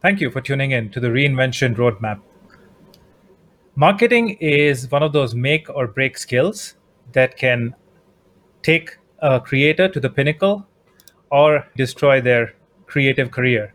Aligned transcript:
Thank 0.00 0.20
you 0.20 0.30
for 0.30 0.40
tuning 0.40 0.70
in 0.70 0.90
to 0.90 1.00
the 1.00 1.08
Reinvention 1.08 1.74
Roadmap. 1.74 2.20
Marketing 3.74 4.36
is 4.40 4.88
one 4.92 5.02
of 5.02 5.12
those 5.12 5.34
make 5.34 5.68
or 5.68 5.88
break 5.88 6.16
skills 6.16 6.76
that 7.14 7.36
can 7.36 7.74
take 8.62 8.96
a 9.18 9.40
creator 9.40 9.88
to 9.88 9.98
the 9.98 10.08
pinnacle 10.08 10.64
or 11.32 11.66
destroy 11.76 12.20
their 12.20 12.54
creative 12.86 13.32
career. 13.32 13.74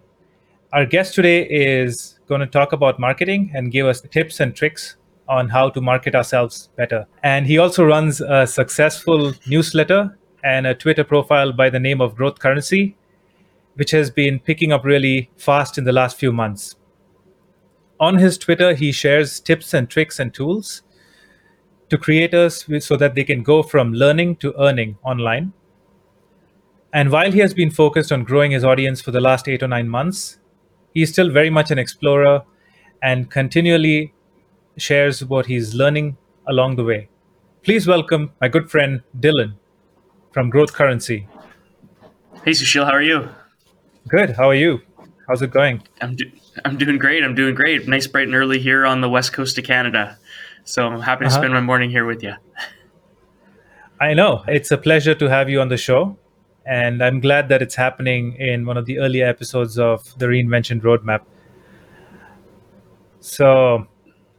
Our 0.72 0.86
guest 0.86 1.14
today 1.14 1.44
is 1.44 2.20
going 2.30 2.40
to 2.40 2.48
talk 2.48 2.72
about 2.72 3.02
marketing 3.02 3.52
and 3.54 3.70
give 3.70 3.86
us 3.86 4.00
tips 4.00 4.40
and 4.40 4.56
tricks 4.56 4.96
on 5.28 5.50
how 5.50 5.72
to 5.72 5.82
market 5.82 6.16
ourselves 6.16 6.70
better. 6.78 7.06
And 7.24 7.46
he 7.46 7.58
also 7.58 7.84
runs 7.84 8.22
a 8.22 8.48
successful 8.48 9.34
newsletter 9.46 10.18
and 10.42 10.68
a 10.68 10.74
Twitter 10.74 11.04
profile 11.04 11.52
by 11.52 11.70
the 11.70 11.82
name 11.82 12.00
of 12.00 12.16
Growth 12.16 12.40
Currency, 12.40 12.96
which 13.76 13.92
has 13.92 14.10
been 14.10 14.40
picking 14.40 14.72
up 14.72 14.84
really 14.84 15.30
fast 15.38 15.78
in 15.78 15.84
the 15.84 15.92
last 15.92 16.18
few 16.18 16.32
months. 16.32 16.76
On 18.00 18.18
his 18.18 18.38
Twitter, 18.38 18.74
he 18.74 18.92
shares 18.92 19.40
tips 19.40 19.74
and 19.74 19.90
tricks 19.90 20.20
and 20.20 20.34
tools 20.34 20.84
to 21.90 21.98
creators 21.98 22.66
so 22.86 22.98
that 22.98 23.16
they 23.16 23.24
can 23.24 23.44
go 23.44 23.64
from 23.64 23.94
learning 23.94 24.36
to 24.38 24.54
earning 24.60 24.98
online. 25.04 25.54
And 26.92 27.12
while 27.12 27.32
he 27.32 27.40
has 27.40 27.54
been 27.54 27.72
focused 27.72 28.12
on 28.12 28.24
growing 28.24 28.52
his 28.52 28.64
audience 28.64 29.02
for 29.02 29.12
the 29.12 29.22
last 29.22 29.48
eight 29.48 29.64
or 29.64 29.68
nine 29.68 29.90
months, 29.90 30.40
he's 30.94 31.12
still 31.12 31.30
very 31.32 31.50
much 31.50 31.72
an 31.72 31.80
explorer 31.80 32.44
and 33.02 33.30
continually 33.32 34.14
shares 34.78 35.24
what 35.26 35.48
he's 35.48 35.74
learning 35.74 36.18
along 36.48 36.76
the 36.76 36.84
way. 36.84 37.10
Please 37.64 37.88
welcome 37.88 38.32
my 38.42 38.48
good 38.48 38.70
friend 38.70 39.02
Dylan 39.20 39.54
from 40.32 40.50
Growth 40.50 40.74
Currency. 40.74 41.28
Hey, 42.44 42.52
Sushil, 42.52 42.86
how 42.86 42.92
are 42.92 43.02
you? 43.02 43.30
Good. 44.08 44.32
How 44.32 44.50
are 44.50 44.56
you? 44.56 44.82
How's 45.28 45.42
it 45.42 45.52
going? 45.52 45.82
I'm 46.02 46.16
do- 46.16 46.32
I'm 46.66 46.78
doing 46.78 46.98
great. 46.98 47.24
I'm 47.24 47.36
doing 47.36 47.56
great. 47.56 47.88
Nice, 47.88 48.08
bright 48.08 48.28
and 48.28 48.36
early 48.36 48.60
here 48.60 48.86
on 48.86 49.02
the 49.02 49.10
west 49.10 49.34
coast 49.34 49.58
of 49.58 49.64
Canada. 49.64 50.18
So 50.66 50.86
I'm 50.86 51.02
happy 51.02 51.26
to 51.26 51.28
uh-huh. 51.28 51.38
spend 51.38 51.54
my 51.54 51.62
morning 51.62 51.90
here 51.90 52.06
with 52.06 52.24
you. 52.24 52.34
I 54.00 54.14
know 54.14 54.44
it's 54.48 54.72
a 54.72 54.78
pleasure 54.78 55.16
to 55.16 55.30
have 55.30 55.50
you 55.50 55.62
on 55.62 55.70
the 55.70 55.78
show. 55.78 56.18
And 56.66 57.04
I'm 57.04 57.20
glad 57.20 57.50
that 57.50 57.62
it's 57.62 57.76
happening 57.76 58.36
in 58.36 58.66
one 58.66 58.78
of 58.78 58.86
the 58.86 59.00
earlier 59.00 59.26
episodes 59.26 59.78
of 59.78 60.18
the 60.18 60.28
Reinvention 60.28 60.82
Roadmap. 60.82 61.22
So 63.20 63.88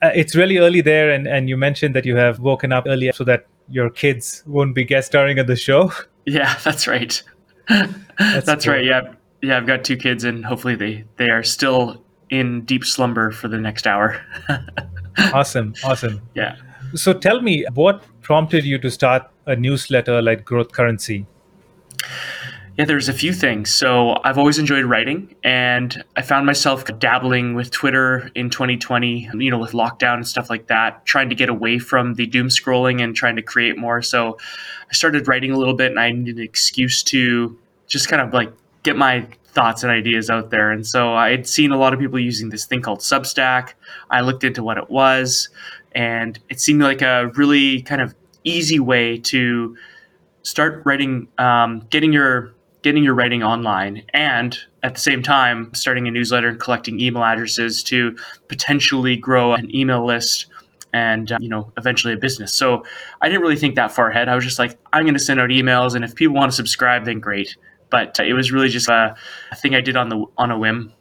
uh, 0.03 0.11
it's 0.15 0.35
really 0.35 0.59
early 0.59 0.81
there. 0.81 1.11
And, 1.11 1.27
and 1.27 1.49
you 1.49 1.57
mentioned 1.57 1.95
that 1.95 2.05
you 2.05 2.17
have 2.17 2.41
woken 2.41 2.73
up 2.73 2.85
early 2.87 3.13
so 3.13 3.25
that 3.25 3.47
your 3.69 3.91
kids 3.91 4.43
won't 4.47 4.75
be 4.75 4.85
guest 4.85 5.09
starring 5.09 5.39
at 5.39 5.47
the 5.47 5.57
show. 5.57 5.93
Yeah, 6.27 6.59
that's 6.65 6.87
right. 6.87 7.23
that's, 7.69 8.47
that's 8.47 8.65
cool. 8.65 8.73
right. 8.73 8.83
Yeah. 8.83 9.13
Yeah. 9.45 9.57
I've 9.57 9.67
got 9.67 9.85
two 9.85 9.97
kids 9.97 10.25
and 10.25 10.45
hopefully 10.45 10.75
they, 10.75 11.05
they 11.17 11.31
are 11.31 11.43
still 11.43 12.03
in 12.31 12.65
deep 12.65 12.85
slumber 12.85 13.31
for 13.31 13.49
the 13.49 13.59
next 13.59 13.87
hour. 13.87 14.21
awesome. 15.33 15.75
Awesome. 15.85 16.21
Yeah. 16.35 16.57
So 16.95 17.13
tell 17.13 17.41
me, 17.41 17.65
what 17.75 18.03
prompted 18.23 18.65
you 18.65 18.79
to 18.79 18.91
start 18.91 19.31
a 19.47 19.57
newsletter 19.57 20.23
like 20.23 20.45
Growth 20.45 20.73
Currency? 20.73 21.27
Yeah, 22.77 22.87
there's 22.87 23.09
a 23.09 23.13
few 23.13 23.33
things. 23.33 23.73
So 23.73 24.21
I've 24.25 24.37
always 24.37 24.59
enjoyed 24.59 24.85
writing, 24.85 25.33
and 25.45 26.03
I 26.17 26.23
found 26.23 26.45
myself 26.45 26.85
dabbling 26.99 27.55
with 27.55 27.71
Twitter 27.71 28.33
in 28.35 28.51
2020, 28.51 29.31
you 29.39 29.51
know, 29.51 29.59
with 29.59 29.73
lockdown 29.73 30.15
and 30.15 30.27
stuff 30.27 30.51
like 30.51 30.67
that, 30.67 31.07
trying 31.07 31.29
to 31.29 31.37
get 31.37 31.49
away 31.49 31.79
from 31.79 32.15
the 32.15 32.27
doom 32.27 32.49
scrolling 32.49 33.01
and 33.01 33.15
trying 33.15 33.37
to 33.37 33.43
create 33.43 33.79
more. 33.79 34.03
So 34.03 34.39
I 34.91 34.93
started 34.93 35.29
writing 35.29 35.53
a 35.53 35.57
little 35.57 35.75
bit, 35.75 35.93
and 35.93 36.01
I 36.01 36.11
needed 36.11 36.39
an 36.39 36.43
excuse 36.43 37.05
to 37.05 37.57
just 37.87 38.09
kind 38.09 38.21
of 38.21 38.33
like 38.33 38.53
get 38.83 38.97
my 38.97 39.25
thoughts 39.55 39.83
and 39.83 39.93
ideas 39.93 40.29
out 40.29 40.51
there. 40.51 40.71
And 40.71 40.87
so 40.87 41.15
I 41.15 41.31
had 41.31 41.47
seen 41.47 41.71
a 41.71 41.77
lot 41.77 41.95
of 41.95 42.01
people 42.01 42.19
using 42.19 42.51
this 42.51 42.67
thing 42.67 42.83
called 42.83 43.01
Substack. 43.01 43.75
I 44.11 44.21
looked 44.21 44.45
into 44.45 44.63
what 44.63 44.79
it 44.79 44.91
was, 44.91 45.49
and 45.93 46.39
it 46.49 46.61
seemed 46.61 46.83
like 46.83 47.03
a 47.03 47.31
really 47.35 47.83
kind 47.83 48.01
of 48.01 48.15
easy 48.43 48.81
way 48.81 49.19
to 49.19 49.77
start 50.43 50.83
writing, 50.85 51.29
um, 51.39 51.87
getting 51.91 52.13
your 52.13 52.55
getting 52.83 53.03
your 53.03 53.15
writing 53.15 53.43
online 53.43 54.03
and 54.13 54.59
at 54.83 54.93
the 54.93 55.01
same 55.01 55.23
time 55.23 55.73
starting 55.73 56.07
a 56.07 56.11
newsletter 56.11 56.49
and 56.49 56.61
collecting 56.61 57.01
email 57.01 57.25
addresses 57.25 57.83
to 57.83 58.15
potentially 58.49 59.17
grow 59.17 59.55
an 59.55 59.75
email 59.75 60.05
list 60.05 60.49
and 60.93 61.33
uh, 61.33 61.39
you 61.41 61.49
know 61.49 61.73
eventually 61.79 62.13
a 62.13 62.17
business 62.17 62.53
so 62.53 62.85
i 63.23 63.29
didn't 63.29 63.41
really 63.41 63.57
think 63.57 63.75
that 63.75 63.91
far 63.91 64.11
ahead 64.11 64.29
i 64.29 64.35
was 64.35 64.45
just 64.45 64.59
like 64.59 64.79
i'm 64.93 65.05
going 65.05 65.15
to 65.15 65.19
send 65.19 65.41
out 65.41 65.49
emails 65.49 65.95
and 65.95 66.05
if 66.05 66.15
people 66.15 66.37
want 66.37 66.53
to 66.53 66.55
subscribe 66.55 67.07
then 67.07 67.19
great 67.19 67.57
but 67.95 68.19
uh, 68.19 68.25
it 68.25 68.33
was 68.33 68.51
really 68.51 68.69
just 68.69 68.89
a, 68.89 69.15
a 69.53 69.57
thing 69.57 69.75
i 69.77 69.81
did 69.81 69.97
on 69.97 70.09
the 70.09 70.25
on 70.37 70.51
a 70.51 70.59
whim 70.59 70.93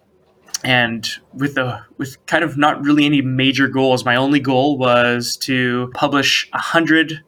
and 0.64 1.10
with 1.34 1.56
the 1.56 1.82
with 1.98 2.24
kind 2.28 2.44
of 2.44 2.56
not 2.56 2.80
really 2.84 3.04
any 3.04 3.22
major 3.22 3.68
goals 3.68 4.06
my 4.06 4.16
only 4.16 4.40
goal 4.40 4.78
was 4.78 5.36
to 5.36 5.92
publish 5.96 6.48
100 6.52 7.24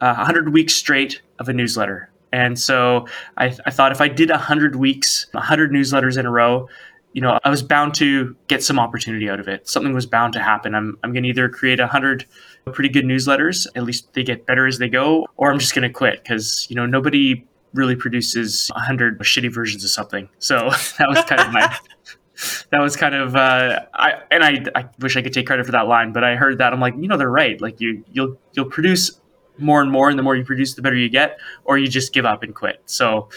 uh, 0.00 0.14
100 0.14 0.52
weeks 0.52 0.74
straight 0.74 1.22
of 1.38 1.48
a 1.48 1.52
newsletter 1.52 2.10
and 2.32 2.58
so 2.58 3.06
I, 3.36 3.56
I 3.64 3.70
thought 3.70 3.92
if 3.92 4.00
I 4.00 4.08
did 4.08 4.28
100 4.28 4.76
weeks, 4.76 5.26
100 5.32 5.70
newsletters 5.70 6.18
in 6.18 6.26
a 6.26 6.30
row, 6.30 6.68
you 7.14 7.22
know, 7.22 7.38
I 7.44 7.48
was 7.48 7.62
bound 7.62 7.94
to 7.94 8.36
get 8.48 8.62
some 8.62 8.78
opportunity 8.78 9.30
out 9.30 9.40
of 9.40 9.48
it. 9.48 9.66
Something 9.66 9.94
was 9.94 10.04
bound 10.04 10.34
to 10.34 10.42
happen. 10.42 10.74
I'm, 10.74 10.98
I'm 11.02 11.12
going 11.12 11.22
to 11.22 11.30
either 11.30 11.48
create 11.48 11.78
100 11.78 12.26
pretty 12.74 12.90
good 12.90 13.06
newsletters, 13.06 13.66
at 13.74 13.84
least 13.84 14.12
they 14.12 14.22
get 14.22 14.44
better 14.44 14.66
as 14.66 14.78
they 14.78 14.88
go, 14.88 15.26
or 15.38 15.50
I'm 15.50 15.58
just 15.58 15.74
going 15.74 15.88
to 15.88 15.92
quit 15.92 16.22
because, 16.22 16.66
you 16.68 16.76
know, 16.76 16.84
nobody 16.84 17.46
really 17.76 17.96
produces 17.96 18.68
100 18.74 19.18
shitty 19.20 19.52
versions 19.52 19.84
of 19.84 19.90
something. 19.90 20.28
So 20.38 20.56
that 20.98 21.08
was 21.08 21.24
kind 21.24 21.40
of 21.40 21.52
my. 21.52 21.76
that 22.70 22.80
was 22.80 22.96
kind 22.96 23.14
of 23.14 23.34
uh, 23.34 23.80
I 23.94 24.14
and 24.30 24.44
I, 24.44 24.64
I 24.74 24.88
wish 25.00 25.16
I 25.16 25.22
could 25.22 25.32
take 25.32 25.46
credit 25.46 25.64
for 25.64 25.72
that 25.72 25.88
line, 25.88 26.12
but 26.12 26.22
I 26.22 26.36
heard 26.36 26.58
that 26.58 26.72
I'm 26.72 26.80
like, 26.80 26.94
you 26.98 27.08
know, 27.08 27.16
they're 27.16 27.30
right. 27.30 27.60
Like 27.60 27.80
you 27.80 28.04
you'll 28.12 28.38
you'll 28.52 28.70
produce 28.70 29.20
more 29.58 29.80
and 29.80 29.90
more, 29.90 30.10
and 30.10 30.18
the 30.18 30.22
more 30.22 30.36
you 30.36 30.44
produce, 30.44 30.74
the 30.74 30.82
better 30.82 30.96
you 30.96 31.08
get, 31.08 31.38
or 31.64 31.78
you 31.78 31.88
just 31.88 32.12
give 32.12 32.26
up 32.26 32.42
and 32.42 32.54
quit. 32.54 32.82
So 32.84 33.30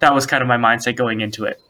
that 0.00 0.14
was 0.14 0.26
kind 0.26 0.42
of 0.42 0.48
my 0.48 0.58
mindset 0.58 0.96
going 0.96 1.20
into 1.20 1.44
it. 1.44 1.60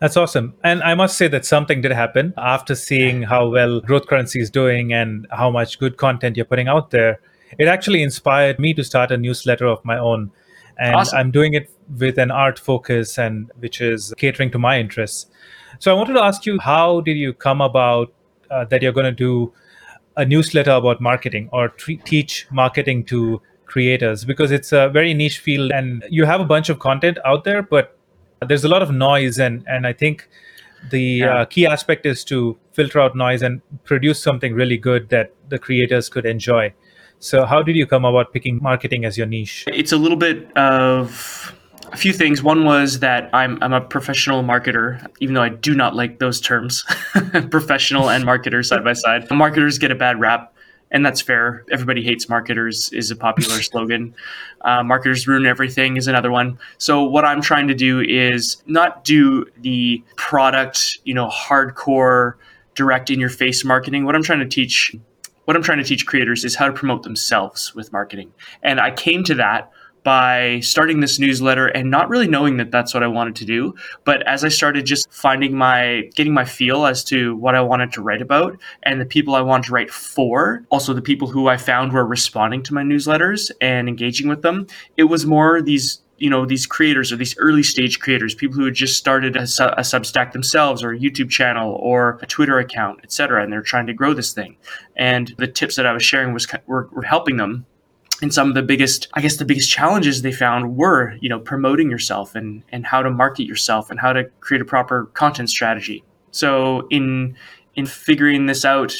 That's 0.00 0.16
awesome. 0.16 0.54
And 0.62 0.82
I 0.82 0.94
must 0.94 1.18
say 1.18 1.26
that 1.28 1.44
something 1.44 1.80
did 1.80 1.90
happen 1.90 2.32
after 2.38 2.76
seeing 2.76 3.22
how 3.22 3.48
well 3.48 3.80
Growth 3.80 4.06
Currency 4.06 4.40
is 4.40 4.48
doing 4.48 4.92
and 4.92 5.26
how 5.30 5.50
much 5.50 5.78
good 5.78 5.96
content 5.96 6.36
you're 6.36 6.46
putting 6.46 6.68
out 6.68 6.90
there. 6.90 7.20
It 7.58 7.66
actually 7.66 8.02
inspired 8.02 8.60
me 8.60 8.74
to 8.74 8.84
start 8.84 9.10
a 9.10 9.16
newsletter 9.16 9.66
of 9.66 9.84
my 9.84 9.98
own. 9.98 10.30
And 10.78 10.94
awesome. 10.94 11.18
I'm 11.18 11.30
doing 11.30 11.54
it 11.54 11.70
with 11.98 12.18
an 12.18 12.30
art 12.30 12.58
focus 12.58 13.18
and 13.18 13.50
which 13.58 13.80
is 13.80 14.14
catering 14.16 14.50
to 14.52 14.58
my 14.58 14.78
interests. 14.78 15.26
So 15.80 15.90
I 15.90 15.94
wanted 15.94 16.14
to 16.14 16.22
ask 16.22 16.46
you, 16.46 16.58
how 16.58 17.00
did 17.00 17.16
you 17.16 17.32
come 17.32 17.60
about 17.60 18.12
uh, 18.50 18.64
that 18.66 18.82
you're 18.82 18.92
going 18.92 19.06
to 19.06 19.12
do 19.12 19.52
a 20.16 20.24
newsletter 20.24 20.72
about 20.72 21.00
marketing 21.00 21.48
or 21.52 21.68
t- 21.68 21.96
teach 22.04 22.46
marketing 22.50 23.04
to 23.04 23.40
creators 23.66 24.24
because 24.24 24.50
it's 24.50 24.72
a 24.72 24.88
very 24.88 25.14
niche 25.14 25.38
field 25.38 25.70
and 25.70 26.04
you 26.10 26.24
have 26.24 26.40
a 26.40 26.44
bunch 26.44 26.68
of 26.68 26.78
content 26.78 27.18
out 27.24 27.44
there 27.44 27.62
but 27.62 27.96
there's 28.46 28.64
a 28.64 28.68
lot 28.68 28.82
of 28.82 28.90
noise 28.90 29.38
and 29.38 29.62
and 29.68 29.86
i 29.86 29.92
think 29.92 30.28
the 30.90 31.02
yeah. 31.02 31.40
uh, 31.40 31.44
key 31.44 31.66
aspect 31.66 32.06
is 32.06 32.24
to 32.24 32.56
filter 32.72 32.98
out 32.98 33.14
noise 33.14 33.42
and 33.42 33.60
produce 33.84 34.22
something 34.22 34.54
really 34.54 34.76
good 34.76 35.08
that 35.10 35.34
the 35.48 35.58
creators 35.58 36.08
could 36.08 36.24
enjoy 36.24 36.72
so 37.18 37.44
how 37.44 37.62
did 37.62 37.76
you 37.76 37.86
come 37.86 38.04
about 38.04 38.32
picking 38.32 38.60
marketing 38.62 39.04
as 39.04 39.18
your 39.18 39.26
niche 39.26 39.64
it's 39.68 39.92
a 39.92 39.96
little 39.96 40.16
bit 40.16 40.56
of 40.56 41.54
a 41.92 41.96
few 41.96 42.12
things. 42.12 42.42
One 42.42 42.64
was 42.64 43.00
that 43.00 43.30
I'm, 43.32 43.58
I'm 43.62 43.72
a 43.72 43.80
professional 43.80 44.42
marketer, 44.42 45.06
even 45.20 45.34
though 45.34 45.42
I 45.42 45.48
do 45.48 45.74
not 45.74 45.94
like 45.94 46.18
those 46.18 46.40
terms, 46.40 46.84
professional 47.50 48.10
and 48.10 48.24
marketer 48.24 48.64
side 48.64 48.84
by 48.84 48.92
side. 48.92 49.30
Marketers 49.30 49.78
get 49.78 49.90
a 49.90 49.94
bad 49.94 50.20
rap, 50.20 50.52
and 50.90 51.04
that's 51.04 51.20
fair. 51.20 51.64
Everybody 51.70 52.02
hates 52.02 52.28
marketers 52.28 52.90
is 52.92 53.10
a 53.10 53.16
popular 53.16 53.62
slogan. 53.62 54.14
Uh, 54.60 54.82
marketers 54.82 55.26
ruin 55.26 55.46
everything 55.46 55.96
is 55.96 56.06
another 56.06 56.30
one. 56.30 56.58
So 56.78 57.04
what 57.04 57.24
I'm 57.24 57.40
trying 57.40 57.68
to 57.68 57.74
do 57.74 58.00
is 58.00 58.62
not 58.66 59.04
do 59.04 59.46
the 59.60 60.02
product, 60.16 60.98
you 61.04 61.14
know, 61.14 61.28
hardcore, 61.28 62.34
direct 62.74 63.10
in 63.10 63.18
your 63.18 63.30
face 63.30 63.64
marketing. 63.64 64.04
What 64.04 64.14
I'm 64.14 64.22
trying 64.22 64.40
to 64.40 64.48
teach 64.48 64.94
what 65.48 65.56
I'm 65.56 65.62
trying 65.62 65.78
to 65.78 65.84
teach 65.84 66.04
creators 66.04 66.44
is 66.44 66.54
how 66.54 66.66
to 66.66 66.74
promote 66.74 67.04
themselves 67.04 67.74
with 67.74 67.90
marketing. 67.90 68.34
And 68.62 68.78
I 68.78 68.90
came 68.90 69.24
to 69.24 69.34
that 69.36 69.72
by 70.04 70.60
starting 70.60 71.00
this 71.00 71.18
newsletter 71.18 71.68
and 71.68 71.90
not 71.90 72.10
really 72.10 72.28
knowing 72.28 72.58
that 72.58 72.70
that's 72.70 72.92
what 72.92 73.02
I 73.02 73.06
wanted 73.06 73.34
to 73.36 73.46
do. 73.46 73.74
But 74.04 74.20
as 74.26 74.44
I 74.44 74.48
started 74.48 74.84
just 74.84 75.10
finding 75.10 75.56
my, 75.56 76.10
getting 76.14 76.34
my 76.34 76.44
feel 76.44 76.84
as 76.84 77.02
to 77.04 77.34
what 77.36 77.54
I 77.54 77.62
wanted 77.62 77.92
to 77.92 78.02
write 78.02 78.20
about 78.20 78.58
and 78.82 79.00
the 79.00 79.06
people 79.06 79.34
I 79.34 79.40
wanted 79.40 79.68
to 79.68 79.72
write 79.72 79.90
for, 79.90 80.66
also 80.68 80.92
the 80.92 81.00
people 81.00 81.28
who 81.28 81.48
I 81.48 81.56
found 81.56 81.94
were 81.94 82.04
responding 82.04 82.62
to 82.64 82.74
my 82.74 82.82
newsletters 82.82 83.50
and 83.62 83.88
engaging 83.88 84.28
with 84.28 84.42
them, 84.42 84.66
it 84.98 85.04
was 85.04 85.24
more 85.24 85.62
these 85.62 86.02
you 86.18 86.28
know 86.28 86.44
these 86.44 86.66
creators 86.66 87.12
or 87.12 87.16
these 87.16 87.36
early 87.38 87.62
stage 87.62 88.00
creators 88.00 88.34
people 88.34 88.56
who 88.56 88.64
had 88.64 88.74
just 88.74 88.96
started 88.96 89.36
a, 89.36 89.42
a, 89.42 89.82
substack 89.82 90.32
themselves 90.32 90.82
or 90.82 90.92
a 90.92 90.98
youtube 90.98 91.30
channel 91.30 91.74
or 91.80 92.18
a 92.22 92.26
twitter 92.26 92.58
account 92.58 93.00
etc 93.02 93.42
and 93.42 93.52
they're 93.52 93.62
trying 93.62 93.86
to 93.86 93.94
grow 93.94 94.14
this 94.14 94.32
thing. 94.32 94.56
And 94.96 95.34
the 95.38 95.46
tips 95.46 95.76
that 95.76 95.86
i 95.86 95.92
was 95.92 96.04
sharing 96.04 96.34
was 96.34 96.46
were, 96.66 96.88
were 96.92 97.02
helping 97.02 97.36
them. 97.36 97.66
And 98.20 98.34
some 98.34 98.48
of 98.48 98.54
the 98.54 98.62
biggest 98.62 99.08
i 99.14 99.20
guess 99.20 99.36
the 99.36 99.44
biggest 99.44 99.70
challenges 99.70 100.22
they 100.22 100.32
found 100.32 100.76
were 100.76 101.16
you 101.20 101.28
know 101.28 101.40
promoting 101.40 101.90
yourself 101.90 102.34
and 102.34 102.62
and 102.70 102.84
how 102.84 103.02
to 103.02 103.10
market 103.10 103.44
yourself 103.44 103.90
and 103.90 103.98
how 104.00 104.12
to 104.12 104.24
create 104.40 104.60
a 104.60 104.64
proper 104.64 105.06
content 105.14 105.50
strategy. 105.50 106.04
So 106.30 106.86
in 106.90 107.36
in 107.74 107.86
figuring 107.86 108.46
this 108.46 108.64
out 108.64 108.94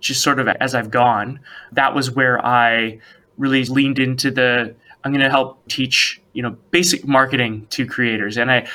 just 0.00 0.22
sort 0.22 0.38
of 0.38 0.46
as 0.60 0.76
i've 0.76 0.92
gone 0.92 1.40
that 1.72 1.92
was 1.92 2.08
where 2.10 2.44
i 2.46 2.96
really 3.36 3.64
leaned 3.64 3.98
into 3.98 4.30
the 4.30 4.72
i'm 5.02 5.10
going 5.10 5.24
to 5.24 5.30
help 5.30 5.66
teach 5.66 6.20
you 6.38 6.42
know 6.44 6.56
basic 6.70 7.04
marketing 7.04 7.66
to 7.70 7.84
creators. 7.84 8.38
And 8.38 8.48
i 8.52 8.66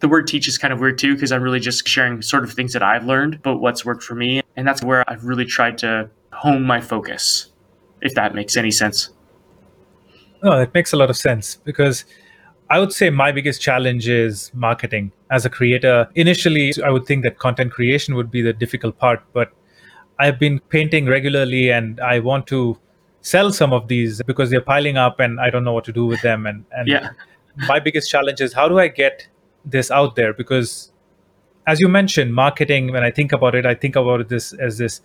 the 0.00 0.08
word 0.08 0.26
teach 0.26 0.48
is 0.48 0.56
kind 0.56 0.72
of 0.72 0.80
weird 0.80 0.98
too 0.98 1.14
because 1.14 1.30
i'm 1.32 1.42
really 1.42 1.60
just 1.60 1.86
sharing 1.86 2.20
sort 2.20 2.44
of 2.44 2.52
things 2.52 2.72
that 2.74 2.82
i've 2.82 3.04
learned 3.04 3.40
but 3.42 3.58
what's 3.58 3.84
worked 3.84 4.02
for 4.02 4.14
me. 4.14 4.40
And 4.56 4.66
that's 4.66 4.82
where 4.82 5.04
i've 5.10 5.24
really 5.24 5.44
tried 5.44 5.76
to 5.84 6.08
hone 6.32 6.62
my 6.62 6.80
focus 6.80 7.52
if 8.00 8.14
that 8.14 8.34
makes 8.34 8.56
any 8.56 8.70
sense. 8.70 9.10
No, 10.42 10.52
it 10.60 10.72
makes 10.72 10.92
a 10.94 10.96
lot 10.96 11.10
of 11.10 11.16
sense 11.16 11.56
because 11.70 12.06
I 12.70 12.78
would 12.78 12.92
say 12.92 13.10
my 13.10 13.30
biggest 13.32 13.60
challenge 13.60 14.08
is 14.08 14.50
marketing. 14.54 15.12
As 15.30 15.44
a 15.44 15.50
creator, 15.50 16.08
initially, 16.14 16.72
I 16.84 16.90
would 16.90 17.06
think 17.06 17.22
that 17.24 17.38
content 17.38 17.72
creation 17.72 18.14
would 18.14 18.30
be 18.30 18.42
the 18.42 18.52
difficult 18.52 18.98
part, 18.98 19.22
but 19.32 19.52
I've 20.18 20.38
been 20.38 20.60
painting 20.76 21.06
regularly 21.06 21.70
and 21.70 22.00
I 22.00 22.18
want 22.20 22.46
to 22.48 22.78
sell 23.24 23.50
some 23.50 23.72
of 23.72 23.88
these 23.88 24.22
because 24.22 24.50
they're 24.50 24.60
piling 24.60 24.98
up 24.98 25.18
and 25.18 25.40
I 25.40 25.50
don't 25.50 25.64
know 25.64 25.72
what 25.72 25.84
to 25.84 25.92
do 25.92 26.04
with 26.04 26.20
them. 26.20 26.46
And, 26.46 26.64
and 26.72 26.86
yeah. 26.86 27.10
my 27.68 27.80
biggest 27.80 28.10
challenge 28.10 28.40
is 28.40 28.52
how 28.52 28.68
do 28.68 28.78
I 28.78 28.88
get 28.88 29.26
this 29.64 29.90
out 29.90 30.14
there? 30.14 30.34
Because 30.34 30.92
as 31.66 31.80
you 31.80 31.88
mentioned, 31.88 32.34
marketing, 32.34 32.92
when 32.92 33.02
I 33.02 33.10
think 33.10 33.32
about 33.32 33.54
it, 33.54 33.64
I 33.64 33.74
think 33.74 33.96
about 33.96 34.28
this 34.28 34.52
as 34.52 34.76
this 34.76 35.00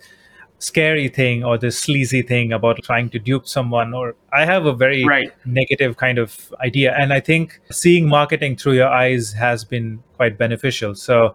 scary 0.58 1.08
thing 1.08 1.42
or 1.42 1.56
this 1.56 1.78
sleazy 1.78 2.20
thing 2.20 2.52
about 2.52 2.78
trying 2.82 3.08
to 3.08 3.18
dupe 3.18 3.48
someone 3.48 3.94
or 3.94 4.14
i 4.30 4.44
have 4.44 4.66
a 4.66 4.74
very 4.74 5.06
right. 5.06 5.32
negative 5.46 5.96
kind 5.96 6.18
of 6.18 6.52
idea 6.60 6.94
and 6.98 7.14
i 7.14 7.18
think 7.18 7.58
seeing 7.72 8.06
marketing 8.06 8.54
through 8.54 8.74
your 8.74 8.88
eyes 8.88 9.32
has 9.32 9.64
been 9.64 10.02
quite 10.16 10.36
beneficial 10.36 10.94
so 10.94 11.34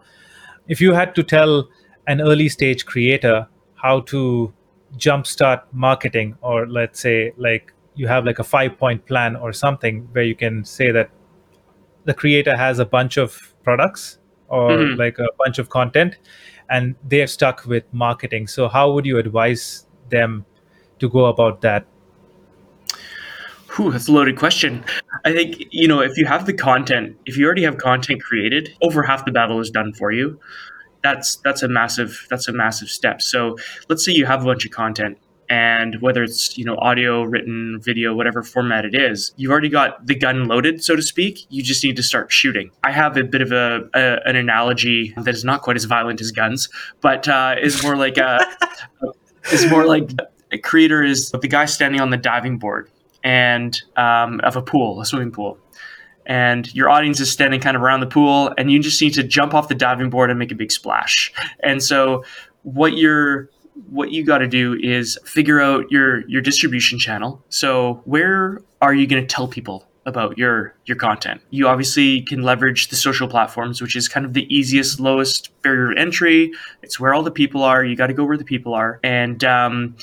if 0.68 0.80
you 0.80 0.94
had 0.94 1.12
to 1.12 1.24
tell 1.24 1.68
an 2.06 2.20
early 2.20 2.48
stage 2.48 2.86
creator 2.86 3.48
how 3.74 3.98
to 3.98 4.52
jumpstart 4.96 5.62
marketing 5.72 6.36
or 6.40 6.66
let's 6.66 7.00
say 7.00 7.32
like 7.36 7.72
you 7.94 8.06
have 8.06 8.24
like 8.24 8.38
a 8.38 8.44
five 8.44 8.78
point 8.78 9.06
plan 9.06 9.36
or 9.36 9.52
something 9.52 10.08
where 10.12 10.24
you 10.24 10.34
can 10.34 10.64
say 10.64 10.90
that 10.90 11.10
the 12.04 12.14
creator 12.14 12.56
has 12.56 12.78
a 12.78 12.84
bunch 12.84 13.16
of 13.16 13.54
products 13.62 14.18
or 14.48 14.70
mm-hmm. 14.70 14.98
like 14.98 15.18
a 15.18 15.28
bunch 15.38 15.58
of 15.58 15.68
content 15.70 16.16
and 16.68 16.94
they're 17.04 17.26
stuck 17.26 17.64
with 17.66 17.84
marketing. 17.92 18.46
So, 18.46 18.68
how 18.68 18.92
would 18.92 19.06
you 19.06 19.18
advise 19.18 19.86
them 20.08 20.44
to 20.98 21.08
go 21.08 21.26
about 21.26 21.60
that? 21.62 21.86
Whew, 23.74 23.92
that's 23.92 24.08
a 24.08 24.12
loaded 24.12 24.38
question. 24.38 24.84
I 25.24 25.32
think, 25.32 25.66
you 25.70 25.86
know, 25.86 26.00
if 26.00 26.16
you 26.16 26.24
have 26.24 26.46
the 26.46 26.54
content, 26.54 27.16
if 27.26 27.36
you 27.36 27.44
already 27.44 27.64
have 27.64 27.76
content 27.76 28.22
created, 28.22 28.74
over 28.80 29.02
half 29.02 29.24
the 29.24 29.32
battle 29.32 29.60
is 29.60 29.70
done 29.70 29.92
for 29.92 30.12
you. 30.12 30.40
That's 31.06 31.36
that's 31.36 31.62
a 31.62 31.68
massive 31.68 32.26
that's 32.28 32.48
a 32.48 32.52
massive 32.52 32.88
step. 32.88 33.22
So 33.22 33.56
let's 33.88 34.04
say 34.04 34.10
you 34.10 34.26
have 34.26 34.42
a 34.42 34.44
bunch 34.44 34.66
of 34.66 34.72
content 34.72 35.18
and 35.48 36.00
whether 36.00 36.24
it's 36.24 36.58
you 36.58 36.64
know 36.64 36.76
audio 36.78 37.22
written 37.22 37.78
video 37.80 38.12
whatever 38.12 38.42
format 38.42 38.84
it 38.84 38.92
is 38.92 39.32
you've 39.36 39.52
already 39.52 39.68
got 39.68 40.04
the 40.04 40.16
gun 40.16 40.46
loaded 40.46 40.82
so 40.82 40.96
to 40.96 41.02
speak. 41.02 41.46
You 41.48 41.62
just 41.62 41.84
need 41.84 41.94
to 41.94 42.02
start 42.02 42.32
shooting. 42.32 42.72
I 42.82 42.90
have 42.90 43.16
a 43.16 43.22
bit 43.22 43.40
of 43.40 43.52
a, 43.52 43.88
a 43.94 44.28
an 44.28 44.34
analogy 44.34 45.14
that 45.16 45.32
is 45.32 45.44
not 45.44 45.62
quite 45.62 45.76
as 45.76 45.84
violent 45.84 46.20
as 46.20 46.32
guns 46.32 46.68
but 47.00 47.28
uh, 47.28 47.54
is 47.62 47.80
more 47.84 47.96
like 47.96 48.16
a 48.18 48.40
is 49.52 49.70
more 49.70 49.86
like 49.86 50.10
a 50.50 50.58
creator 50.58 51.04
is 51.04 51.30
the 51.30 51.48
guy 51.48 51.66
standing 51.66 52.00
on 52.00 52.10
the 52.10 52.16
diving 52.16 52.58
board 52.58 52.90
and 53.22 53.80
um, 53.96 54.40
of 54.40 54.56
a 54.56 54.62
pool 54.62 55.00
a 55.00 55.06
swimming 55.06 55.30
pool 55.30 55.56
and 56.26 56.74
your 56.74 56.90
audience 56.90 57.20
is 57.20 57.30
standing 57.30 57.60
kind 57.60 57.76
of 57.76 57.82
around 57.82 58.00
the 58.00 58.06
pool 58.06 58.52
and 58.58 58.70
you 58.70 58.78
just 58.78 59.00
need 59.00 59.14
to 59.14 59.22
jump 59.22 59.54
off 59.54 59.68
the 59.68 59.74
diving 59.74 60.10
board 60.10 60.30
and 60.30 60.38
make 60.38 60.52
a 60.52 60.54
big 60.54 60.70
splash 60.72 61.32
and 61.60 61.82
so 61.82 62.24
what 62.62 62.96
you're 62.96 63.48
what 63.88 64.10
you 64.10 64.24
got 64.24 64.38
to 64.38 64.48
do 64.48 64.78
is 64.82 65.18
figure 65.24 65.60
out 65.60 65.90
your 65.90 66.26
your 66.28 66.40
distribution 66.40 66.98
channel. 66.98 67.44
So 67.48 68.00
where 68.04 68.62
are 68.80 68.94
you 68.94 69.06
going 69.06 69.22
to 69.22 69.26
tell 69.26 69.48
people 69.48 69.86
about 70.06 70.38
your 70.38 70.74
your 70.86 70.96
content? 70.96 71.40
You 71.50 71.68
obviously 71.68 72.22
can 72.22 72.42
leverage 72.42 72.88
the 72.88 72.96
social 72.96 73.28
platforms, 73.28 73.82
which 73.82 73.94
is 73.94 74.08
kind 74.08 74.24
of 74.24 74.32
the 74.32 74.52
easiest, 74.54 74.98
lowest 75.00 75.50
barrier 75.62 75.92
entry. 75.92 76.52
It's 76.82 76.98
where 76.98 77.12
all 77.12 77.22
the 77.22 77.30
people 77.30 77.62
are. 77.62 77.84
You 77.84 77.96
got 77.96 78.06
to 78.08 78.14
go 78.14 78.24
where 78.24 78.38
the 78.38 78.44
people 78.44 78.74
are, 78.74 78.98
and 79.02 79.42
um, 79.44 79.96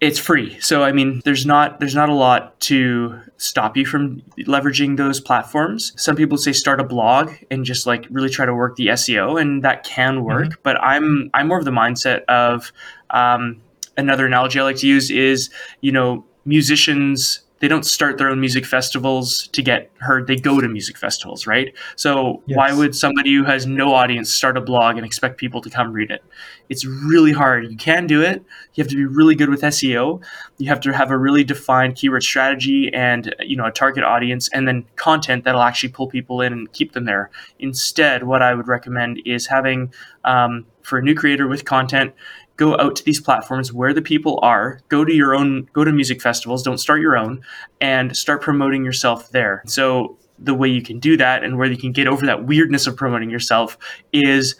it's 0.00 0.18
free. 0.18 0.58
So 0.60 0.82
I 0.82 0.92
mean, 0.92 1.22
there's 1.24 1.46
not 1.46 1.80
there's 1.80 1.94
not 1.94 2.08
a 2.08 2.14
lot 2.14 2.58
to 2.60 3.20
stop 3.38 3.76
you 3.76 3.86
from 3.86 4.20
leveraging 4.40 4.96
those 4.96 5.20
platforms. 5.20 5.92
Some 5.96 6.16
people 6.16 6.38
say 6.38 6.52
start 6.52 6.80
a 6.80 6.84
blog 6.84 7.32
and 7.50 7.64
just 7.64 7.86
like 7.86 8.06
really 8.10 8.28
try 8.28 8.46
to 8.46 8.54
work 8.54 8.76
the 8.76 8.88
SEO, 8.88 9.40
and 9.40 9.62
that 9.64 9.84
can 9.84 10.24
work. 10.24 10.48
Mm-hmm. 10.48 10.60
But 10.62 10.80
I'm 10.82 11.30
I'm 11.34 11.48
more 11.48 11.58
of 11.58 11.64
the 11.64 11.70
mindset 11.70 12.24
of 12.24 12.72
um, 13.10 13.62
another 13.96 14.26
analogy 14.26 14.60
I 14.60 14.64
like 14.64 14.76
to 14.76 14.86
use 14.86 15.10
is 15.10 15.50
you 15.80 15.92
know 15.92 16.24
musicians 16.44 17.40
they 17.60 17.68
don't 17.68 17.86
start 17.86 18.18
their 18.18 18.28
own 18.28 18.40
music 18.40 18.66
festivals 18.66 19.48
to 19.48 19.62
get 19.62 19.90
heard 19.98 20.26
they 20.26 20.36
go 20.36 20.60
to 20.60 20.68
music 20.68 20.96
festivals 20.96 21.46
right? 21.46 21.74
So 21.96 22.42
yes. 22.46 22.56
why 22.56 22.72
would 22.72 22.94
somebody 22.94 23.34
who 23.34 23.44
has 23.44 23.66
no 23.66 23.94
audience 23.94 24.32
start 24.32 24.56
a 24.56 24.60
blog 24.60 24.96
and 24.96 25.06
expect 25.06 25.38
people 25.38 25.60
to 25.62 25.70
come 25.70 25.92
read 25.92 26.10
it? 26.10 26.22
It's 26.68 26.84
really 26.84 27.32
hard. 27.32 27.70
You 27.70 27.76
can 27.76 28.06
do 28.06 28.22
it. 28.22 28.44
You 28.74 28.82
have 28.82 28.90
to 28.90 28.96
be 28.96 29.04
really 29.04 29.34
good 29.34 29.48
with 29.48 29.62
seo 29.62 30.22
you 30.58 30.68
have 30.68 30.80
to 30.80 30.92
have 30.92 31.10
a 31.10 31.18
really 31.18 31.44
defined 31.44 31.96
keyword 31.96 32.22
strategy 32.22 32.92
and 32.94 33.34
you 33.40 33.56
know 33.56 33.66
a 33.66 33.70
target 33.70 34.04
audience 34.04 34.48
and 34.52 34.66
then 34.66 34.84
content 34.96 35.44
that'll 35.44 35.62
actually 35.62 35.90
pull 35.90 36.06
people 36.06 36.40
in 36.40 36.52
and 36.52 36.72
keep 36.72 36.92
them 36.92 37.04
there. 37.04 37.30
Instead 37.58 38.24
what 38.24 38.42
i 38.42 38.54
would 38.54 38.68
recommend 38.68 39.20
is 39.24 39.46
having 39.46 39.92
um, 40.24 40.66
for 40.82 40.98
a 40.98 41.02
new 41.02 41.14
creator 41.14 41.46
with 41.46 41.64
content 41.64 42.14
go 42.56 42.78
out 42.78 42.96
to 42.96 43.04
these 43.04 43.20
platforms 43.20 43.72
where 43.72 43.92
the 43.92 44.02
people 44.02 44.38
are 44.42 44.80
go 44.88 45.04
to 45.04 45.14
your 45.14 45.34
own 45.34 45.68
go 45.72 45.84
to 45.84 45.92
music 45.92 46.20
festivals 46.20 46.62
don't 46.62 46.78
start 46.78 47.00
your 47.00 47.16
own 47.16 47.40
and 47.80 48.16
start 48.16 48.42
promoting 48.42 48.84
yourself 48.84 49.30
there. 49.30 49.62
So 49.66 50.18
the 50.38 50.54
way 50.54 50.68
you 50.68 50.82
can 50.82 50.98
do 50.98 51.16
that 51.16 51.44
and 51.44 51.56
where 51.58 51.68
you 51.68 51.78
can 51.78 51.92
get 51.92 52.06
over 52.06 52.26
that 52.26 52.44
weirdness 52.44 52.86
of 52.86 52.96
promoting 52.96 53.30
yourself 53.30 53.78
is 54.12 54.56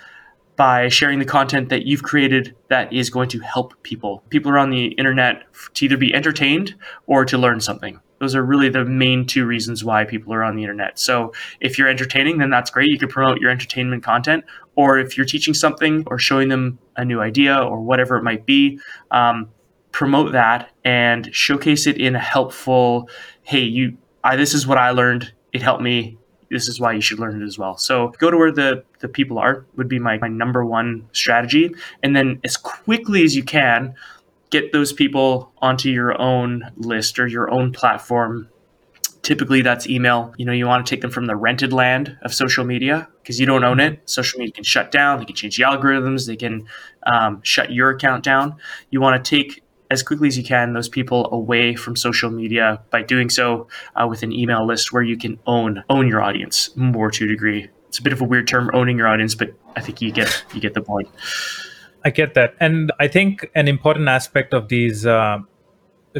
by 0.56 0.88
sharing 0.88 1.18
the 1.18 1.24
content 1.24 1.68
that 1.68 1.84
you've 1.84 2.02
created 2.02 2.56
that 2.68 2.90
is 2.90 3.10
going 3.10 3.28
to 3.28 3.40
help 3.40 3.74
people. 3.82 4.22
People 4.30 4.50
are 4.50 4.58
on 4.58 4.70
the 4.70 4.86
internet 4.92 5.42
to 5.74 5.84
either 5.84 5.98
be 5.98 6.14
entertained 6.14 6.74
or 7.06 7.26
to 7.26 7.36
learn 7.36 7.60
something 7.60 8.00
those 8.18 8.34
are 8.34 8.42
really 8.42 8.68
the 8.68 8.84
main 8.84 9.26
two 9.26 9.46
reasons 9.46 9.84
why 9.84 10.04
people 10.04 10.32
are 10.32 10.42
on 10.42 10.56
the 10.56 10.62
internet. 10.62 10.98
So 10.98 11.32
if 11.60 11.78
you're 11.78 11.88
entertaining, 11.88 12.38
then 12.38 12.50
that's 12.50 12.70
great. 12.70 12.88
You 12.88 12.98
can 12.98 13.08
promote 13.08 13.40
your 13.40 13.50
entertainment 13.50 14.02
content. 14.02 14.44
Or 14.74 14.98
if 14.98 15.16
you're 15.16 15.26
teaching 15.26 15.54
something 15.54 16.04
or 16.06 16.18
showing 16.18 16.48
them 16.48 16.78
a 16.96 17.04
new 17.04 17.20
idea 17.20 17.58
or 17.58 17.80
whatever 17.80 18.16
it 18.16 18.22
might 18.22 18.46
be, 18.46 18.80
um, 19.10 19.50
promote 19.92 20.32
that 20.32 20.70
and 20.84 21.34
showcase 21.34 21.86
it 21.86 21.98
in 21.98 22.14
a 22.14 22.18
helpful, 22.18 23.08
hey, 23.42 23.62
you, 23.62 23.96
I, 24.22 24.36
this 24.36 24.54
is 24.54 24.66
what 24.66 24.78
I 24.78 24.90
learned. 24.90 25.32
It 25.52 25.62
helped 25.62 25.82
me. 25.82 26.18
This 26.50 26.68
is 26.68 26.78
why 26.78 26.92
you 26.92 27.00
should 27.00 27.18
learn 27.18 27.40
it 27.40 27.44
as 27.44 27.58
well. 27.58 27.76
So 27.76 28.08
go 28.18 28.30
to 28.30 28.36
where 28.36 28.52
the, 28.52 28.84
the 29.00 29.08
people 29.08 29.38
are 29.38 29.66
would 29.76 29.88
be 29.88 29.98
my, 29.98 30.18
my 30.18 30.28
number 30.28 30.64
one 30.64 31.08
strategy. 31.12 31.74
And 32.02 32.14
then 32.14 32.40
as 32.44 32.56
quickly 32.56 33.24
as 33.24 33.34
you 33.34 33.42
can, 33.42 33.94
get 34.50 34.72
those 34.72 34.92
people 34.92 35.52
onto 35.58 35.88
your 35.88 36.20
own 36.20 36.70
list 36.76 37.18
or 37.18 37.26
your 37.26 37.50
own 37.50 37.72
platform. 37.72 38.48
Typically 39.22 39.60
that's 39.60 39.88
email. 39.88 40.32
You 40.36 40.44
know 40.46 40.52
you 40.52 40.66
want 40.66 40.86
to 40.86 40.90
take 40.90 41.00
them 41.00 41.10
from 41.10 41.26
the 41.26 41.34
rented 41.34 41.72
land 41.72 42.16
of 42.22 42.32
social 42.32 42.64
media 42.64 43.08
because 43.22 43.40
you 43.40 43.46
don't 43.46 43.64
own 43.64 43.80
it. 43.80 44.08
Social 44.08 44.38
media 44.38 44.52
can 44.52 44.64
shut 44.64 44.92
down 44.92 45.18
they 45.18 45.24
can 45.24 45.34
change 45.34 45.56
the 45.56 45.64
algorithms 45.64 46.26
they 46.26 46.36
can 46.36 46.66
um, 47.06 47.40
shut 47.42 47.72
your 47.72 47.90
account 47.90 48.22
down. 48.22 48.56
You 48.90 49.00
want 49.00 49.22
to 49.22 49.28
take 49.28 49.62
as 49.90 50.02
quickly 50.02 50.28
as 50.28 50.36
you 50.36 50.44
can 50.44 50.72
those 50.72 50.88
people 50.88 51.32
away 51.32 51.74
from 51.74 51.96
social 51.96 52.30
media 52.30 52.80
by 52.90 53.02
doing 53.02 53.30
so 53.30 53.68
uh, 53.94 54.06
with 54.06 54.22
an 54.22 54.32
email 54.32 54.66
list 54.66 54.92
where 54.92 55.02
you 55.02 55.16
can 55.16 55.38
own 55.46 55.82
own 55.88 56.06
your 56.06 56.22
audience 56.22 56.70
more 56.76 57.10
to 57.10 57.24
a 57.24 57.28
degree. 57.28 57.68
It's 57.88 57.98
a 57.98 58.02
bit 58.02 58.12
of 58.12 58.20
a 58.20 58.24
weird 58.24 58.46
term 58.46 58.70
owning 58.74 58.98
your 58.98 59.08
audience 59.08 59.34
but 59.34 59.54
i 59.74 59.80
think 59.80 60.02
you 60.02 60.10
get 60.10 60.44
you 60.52 60.60
get 60.60 60.74
the 60.74 60.82
point 60.82 61.08
I 62.06 62.10
get 62.10 62.34
that. 62.34 62.54
And 62.60 62.92
I 63.00 63.08
think 63.08 63.50
an 63.56 63.66
important 63.66 64.08
aspect 64.08 64.54
of 64.54 64.68
these 64.68 65.04
uh, 65.04 65.38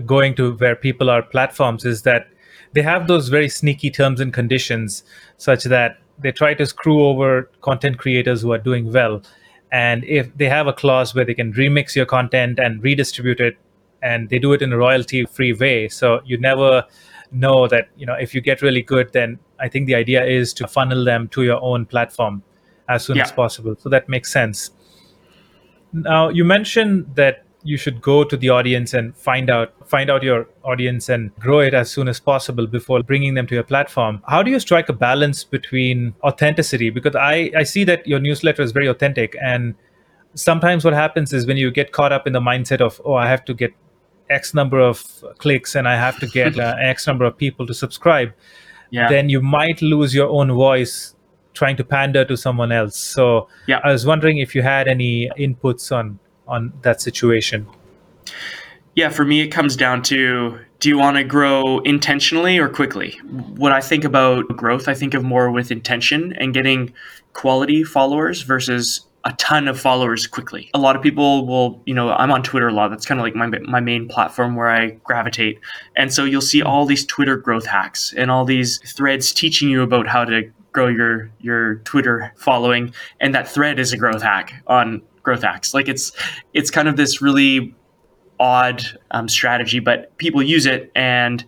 going 0.05 0.35
to 0.35 0.55
where 0.55 0.75
people 0.75 1.09
are 1.09 1.23
platforms 1.23 1.85
is 1.85 2.03
that 2.03 2.29
they 2.73 2.83
have 2.83 3.07
those 3.07 3.29
very 3.29 3.49
sneaky 3.49 3.91
terms 3.91 4.21
and 4.21 4.33
conditions 4.33 5.05
such 5.37 5.63
that 5.65 5.99
they 6.19 6.33
try 6.33 6.55
to 6.55 6.67
screw 6.67 7.05
over 7.07 7.49
content 7.61 7.99
creators 7.99 8.43
who 8.43 8.53
are 8.53 8.59
doing 8.59 8.93
well. 8.93 9.23
And 9.71 10.03
if 10.05 10.37
they 10.37 10.49
have 10.49 10.67
a 10.67 10.73
clause 10.73 11.15
where 11.15 11.25
they 11.25 11.35
can 11.35 11.53
remix 11.53 11.95
your 11.95 12.07
content 12.07 12.59
and 12.59 12.83
redistribute 12.83 13.41
it, 13.41 13.57
and 14.03 14.29
they 14.29 14.41
do 14.41 14.53
it 14.53 14.63
in 14.63 14.73
a 14.73 14.77
royalty 14.77 15.25
free 15.27 15.53
way. 15.53 15.89
So 15.89 16.21
you 16.25 16.37
never 16.37 16.85
know 17.31 17.69
that, 17.69 17.89
you 17.97 18.07
know, 18.07 18.15
if 18.15 18.35
you 18.35 18.41
get 18.41 18.61
really 18.61 18.83
good, 18.83 19.13
then 19.13 19.39
I 19.61 19.69
think 19.69 19.87
the 19.87 19.95
idea 19.95 20.25
is 20.25 20.53
to 20.55 20.67
funnel 20.67 21.05
them 21.05 21.29
to 21.29 21.45
your 21.45 21.63
own 21.63 21.87
platform 21.87 22.43
as 22.89 23.05
soon 23.05 23.17
yeah. 23.17 23.23
as 23.23 23.33
possible. 23.33 23.77
So 23.79 23.89
that 23.89 24.09
makes 24.09 24.33
sense. 24.33 24.71
Now, 25.97 26.29
you 26.29 26.45
mentioned 26.45 27.07
that 27.15 27.47
you 27.67 27.77
should 27.77 28.01
go 28.01 28.23
to 28.23 28.37
the 28.37 28.49
audience 28.49 28.95
and 28.95 29.17
find 29.17 29.51
out 29.51 29.73
find 29.89 30.09
out 30.09 30.23
your 30.23 30.49
audience 30.63 31.09
and 31.09 31.35
grow 31.37 31.59
it 31.59 31.75
as 31.75 31.91
soon 31.91 32.07
as 32.07 32.21
possible 32.21 32.67
before 32.67 33.03
bringing 33.03 33.35
them 33.35 33.47
to 33.47 33.55
your 33.55 33.65
platform 33.65 34.23
how 34.29 34.43
do 34.43 34.51
you 34.51 34.61
strike 34.61 34.89
a 34.89 34.93
balance 34.93 35.43
between 35.43 36.15
authenticity 36.23 36.91
because 36.91 37.17
i 37.17 37.51
i 37.57 37.63
see 37.65 37.83
that 37.83 38.07
your 38.07 38.21
newsletter 38.21 38.63
is 38.63 38.73
very 38.73 38.87
authentic 38.87 39.37
and 39.43 39.75
sometimes 40.35 40.85
what 40.85 40.95
happens 40.95 41.33
is 41.33 41.47
when 41.47 41.57
you 41.57 41.71
get 41.71 41.91
caught 41.93 42.13
up 42.13 42.27
in 42.27 42.33
the 42.33 42.41
mindset 42.41 42.81
of 42.81 43.01
oh 43.05 43.15
i 43.15 43.27
have 43.27 43.45
to 43.45 43.53
get 43.53 43.73
x 44.31 44.55
number 44.55 44.81
of 44.81 45.25
clicks 45.39 45.75
and 45.75 45.89
i 45.89 45.97
have 45.97 46.19
to 46.21 46.27
get 46.29 46.59
uh, 46.67 46.77
x 46.79 47.07
number 47.07 47.25
of 47.25 47.37
people 47.37 47.67
to 47.67 47.75
subscribe 47.75 48.33
yeah. 48.91 49.09
then 49.09 49.29
you 49.29 49.43
might 49.43 49.83
lose 49.83 50.15
your 50.15 50.29
own 50.29 50.53
voice 50.53 51.16
trying 51.57 51.77
to 51.77 51.85
pander 51.85 52.25
to 52.25 52.37
someone 52.37 52.71
else 52.71 52.97
so 52.97 53.49
yeah. 53.67 53.81
i 53.83 53.91
was 53.91 54.07
wondering 54.07 54.39
if 54.39 54.55
you 54.55 54.63
had 54.63 54.87
any 54.87 55.29
inputs 55.39 55.91
on 55.91 56.19
on 56.47 56.73
that 56.83 57.01
situation 57.01 57.67
yeah 58.95 59.09
for 59.09 59.25
me 59.25 59.41
it 59.41 59.49
comes 59.49 59.75
down 59.77 60.03
to 60.03 60.59
do 60.79 60.89
you 60.89 60.99
want 60.99 61.17
to 61.17 61.25
grow 61.25 61.81
intentionally 61.81 62.59
or 62.59 62.69
quickly 62.69 63.19
when 63.57 63.73
i 63.73 63.81
think 63.81 64.05
about 64.05 64.47
growth 64.57 64.87
i 64.87 64.95
think 64.95 65.15
of 65.15 65.25
more 65.25 65.51
with 65.51 65.71
intention 65.71 66.33
and 66.35 66.55
getting 66.55 66.93
quality 67.33 67.83
followers 67.83 68.43
versus 68.43 69.07
a 69.27 69.33
ton 69.33 69.67
of 69.67 69.79
followers 69.79 70.25
quickly. 70.29 70.71
A 70.73 70.79
lot 70.79 70.95
of 70.95 71.03
people 71.03 71.47
will, 71.47 71.83
you 71.85 71.93
know, 71.93 72.11
I'm 72.13 72.31
on 72.31 72.45
Twitter 72.45 72.69
a 72.69 72.73
lot. 72.73 72.89
That's 72.89 73.05
kind 73.05 73.19
of 73.19 73.25
like 73.25 73.35
my, 73.35 73.47
my 73.47 73.81
main 73.81 74.07
platform 74.07 74.55
where 74.55 74.71
I 74.71 74.91
gravitate. 75.03 75.59
And 75.97 76.15
so 76.15 76.25
you'll 76.25 76.41
see 76.41 76.63
all 76.63 76.87
these 76.87 77.05
Twitter 77.05 77.37
growth 77.37 77.67
hacks 77.67 78.15
and 78.17 78.31
all 78.31 78.45
these 78.45 78.79
threads 78.93 79.33
teaching 79.33 79.69
you 79.69 79.83
about 79.83 80.07
how 80.07 80.25
to 80.25 80.49
grow 80.77 80.89
your 80.89 81.31
your 81.41 81.77
Twitter 81.77 82.35
following. 82.37 82.93
And 83.19 83.35
that 83.35 83.49
thread 83.49 83.79
is 83.81 83.95
a 83.95 83.97
growth 83.97 84.21
hack 84.21 84.63
on 84.67 85.01
growth 85.23 85.43
hacks. 85.43 85.73
Like 85.73 85.89
it's 85.89 86.13
it's 86.53 86.71
kind 86.71 86.87
of 86.87 86.97
this 86.97 87.23
really 87.23 87.75
odd 88.39 88.83
um, 89.11 89.27
strategy, 89.27 89.79
but 89.79 90.15
people 90.19 90.43
use 90.43 90.67
it 90.67 90.93
and 90.95 91.43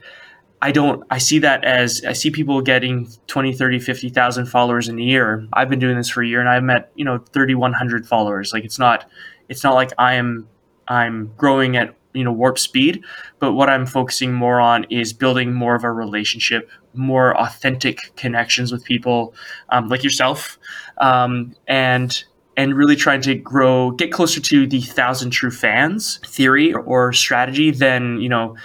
I 0.62 0.72
don't 0.72 1.04
I 1.10 1.18
see 1.18 1.38
that 1.40 1.62
as 1.62 2.02
I 2.06 2.14
see 2.14 2.30
people 2.30 2.62
getting 2.62 3.06
20, 3.26 3.52
30, 3.52 3.78
50,000 3.80 4.46
followers 4.46 4.88
in 4.88 4.98
a 4.98 5.02
year. 5.02 5.46
I've 5.52 5.68
been 5.68 5.78
doing 5.78 5.98
this 5.98 6.08
for 6.08 6.22
a 6.22 6.26
year 6.26 6.40
and 6.40 6.48
I've 6.48 6.64
met, 6.64 6.90
you 6.94 7.04
know, 7.04 7.18
3100 7.18 8.06
followers. 8.06 8.54
Like 8.54 8.64
it's 8.64 8.78
not 8.78 9.10
it's 9.50 9.62
not 9.62 9.74
like 9.74 9.92
I 9.98 10.14
am 10.14 10.48
I'm 10.88 11.34
growing 11.36 11.76
at, 11.76 11.94
you 12.14 12.24
know, 12.24 12.32
warp 12.32 12.58
speed, 12.58 13.04
but 13.40 13.52
what 13.52 13.68
I'm 13.68 13.84
focusing 13.84 14.32
more 14.32 14.58
on 14.58 14.84
is 14.84 15.12
building 15.12 15.52
more 15.52 15.74
of 15.74 15.84
a 15.84 15.92
relationship, 15.92 16.70
more 16.98 17.36
authentic 17.38 18.14
connections 18.16 18.70
with 18.72 18.84
people 18.84 19.34
um, 19.70 19.88
like 19.88 20.04
yourself. 20.04 20.58
Um, 20.98 21.54
and 21.66 22.24
and 22.58 22.74
really 22.74 22.96
trying 22.96 23.20
to 23.20 23.36
grow, 23.36 23.92
get 23.92 24.10
closer 24.10 24.40
to 24.40 24.66
the 24.66 24.80
thousand 24.80 25.30
true 25.30 25.52
fans 25.52 26.18
theory 26.26 26.74
or 26.74 27.12
strategy 27.12 27.70
than, 27.70 28.20
you 28.20 28.28
know, 28.28 28.56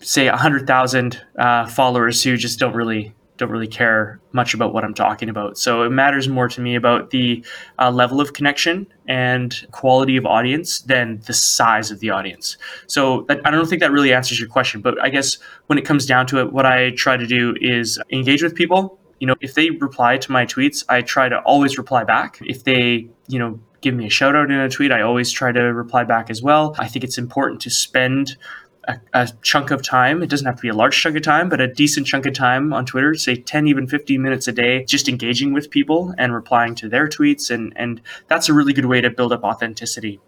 say 0.00 0.26
a 0.26 0.32
100,000 0.32 1.22
uh, 1.38 1.66
followers 1.66 2.24
who 2.24 2.36
just 2.36 2.58
don't 2.58 2.74
really 2.74 3.14
don't 3.42 3.50
really 3.50 3.66
care 3.66 4.20
much 4.32 4.54
about 4.54 4.72
what 4.72 4.84
I'm 4.84 4.94
talking 4.94 5.28
about. 5.28 5.58
So 5.58 5.82
it 5.82 5.90
matters 5.90 6.28
more 6.28 6.48
to 6.48 6.60
me 6.60 6.74
about 6.74 7.10
the 7.10 7.44
uh, 7.78 7.90
level 7.90 8.20
of 8.20 8.32
connection 8.32 8.86
and 9.06 9.54
quality 9.72 10.16
of 10.16 10.24
audience 10.24 10.80
than 10.80 11.20
the 11.26 11.34
size 11.34 11.90
of 11.90 12.00
the 12.00 12.10
audience. 12.10 12.56
So 12.86 13.26
that, 13.28 13.40
I 13.44 13.50
don't 13.50 13.68
think 13.68 13.80
that 13.80 13.92
really 13.92 14.12
answers 14.12 14.40
your 14.40 14.48
question, 14.48 14.80
but 14.80 14.94
I 15.02 15.10
guess 15.10 15.38
when 15.66 15.78
it 15.78 15.84
comes 15.84 16.06
down 16.06 16.26
to 16.28 16.40
it, 16.40 16.52
what 16.52 16.64
I 16.64 16.92
try 16.92 17.16
to 17.16 17.26
do 17.26 17.54
is 17.60 18.00
engage 18.10 18.42
with 18.42 18.54
people. 18.54 18.98
You 19.20 19.26
know, 19.26 19.34
if 19.40 19.54
they 19.54 19.70
reply 19.70 20.16
to 20.16 20.32
my 20.32 20.46
tweets, 20.46 20.84
I 20.88 21.02
try 21.02 21.28
to 21.28 21.38
always 21.40 21.78
reply 21.78 22.04
back. 22.04 22.38
If 22.42 22.64
they, 22.64 23.08
you 23.28 23.38
know, 23.38 23.60
give 23.82 23.94
me 23.94 24.06
a 24.06 24.10
shout 24.10 24.34
out 24.34 24.50
in 24.50 24.58
a 24.58 24.68
tweet, 24.68 24.92
I 24.92 25.02
always 25.02 25.30
try 25.30 25.52
to 25.52 25.60
reply 25.60 26.04
back 26.04 26.30
as 26.30 26.42
well. 26.42 26.74
I 26.78 26.88
think 26.88 27.04
it's 27.04 27.18
important 27.18 27.60
to 27.62 27.70
spend 27.70 28.36
a, 28.84 28.98
a, 29.12 29.28
chunk 29.42 29.70
of 29.70 29.82
time. 29.82 30.22
It 30.22 30.30
doesn't 30.30 30.46
have 30.46 30.56
to 30.56 30.62
be 30.62 30.68
a 30.68 30.74
large 30.74 31.00
chunk 31.00 31.16
of 31.16 31.22
time, 31.22 31.48
but 31.48 31.60
a 31.60 31.68
decent 31.68 32.06
chunk 32.06 32.26
of 32.26 32.34
time 32.34 32.72
on 32.72 32.84
Twitter, 32.84 33.14
say 33.14 33.36
10, 33.36 33.68
even 33.68 33.86
15 33.86 34.20
minutes 34.20 34.48
a 34.48 34.52
day, 34.52 34.84
just 34.84 35.08
engaging 35.08 35.52
with 35.52 35.70
people 35.70 36.14
and 36.18 36.34
replying 36.34 36.74
to 36.76 36.88
their 36.88 37.06
tweets. 37.08 37.50
And, 37.50 37.72
and 37.76 38.00
that's 38.28 38.48
a 38.48 38.54
really 38.54 38.72
good 38.72 38.86
way 38.86 39.00
to 39.00 39.10
build 39.10 39.32
up 39.32 39.44
authenticity. 39.44 40.20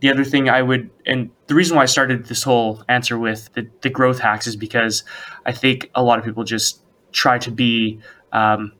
The 0.00 0.10
other 0.10 0.24
thing 0.24 0.48
I 0.48 0.62
would, 0.62 0.90
and 1.06 1.30
the 1.46 1.54
reason 1.54 1.76
why 1.76 1.82
I 1.82 1.86
started 1.86 2.26
this 2.26 2.42
whole 2.42 2.82
answer 2.88 3.18
with 3.18 3.52
the, 3.54 3.68
the 3.82 3.90
growth 3.90 4.18
hacks 4.18 4.46
is 4.46 4.56
because 4.56 5.04
I 5.46 5.52
think 5.52 5.90
a 5.94 6.02
lot 6.02 6.18
of 6.18 6.24
people 6.24 6.44
just 6.44 6.80
try 7.12 7.38
to 7.38 7.50
be 7.50 8.00
um, 8.32 8.72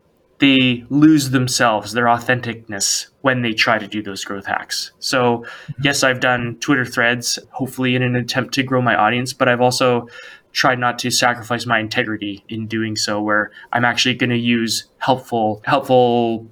they 0.43 0.85
lose 0.91 1.31
themselves, 1.31 1.93
their 1.93 2.07
authenticness 2.07 3.07
when 3.21 3.43
they 3.43 3.53
try 3.53 3.79
to 3.79 3.87
do 3.87 4.03
those 4.03 4.25
growth 4.25 4.45
hacks. 4.45 4.91
So, 4.99 5.39
mm-hmm. 5.39 5.83
yes, 5.85 6.03
I've 6.03 6.19
done 6.19 6.57
Twitter 6.59 6.85
threads, 6.85 7.39
hopefully 7.53 7.95
in 7.95 8.03
an 8.03 8.17
attempt 8.17 8.53
to 8.55 8.65
grow 8.65 8.83
my 8.83 8.97
audience, 8.97 9.33
but 9.33 9.49
I've 9.49 9.61
also 9.61 10.09
tried 10.51 10.81
not 10.81 10.99
to 10.99 11.13
sacrifice 11.13 11.65
my 11.65 11.79
integrity 11.79 12.45
in 12.49 12.67
doing 12.67 12.97
so 12.97 13.23
where 13.23 13.53
I'm 13.73 13.85
actually 13.85 14.17
going 14.17 14.31
to 14.31 14.37
use 14.37 14.87
helpful 14.99 15.63
helpful 15.65 16.51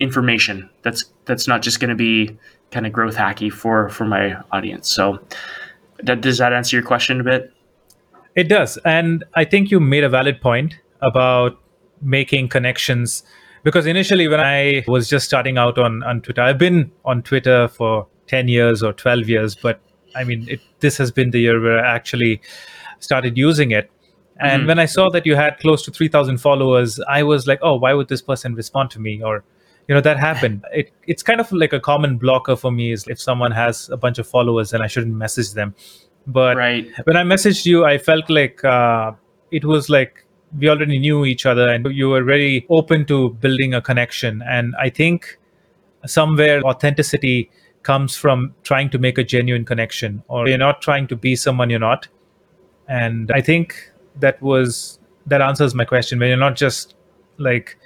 information 0.00 0.68
that's 0.80 1.04
that's 1.26 1.46
not 1.46 1.60
just 1.60 1.78
going 1.78 1.90
to 1.90 1.94
be 1.94 2.36
kind 2.70 2.86
of 2.86 2.92
growth 2.92 3.16
hacky 3.16 3.52
for 3.52 3.90
for 3.90 4.06
my 4.06 4.34
audience. 4.50 4.90
So, 4.90 5.20
that, 6.04 6.22
does 6.22 6.38
that 6.38 6.54
answer 6.54 6.74
your 6.74 6.86
question 6.86 7.20
a 7.20 7.24
bit? 7.24 7.52
It 8.34 8.48
does. 8.48 8.78
And 8.78 9.24
I 9.34 9.44
think 9.44 9.70
you 9.70 9.78
made 9.78 10.04
a 10.04 10.08
valid 10.08 10.40
point 10.40 10.74
about 11.02 11.61
making 12.02 12.48
connections. 12.48 13.22
Because 13.64 13.86
initially 13.86 14.26
when 14.26 14.40
i 14.40 14.82
was 14.88 15.08
just 15.08 15.24
starting 15.24 15.56
out 15.56 15.78
on, 15.78 16.02
on 16.02 16.20
twitter 16.20 16.42
i've 16.42 16.58
been 16.58 16.90
on 17.04 17.22
twitter 17.22 17.68
for 17.68 18.08
10 18.26 18.48
years 18.48 18.82
or 18.82 18.92
12 18.92 19.28
years 19.28 19.54
but 19.54 19.80
i 20.16 20.24
mean 20.24 20.48
it, 20.48 20.60
this 20.80 20.96
has 20.96 21.12
been 21.12 21.30
the 21.30 21.40
year 21.40 21.60
where 21.60 21.84
i 21.84 21.94
actually 21.94 22.40
started 22.98 23.36
using 23.36 23.72
it. 23.72 23.90
And 24.40 24.60
mm-hmm. 24.60 24.68
when 24.68 24.78
i 24.78 24.86
saw 24.86 25.10
that 25.10 25.26
you 25.26 25.36
had 25.36 25.58
close 25.58 25.84
to 25.84 25.90
3000 25.90 26.38
followers 26.38 26.98
i 27.08 27.22
was 27.22 27.46
like 27.46 27.60
oh 27.62 27.76
why 27.76 27.94
would 27.94 28.08
this 28.08 28.22
person 28.22 28.54
respond 28.54 28.90
to 28.90 29.00
me? 29.00 29.22
Or 29.22 29.44
you 29.88 29.94
know 29.94 30.00
that 30.00 30.18
happened. 30.18 30.64
It, 30.72 30.90
it's 31.06 31.22
kind 31.22 31.40
of 31.40 31.52
like 31.52 31.72
a 31.72 31.80
common 31.80 32.16
blocker 32.18 32.56
for 32.56 32.70
me 32.70 32.92
is 32.92 33.06
if 33.06 33.20
someone 33.20 33.52
has 33.52 33.88
a 33.90 33.96
bunch 33.96 34.18
of 34.18 34.26
followers 34.26 34.72
and 34.72 34.82
i 34.82 34.86
shouldn't 34.86 35.14
message 35.14 35.52
them. 35.52 35.74
But 36.26 36.56
right. 36.56 36.90
when 37.04 37.16
i 37.16 37.22
messaged 37.22 37.66
you 37.66 37.84
i 37.84 37.98
felt 37.98 38.30
like 38.30 38.64
uh, 38.64 39.12
it 39.50 39.64
was 39.64 39.90
like 39.90 40.21
we 40.58 40.68
already 40.68 40.98
knew 40.98 41.24
each 41.24 41.46
other 41.46 41.68
and 41.68 41.86
you 41.86 42.08
were 42.08 42.22
very 42.22 42.66
open 42.68 43.04
to 43.06 43.30
building 43.30 43.74
a 43.74 43.80
connection. 43.80 44.42
And 44.42 44.74
I 44.78 44.90
think 44.90 45.38
somewhere 46.06 46.62
authenticity 46.62 47.50
comes 47.82 48.16
from 48.16 48.54
trying 48.62 48.90
to 48.90 48.98
make 48.98 49.18
a 49.18 49.24
genuine 49.24 49.64
connection 49.64 50.22
or 50.28 50.48
you're 50.48 50.58
not 50.58 50.82
trying 50.82 51.06
to 51.08 51.16
be 51.16 51.36
someone 51.36 51.70
you're 51.70 51.80
not. 51.80 52.06
And 52.88 53.30
I 53.32 53.40
think 53.40 53.92
that 54.20 54.40
was 54.42 54.98
that 55.26 55.40
answers 55.40 55.74
my 55.74 55.84
question 55.84 56.18
when 56.18 56.28
you're 56.28 56.36
not 56.36 56.56
just 56.56 56.94
like 57.38 57.78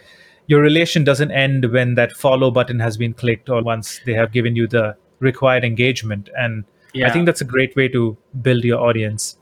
your 0.47 0.61
relation 0.61 1.05
doesn't 1.05 1.31
end 1.31 1.71
when 1.73 1.95
that 1.95 2.13
follow 2.13 2.51
button 2.51 2.79
has 2.81 2.97
been 2.97 3.13
clicked 3.13 3.49
or 3.49 3.63
once 3.63 4.01
they 4.07 4.15
have 4.15 4.33
given 4.33 4.57
you 4.57 4.67
the 4.67 4.97
required 5.21 5.65
engagement 5.65 6.29
and 6.37 6.65
yeah. 6.93 7.07
i 7.07 7.11
think 7.11 7.27
that's 7.27 7.41
a 7.41 7.45
great 7.45 7.75
way 7.77 7.89
to 7.89 8.17
build 8.43 8.65
your 8.65 8.81
audience 8.81 9.39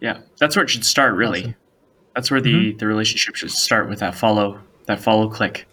yeah 0.00 0.18
that's 0.38 0.56
where 0.56 0.64
it 0.64 0.70
should 0.70 0.84
start 0.84 1.14
really 1.14 1.42
awesome. 1.42 1.54
That's 2.14 2.30
where 2.30 2.40
the 2.40 2.52
mm-hmm. 2.52 2.78
the 2.78 2.86
relationship 2.86 3.36
should 3.36 3.50
start 3.50 3.88
with 3.88 4.00
that 4.00 4.14
follow 4.14 4.60
that 4.86 5.00
follow 5.00 5.28
click. 5.28 5.66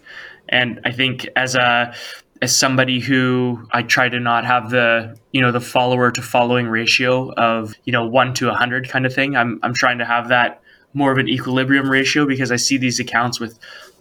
And 0.48 0.80
I 0.84 0.92
think 0.92 1.28
as 1.36 1.54
a 1.54 1.94
as 2.42 2.54
somebody 2.54 2.98
who 2.98 3.64
I 3.70 3.82
try 3.82 4.08
to 4.08 4.18
not 4.18 4.44
have 4.44 4.70
the 4.70 5.16
you 5.32 5.40
know 5.40 5.52
the 5.52 5.60
follower 5.60 6.10
to 6.10 6.20
following 6.20 6.66
ratio 6.66 7.32
of 7.34 7.74
you 7.84 7.92
know 7.92 8.06
one 8.06 8.34
to 8.34 8.50
a 8.50 8.54
hundred 8.54 8.88
kind 8.88 9.06
of 9.06 9.14
thing. 9.14 9.36
I'm 9.36 9.60
I'm 9.62 9.72
trying 9.72 9.98
to 9.98 10.04
have 10.04 10.28
that 10.28 10.60
more 10.92 11.12
of 11.12 11.18
an 11.18 11.28
equilibrium 11.28 11.88
ratio 11.88 12.26
because 12.26 12.50
I 12.50 12.56
see 12.56 12.76
these 12.76 12.98
accounts 12.98 13.38
with 13.38 13.58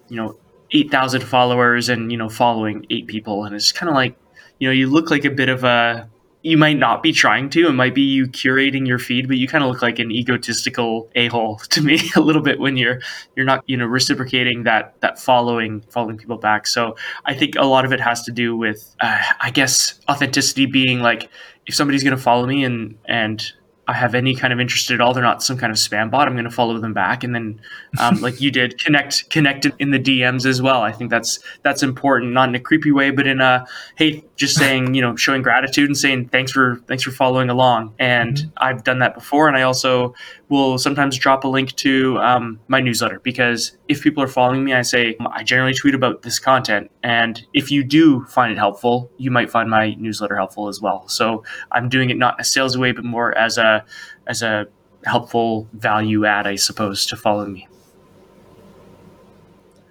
you 0.10 0.17
know 0.17 0.36
eight 0.71 0.89
thousand 0.89 1.21
followers 1.24 1.88
and 1.88 2.12
you 2.12 2.17
know 2.17 2.29
following 2.29 2.86
eight 2.89 3.07
people, 3.07 3.45
and 3.45 3.55
it's 3.55 3.71
kind 3.71 3.89
of 3.89 3.95
like 3.95 4.15
you 4.60 4.67
know 4.67 4.74
you 4.74 4.89
look 4.89 5.12
like 5.12 5.24
a 5.24 5.29
bit 5.29 5.48
of 5.48 5.63
a 5.63 6.10
you 6.43 6.57
might 6.57 6.77
not 6.77 7.03
be 7.03 7.12
trying 7.12 7.50
to. 7.51 7.67
It 7.67 7.74
might 7.74 7.93
be 7.93 8.01
you 8.01 8.27
curating 8.27 8.88
your 8.88 9.00
feed, 9.00 9.27
but 9.27 9.38
you 9.38 9.48
kind 9.48 9.63
of 9.63 9.69
look 9.69 9.81
like 9.81 10.00
an 10.00 10.12
egotistical 10.12 11.10
a 11.15 11.27
hole 11.27 11.57
to 11.69 11.81
me 11.81 12.00
a 12.15 12.21
little 12.21 12.41
bit 12.41 12.60
when 12.60 12.77
you're 12.77 13.00
you're 13.36 13.45
not 13.45 13.63
you 13.67 13.77
know 13.77 13.86
reciprocating 13.86 14.63
that 14.63 15.00
that 15.01 15.19
following 15.19 15.81
following 15.89 16.17
people 16.17 16.38
back. 16.38 16.67
So 16.67 16.95
I 17.25 17.33
think 17.33 17.55
a 17.55 17.65
lot 17.65 17.86
of 17.86 17.93
it 17.93 18.00
has 18.00 18.24
to 18.24 18.31
do 18.31 18.55
with 18.55 18.95
uh, 19.01 19.21
I 19.39 19.51
guess 19.51 20.00
authenticity 20.10 20.65
being 20.65 21.00
like 21.00 21.29
if 21.67 21.75
somebody's 21.75 22.03
going 22.03 22.15
to 22.15 22.21
follow 22.21 22.45
me 22.45 22.63
and 22.63 22.98
and 23.05 23.51
I 23.91 23.93
have 23.95 24.15
any 24.15 24.33
kind 24.33 24.53
of 24.53 24.60
interest 24.62 24.89
at 24.89 25.01
all, 25.01 25.13
they're 25.13 25.21
not 25.21 25.43
some 25.43 25.57
kind 25.57 25.69
of 25.69 25.77
spam 25.77 26.10
bot. 26.10 26.25
I'm 26.25 26.33
going 26.33 26.45
to 26.45 26.50
follow 26.50 26.77
them 26.79 26.93
back, 26.93 27.25
and 27.25 27.36
then, 27.36 27.60
um, 28.00 28.21
like 28.21 28.39
you 28.39 28.50
did, 28.50 28.79
connect 28.83 29.29
connect 29.29 29.65
in 29.79 29.91
the 29.91 30.00
DMs 30.00 30.45
as 30.45 30.62
well. 30.62 30.81
I 30.81 30.93
think 30.93 31.12
that's 31.12 31.39
that's 31.62 31.83
important, 31.83 32.31
not 32.31 32.48
in 32.48 32.55
a 32.55 32.60
creepy 32.60 32.91
way, 32.91 33.12
but 33.12 33.27
in 33.27 33.41
a 33.41 33.67
hey, 33.98 34.24
just 34.38 34.57
saying 34.57 34.93
you 34.93 35.01
know, 35.01 35.17
showing 35.17 35.41
gratitude 35.41 35.89
and 35.89 35.98
saying 35.98 36.29
thanks 36.29 36.53
for 36.53 36.77
thanks 36.88 37.03
for 37.03 37.12
following 37.12 37.50
along. 37.50 37.93
And 38.00 38.38
mm-hmm. 38.38 38.50
I've 38.57 38.86
done 38.86 39.00
that 39.00 39.13
before, 39.13 39.50
and 39.50 39.57
I 39.57 39.63
also 39.63 40.15
will 40.48 40.77
sometimes 40.77 41.17
drop 41.17 41.43
a 41.43 41.48
link 41.48 41.75
to 41.77 42.17
um, 42.19 42.60
my 42.67 42.79
newsletter 42.79 43.19
because 43.19 43.77
if 43.89 44.01
people 44.01 44.24
are 44.24 44.27
following 44.27 44.63
me, 44.63 44.74
I 44.74 44.83
say 44.83 45.17
I 45.31 45.43
generally 45.43 45.74
tweet 45.74 45.95
about 45.95 46.21
this 46.21 46.39
content, 46.39 46.89
and 47.03 47.45
if 47.53 47.69
you 47.69 47.83
do 47.83 48.24
find 48.25 48.53
it 48.53 48.57
helpful, 48.57 49.12
you 49.17 49.31
might 49.31 49.51
find 49.51 49.69
my 49.69 49.95
newsletter 49.95 50.38
helpful 50.38 50.69
as 50.69 50.79
well. 50.79 51.10
So 51.10 51.43
I'm 51.74 51.89
doing 51.89 52.10
it 52.10 52.17
not 52.17 52.36
in 52.36 52.41
a 52.41 52.45
sales 52.45 52.77
way, 52.77 52.93
but 52.93 53.03
more 53.03 53.38
as 53.38 53.57
a 53.57 53.81
as 54.28 54.42
a 54.42 54.68
helpful 55.06 55.68
value 55.74 56.26
add, 56.26 56.48
I 56.48 56.56
suppose, 56.56 57.06
to 57.08 57.16
follow 57.16 57.46
me. 57.46 57.68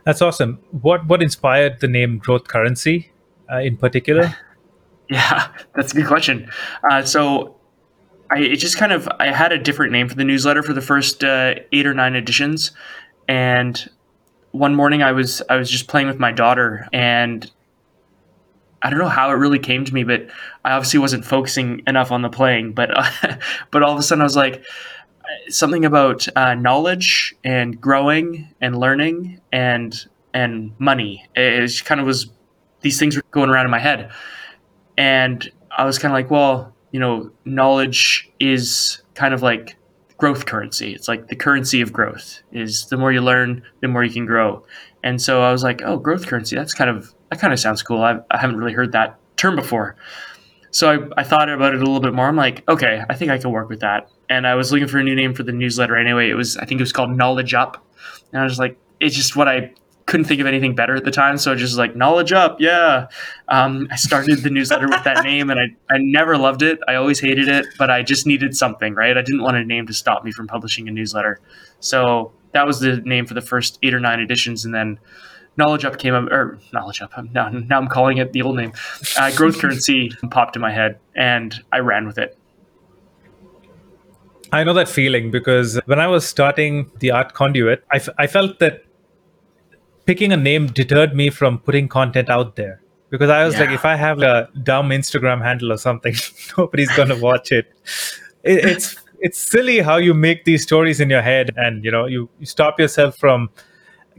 That's 0.05 0.23
awesome. 0.23 0.59
What 0.71 1.07
what 1.07 1.23
inspired 1.23 1.81
the 1.81 1.89
name 1.89 2.19
Growth 2.19 2.49
Currency 2.49 3.11
uh, 3.51 3.59
in 3.59 3.77
particular? 3.77 4.35
yeah, 5.11 5.49
that's 5.75 5.93
a 5.93 5.97
good 5.97 6.07
question. 6.07 6.49
Uh, 6.89 7.03
so 7.03 7.57
I 8.31 8.39
it 8.39 8.57
just 8.57 8.77
kind 8.77 8.93
of 8.93 9.09
I 9.19 9.33
had 9.33 9.51
a 9.51 9.59
different 9.59 9.91
name 9.91 10.09
for 10.09 10.15
the 10.15 10.25
newsletter 10.25 10.63
for 10.63 10.73
the 10.73 10.81
first 10.81 11.25
uh, 11.25 11.55
eight 11.73 11.85
or 11.85 11.93
nine 11.93 12.15
editions, 12.15 12.71
and 13.27 13.91
one 14.53 14.75
morning 14.75 15.03
I 15.03 15.11
was 15.11 15.43
I 15.51 15.57
was 15.57 15.69
just 15.69 15.89
playing 15.89 16.07
with 16.07 16.21
my 16.21 16.31
daughter 16.31 16.89
and 16.93 17.51
I 18.83 18.91
don't 18.91 18.99
know 18.99 19.09
how 19.09 19.31
it 19.31 19.35
really 19.35 19.59
came 19.59 19.85
to 19.85 19.95
me, 19.95 20.05
but 20.05 20.29
I 20.65 20.73
obviously 20.73 21.01
wasn't 21.01 21.25
focusing 21.25 21.83
enough 21.87 22.11
on 22.11 22.23
the 22.23 22.31
playing. 22.31 22.73
But 22.73 22.97
uh, 22.97 23.37
but 23.71 23.83
all 23.83 23.93
of 23.93 23.99
a 23.99 24.03
sudden 24.03 24.23
I 24.23 24.25
was 24.25 24.37
like 24.37 24.65
something 25.49 25.85
about 25.85 26.27
uh, 26.37 26.55
knowledge 26.55 27.35
and 27.45 27.81
growing 27.81 28.49
and 28.61 28.79
learning 28.79 29.41
and 29.53 30.07
and 30.33 30.73
money. 30.79 31.27
It 31.35 31.85
kind 31.85 32.01
of 32.01 32.07
was 32.07 32.31
these 32.81 32.99
things 32.99 33.17
were 33.17 33.23
going 33.31 33.51
around 33.51 33.67
in 33.67 33.71
my 33.71 33.79
head, 33.79 34.11
and 34.97 35.51
I 35.71 35.85
was 35.85 35.99
kind 35.99 36.13
of 36.13 36.15
like, 36.15 36.31
well, 36.31 36.75
you 36.93 37.01
know, 37.01 37.31
knowledge 37.45 38.31
is 38.41 39.03
kind 39.15 39.35
of 39.35 39.43
like 39.43 39.77
growth 40.17 40.47
currency. 40.47 40.93
It's 40.93 41.09
like 41.09 41.29
the 41.29 41.37
currency 41.37 41.81
of 41.81 41.93
growth 41.93 42.43
is 42.53 42.87
the 42.87 42.97
more 42.97 43.13
you 43.13 43.21
learn, 43.21 43.63
the 43.81 43.89
more 43.89 44.05
you 44.05 44.13
can 44.13 44.27
grow. 44.27 44.65
And 45.03 45.21
so 45.21 45.43
I 45.43 45.51
was 45.51 45.63
like, 45.63 45.81
oh, 45.83 45.97
growth 45.97 46.27
currency. 46.27 46.57
That's 46.57 46.75
kind 46.75 46.91
of 46.91 47.15
that 47.31 47.41
kind 47.41 47.53
of 47.53 47.61
sounds 47.61 47.83
cool. 47.83 48.03
I, 48.03 48.19
I 48.31 48.39
haven't 48.39 48.57
really 48.57 48.73
heard 48.73 48.93
that 48.93 49.19
term 49.37 49.57
before. 49.57 49.97
So 50.73 50.91
I, 50.91 51.21
I 51.21 51.25
thought 51.25 51.49
about 51.49 51.75
it 51.75 51.77
a 51.77 51.85
little 51.85 52.01
bit 52.01 52.15
more. 52.15 52.29
I'm 52.29 52.37
like, 52.37 52.69
okay, 52.69 53.03
I 53.09 53.15
think 53.15 53.31
I 53.31 53.39
can 53.39 53.51
work 53.51 53.69
with 53.69 53.81
that. 53.81 54.09
And 54.29 54.47
I 54.47 54.55
was 54.55 54.71
looking 54.71 54.87
for 54.87 54.99
a 54.99 55.03
new 55.03 55.15
name 55.15 55.35
for 55.35 55.43
the 55.43 55.53
newsletter 55.53 55.97
anyway. 55.97 56.31
It 56.31 56.35
was, 56.35 56.57
I 56.57 56.65
think 56.65 56.81
it 56.81 56.83
was 56.83 56.93
called 56.93 57.11
Knowledge 57.11 57.55
Up. 57.55 57.85
And 58.33 58.41
I 58.41 58.45
was 58.45 58.59
like, 58.59 58.79
it's 59.01 59.17
just 59.17 59.35
what 59.35 59.49
I 59.49 59.73
couldn't 60.07 60.27
think 60.27 60.41
of 60.41 60.47
anything 60.47 60.75
better 60.75 60.95
at 60.95 61.05
the 61.05 61.11
time. 61.11 61.39
So 61.39 61.53
I 61.53 61.55
just 61.55 61.77
like 61.79 61.95
knowledge 61.97 62.33
up. 62.33 62.61
Yeah. 62.61 63.07
Um, 63.49 63.89
I 63.91 63.97
started 63.97 64.43
the 64.43 64.51
newsletter 64.51 64.89
with 64.89 65.05
that 65.05 65.25
name 65.25 65.51
and 65.51 65.61
I, 65.61 65.95
I 65.95 65.99
never 65.99 66.37
loved 66.37 66.63
it. 66.63 66.81
I 66.89 66.97
always 66.97 67.21
hated 67.21 67.49
it, 67.49 67.67
but 67.79 67.91
I 67.91 68.03
just 68.03 68.27
needed 68.27 68.57
something, 68.57 68.95
right? 68.95 69.17
I 69.17 69.23
didn't 69.23 69.43
want 69.43 69.57
a 69.57 69.65
name 69.65 69.87
to 69.87 69.93
stop 69.93 70.25
me 70.25 70.33
from 70.33 70.49
publishing 70.49 70.89
a 70.89 70.91
newsletter. 70.91 71.41
So 71.79 72.33
that 72.53 72.67
was 72.67 72.81
the 72.81 72.97
name 72.99 73.27
for 73.27 73.35
the 73.35 73.41
first 73.41 73.79
eight 73.83 73.95
or 73.95 74.01
nine 74.01 74.19
editions. 74.19 74.65
And 74.65 74.75
then 74.75 74.99
Knowledge 75.57 75.85
Up 75.85 75.99
came 75.99 76.14
up, 76.14 76.30
or 76.30 76.59
Knowledge 76.73 77.02
Up. 77.02 77.12
Now, 77.33 77.49
now 77.49 77.78
I'm 77.78 77.88
calling 77.88 78.19
it 78.19 78.33
the 78.33 78.42
old 78.42 78.57
name. 78.57 78.73
Uh, 79.19 79.30
growth 79.35 79.59
Currency 79.61 80.11
popped 80.30 80.57
in 80.57 80.62
my 80.62 80.73
head, 80.73 80.99
and 81.14 81.59
I 81.73 81.78
ran 81.78 82.07
with 82.07 82.19
it. 82.19 82.38
I 84.52 84.64
know 84.64 84.73
that 84.75 84.88
feeling 84.88 85.30
because 85.30 85.80
when 85.87 86.00
I 86.00 86.09
was 86.09 86.26
starting 86.26 86.90
the 86.99 87.12
Art 87.12 87.35
Conduit, 87.35 87.85
I, 87.92 87.97
f- 87.97 88.09
I 88.19 88.26
felt 88.26 88.59
that 88.59 88.85
picking 90.07 90.33
a 90.33 90.37
name 90.37 90.66
deterred 90.66 91.14
me 91.14 91.30
from 91.30 91.59
putting 91.59 91.88
content 91.88 92.28
out 92.28 92.57
there 92.57 92.80
because 93.11 93.30
I 93.30 93.45
was 93.45 93.54
yeah. 93.54 93.61
like, 93.61 93.71
if 93.71 93.85
I 93.85 93.97
have 93.97 94.21
a 94.23 94.49
dumb 94.62 94.90
Instagram 94.90 95.42
handle 95.42 95.73
or 95.73 95.76
something, 95.76 96.14
nobody's 96.59 96.90
gonna 96.97 97.19
watch 97.19 97.52
it. 97.52 97.73
it. 98.42 98.64
It's 98.64 98.97
it's 99.21 99.38
silly 99.38 99.80
how 99.80 99.97
you 99.97 100.14
make 100.14 100.45
these 100.45 100.62
stories 100.62 101.00
in 101.00 101.11
your 101.11 101.23
head, 101.23 101.50
and 101.57 101.85
you 101.85 101.90
know 101.90 102.07
you, 102.07 102.28
you 102.38 102.47
stop 102.47 102.80
yourself 102.80 103.19
from 103.19 103.50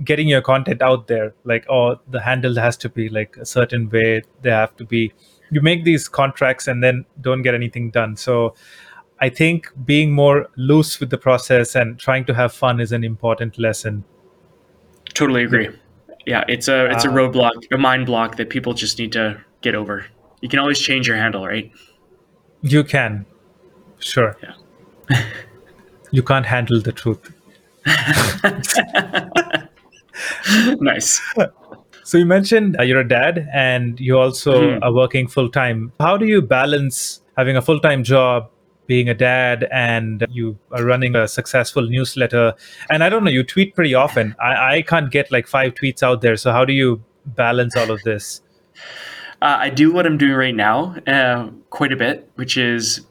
getting 0.04 0.28
your 0.28 0.42
content 0.42 0.82
out 0.82 1.08
there 1.08 1.34
like 1.44 1.66
oh 1.70 2.00
the 2.10 2.22
handle 2.22 2.56
has 2.56 2.78
to 2.78 2.90
be 2.90 3.10
like 3.10 3.38
a 3.38 3.46
certain 3.46 3.90
way 3.90 4.22
they 4.42 4.50
have 4.50 4.76
to 4.76 4.86
be 4.86 5.12
you 5.52 5.62
make 5.62 5.84
these 5.84 6.08
contracts 6.08 6.68
and 6.68 6.82
then 6.82 7.06
don't 7.20 7.42
get 7.42 7.54
anything 7.54 7.92
done. 7.92 8.16
So 8.16 8.56
i 9.20 9.30
think 9.30 9.68
being 9.86 10.12
more 10.12 10.50
loose 10.58 11.00
with 11.00 11.12
the 11.12 11.18
process 11.18 11.76
and 11.76 12.00
trying 12.00 12.26
to 12.26 12.34
have 12.34 12.52
fun 12.54 12.80
is 12.80 12.92
an 12.92 13.04
important 13.04 13.60
lesson. 13.60 14.04
Totally 15.14 15.44
agree. 15.44 15.70
Yeah 16.26 16.44
it's 16.48 16.68
a 16.68 16.86
it's 16.92 17.06
a 17.06 17.10
uh, 17.10 17.14
roadblock 17.14 17.72
a 17.72 17.78
mind 17.78 18.06
block 18.06 18.38
that 18.38 18.50
people 18.50 18.74
just 18.74 18.98
need 18.98 19.12
to 19.12 19.42
get 19.62 19.76
over. 19.76 20.06
You 20.42 20.50
can 20.50 20.60
always 20.60 20.80
change 20.80 21.08
your 21.08 21.18
handle 21.18 21.46
right? 21.46 21.72
You 22.62 22.84
can. 22.84 23.26
Sure. 24.00 24.38
Yeah. 24.42 25.26
You 26.14 26.22
can't 26.22 26.46
handle 26.46 26.82
the 26.82 26.92
truth 26.92 27.32
nice. 30.80 31.22
So 32.04 32.18
you 32.18 32.26
mentioned 32.26 32.78
uh, 32.80 32.84
you're 32.84 33.00
a 33.00 33.08
dad 33.08 33.48
and 33.54 34.00
you 34.00 34.18
also 34.18 34.62
mm. 34.62 34.80
are 34.82 34.94
working 34.94 35.28
full 35.28 35.50
time. 35.50 35.92
How 36.00 36.18
do 36.18 36.26
you 36.26 36.42
balance 36.42 37.22
having 37.38 37.56
a 37.56 37.62
full 37.62 37.80
time 37.80 38.04
job, 38.04 38.50
being 38.88 39.08
a 39.08 39.14
dad, 39.14 39.68
and 39.72 40.26
you 40.30 40.58
are 40.72 40.84
running 40.84 41.16
a 41.16 41.28
successful 41.28 41.88
newsletter? 41.88 42.54
And 42.90 43.04
I 43.04 43.10
don't 43.10 43.24
know, 43.24 43.32
you 43.32 43.44
tweet 43.44 43.76
pretty 43.76 43.94
often. 43.94 44.36
I, 44.42 44.76
I 44.76 44.82
can't 44.82 45.12
get 45.12 45.32
like 45.32 45.48
five 45.48 45.74
tweets 45.76 46.04
out 46.04 46.22
there. 46.22 46.36
So 46.38 46.52
how 46.52 46.66
do 46.66 46.74
you 46.74 47.04
balance 47.26 47.78
all 47.78 47.92
of 47.92 48.02
this? 48.04 48.42
Uh, 49.42 49.58
I 49.60 49.70
do 49.70 49.92
what 49.92 50.06
I'm 50.06 50.18
doing 50.18 50.34
right 50.34 50.56
now 50.56 50.96
uh, 51.08 51.50
quite 51.70 51.92
a 51.92 51.96
bit, 51.96 52.30
which 52.36 52.58
is 52.58 53.02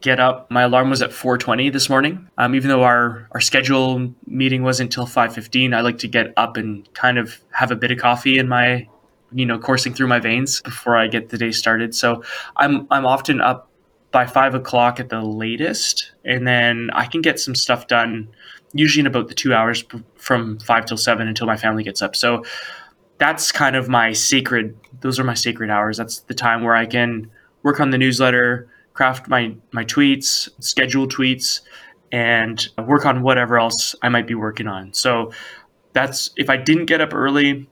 get 0.00 0.20
up. 0.20 0.50
My 0.50 0.62
alarm 0.62 0.90
was 0.90 1.02
at 1.02 1.10
4:20 1.10 1.70
this 1.70 1.88
morning. 1.88 2.28
Um, 2.38 2.54
even 2.54 2.68
though 2.68 2.82
our 2.82 3.28
our 3.32 3.40
schedule 3.40 4.14
meeting 4.26 4.62
wasn't 4.62 4.88
until 4.88 5.06
5:15, 5.06 5.74
I 5.74 5.80
like 5.80 5.98
to 5.98 6.08
get 6.08 6.32
up 6.36 6.56
and 6.56 6.92
kind 6.94 7.18
of 7.18 7.40
have 7.50 7.70
a 7.70 7.76
bit 7.76 7.90
of 7.90 7.98
coffee 7.98 8.38
in 8.38 8.48
my, 8.48 8.86
you 9.32 9.46
know, 9.46 9.58
coursing 9.58 9.94
through 9.94 10.08
my 10.08 10.18
veins 10.18 10.60
before 10.62 10.96
I 10.96 11.06
get 11.06 11.30
the 11.30 11.38
day 11.38 11.52
started. 11.52 11.94
So 11.94 12.22
I'm 12.56 12.86
I'm 12.90 13.06
often 13.06 13.40
up 13.40 13.70
by 14.12 14.26
five 14.26 14.54
o'clock 14.54 15.00
at 15.00 15.08
the 15.08 15.20
latest, 15.22 16.12
and 16.24 16.46
then 16.46 16.90
I 16.92 17.06
can 17.06 17.20
get 17.22 17.40
some 17.40 17.54
stuff 17.54 17.86
done. 17.86 18.28
Usually 18.72 19.00
in 19.00 19.06
about 19.06 19.28
the 19.28 19.34
two 19.34 19.54
hours 19.54 19.84
from 20.16 20.58
five 20.58 20.86
till 20.86 20.96
seven 20.96 21.28
until 21.28 21.46
my 21.46 21.56
family 21.56 21.82
gets 21.82 22.02
up. 22.02 22.14
So 22.14 22.44
that's 23.18 23.50
kind 23.52 23.76
of 23.76 23.88
my 23.88 24.12
sacred. 24.12 24.76
Those 25.00 25.18
are 25.18 25.24
my 25.24 25.34
sacred 25.34 25.70
hours. 25.70 25.96
That's 25.96 26.20
the 26.20 26.34
time 26.34 26.62
where 26.62 26.74
I 26.74 26.84
can 26.84 27.30
work 27.62 27.80
on 27.80 27.90
the 27.90 27.98
newsletter 27.98 28.68
craft 28.96 29.28
my 29.28 29.54
my 29.72 29.84
tweets, 29.84 30.48
schedule 30.58 31.06
tweets, 31.06 31.60
and 32.10 32.68
work 32.78 33.06
on 33.06 33.22
whatever 33.22 33.58
else 33.58 33.94
I 34.02 34.08
might 34.08 34.26
be 34.26 34.34
working 34.34 34.66
on. 34.66 34.92
So 34.94 35.32
that's 35.92 36.30
if 36.36 36.50
I 36.50 36.56
didn't 36.56 36.86
get 36.86 37.00
up 37.00 37.14
early, 37.14 37.68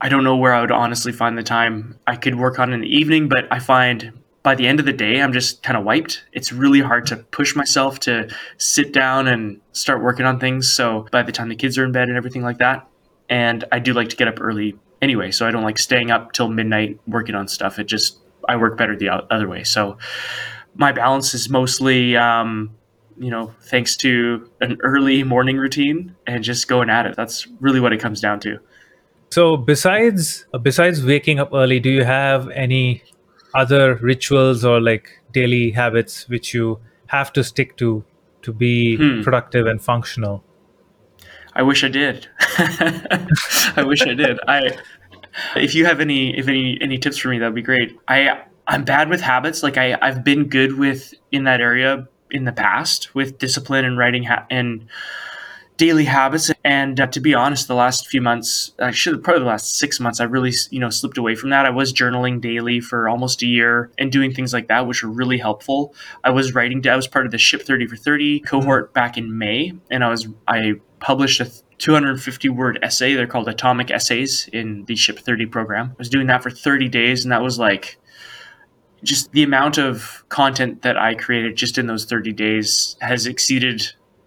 I 0.00 0.08
don't 0.08 0.24
know 0.24 0.36
where 0.36 0.54
I 0.54 0.60
would 0.60 0.70
honestly 0.70 1.12
find 1.12 1.36
the 1.36 1.42
time. 1.42 1.98
I 2.06 2.16
could 2.16 2.36
work 2.36 2.58
on 2.58 2.72
in 2.72 2.80
the 2.80 2.88
evening, 2.88 3.28
but 3.28 3.46
I 3.50 3.58
find 3.58 4.12
by 4.42 4.54
the 4.54 4.66
end 4.66 4.80
of 4.80 4.86
the 4.86 4.92
day, 4.92 5.20
I'm 5.20 5.32
just 5.32 5.62
kind 5.62 5.76
of 5.76 5.84
wiped. 5.84 6.24
It's 6.32 6.52
really 6.52 6.80
hard 6.80 7.06
to 7.06 7.16
push 7.16 7.54
myself 7.54 8.00
to 8.00 8.28
sit 8.58 8.92
down 8.92 9.28
and 9.28 9.60
start 9.72 10.02
working 10.02 10.26
on 10.26 10.40
things. 10.40 10.72
So 10.72 11.06
by 11.12 11.22
the 11.22 11.30
time 11.30 11.48
the 11.48 11.54
kids 11.54 11.78
are 11.78 11.84
in 11.84 11.92
bed 11.92 12.08
and 12.08 12.16
everything 12.16 12.42
like 12.42 12.58
that, 12.58 12.88
and 13.28 13.64
I 13.70 13.78
do 13.78 13.92
like 13.92 14.08
to 14.08 14.16
get 14.16 14.26
up 14.26 14.40
early 14.40 14.76
anyway, 15.00 15.30
so 15.30 15.46
I 15.46 15.50
don't 15.52 15.62
like 15.62 15.78
staying 15.78 16.10
up 16.10 16.32
till 16.32 16.48
midnight 16.48 16.98
working 17.06 17.34
on 17.34 17.46
stuff. 17.46 17.78
It 17.78 17.84
just 17.84 18.18
I 18.48 18.56
work 18.56 18.76
better 18.76 18.96
the 18.96 19.08
other 19.08 19.48
way. 19.48 19.64
So 19.64 19.98
my 20.74 20.92
balance 20.92 21.34
is 21.34 21.48
mostly, 21.48 22.16
um, 22.16 22.70
you 23.18 23.30
know, 23.30 23.54
thanks 23.62 23.96
to 23.98 24.48
an 24.60 24.78
early 24.82 25.22
morning 25.22 25.58
routine 25.58 26.14
and 26.26 26.42
just 26.42 26.68
going 26.68 26.90
at 26.90 27.06
it. 27.06 27.16
That's 27.16 27.46
really 27.60 27.80
what 27.80 27.92
it 27.92 28.00
comes 28.00 28.20
down 28.20 28.40
to. 28.40 28.58
So 29.30 29.56
besides 29.56 30.46
besides 30.60 31.04
waking 31.04 31.40
up 31.40 31.50
early, 31.54 31.80
do 31.80 31.90
you 31.90 32.04
have 32.04 32.50
any 32.50 33.02
other 33.54 33.94
rituals 33.96 34.64
or 34.64 34.80
like 34.80 35.08
daily 35.32 35.70
habits 35.70 36.28
which 36.28 36.52
you 36.52 36.80
have 37.06 37.32
to 37.32 37.44
stick 37.44 37.76
to 37.78 38.04
to 38.42 38.52
be 38.52 38.96
hmm. 38.96 39.22
productive 39.22 39.66
and 39.66 39.80
functional? 39.80 40.44
I 41.54 41.62
wish 41.62 41.84
I 41.84 41.88
did. 41.88 42.28
I 42.40 43.84
wish 43.86 44.02
I 44.02 44.14
did. 44.14 44.38
I 44.48 44.76
if 45.56 45.74
you 45.74 45.84
have 45.86 46.00
any 46.00 46.36
if 46.38 46.48
any 46.48 46.78
any 46.80 46.98
tips 46.98 47.18
for 47.18 47.28
me, 47.28 47.38
that'd 47.38 47.54
be 47.54 47.62
great. 47.62 47.98
I 48.08 48.42
I'm 48.66 48.84
bad 48.84 49.08
with 49.08 49.20
habits. 49.20 49.62
Like 49.62 49.76
I 49.76 49.98
I've 50.00 50.24
been 50.24 50.48
good 50.48 50.78
with 50.78 51.14
in 51.30 51.44
that 51.44 51.60
area 51.60 52.08
in 52.30 52.44
the 52.44 52.52
past 52.52 53.14
with 53.14 53.38
discipline 53.38 53.84
and 53.84 53.98
writing 53.98 54.24
ha- 54.24 54.46
and 54.50 54.86
daily 55.76 56.04
habits. 56.04 56.50
And 56.64 57.00
uh, 57.00 57.06
to 57.08 57.20
be 57.20 57.34
honest, 57.34 57.66
the 57.66 57.74
last 57.74 58.06
few 58.06 58.20
months, 58.20 58.72
actually 58.78 59.18
probably 59.18 59.40
the 59.40 59.48
last 59.48 59.78
six 59.78 59.98
months, 60.00 60.20
I 60.20 60.24
really 60.24 60.52
you 60.70 60.78
know 60.78 60.90
slipped 60.90 61.18
away 61.18 61.34
from 61.34 61.50
that. 61.50 61.66
I 61.66 61.70
was 61.70 61.92
journaling 61.92 62.40
daily 62.40 62.80
for 62.80 63.08
almost 63.08 63.42
a 63.42 63.46
year 63.46 63.90
and 63.98 64.10
doing 64.12 64.32
things 64.32 64.52
like 64.52 64.68
that, 64.68 64.86
which 64.86 65.02
were 65.02 65.10
really 65.10 65.38
helpful. 65.38 65.94
I 66.24 66.30
was 66.30 66.54
writing. 66.54 66.86
I 66.86 66.96
was 66.96 67.08
part 67.08 67.26
of 67.26 67.32
the 67.32 67.38
Ship 67.38 67.62
Thirty 67.62 67.86
for 67.86 67.96
Thirty 67.96 68.40
cohort 68.40 68.92
back 68.92 69.18
in 69.18 69.38
May, 69.38 69.72
and 69.90 70.04
I 70.04 70.08
was 70.08 70.28
I 70.46 70.74
published 71.00 71.40
a 71.40 71.50
250 71.82 72.48
word 72.48 72.78
essay. 72.80 73.14
They're 73.14 73.26
called 73.26 73.48
atomic 73.48 73.90
essays 73.90 74.48
in 74.52 74.84
the 74.84 74.94
Ship 74.94 75.18
30 75.18 75.46
program. 75.46 75.90
I 75.90 75.94
was 75.98 76.08
doing 76.08 76.28
that 76.28 76.40
for 76.40 76.50
30 76.50 76.88
days, 76.88 77.24
and 77.24 77.32
that 77.32 77.42
was 77.42 77.58
like 77.58 77.98
just 79.02 79.32
the 79.32 79.42
amount 79.42 79.78
of 79.78 80.24
content 80.28 80.82
that 80.82 80.96
I 80.96 81.16
created 81.16 81.56
just 81.56 81.78
in 81.78 81.88
those 81.88 82.04
30 82.04 82.32
days 82.34 82.96
has 83.00 83.26
exceeded 83.26 83.82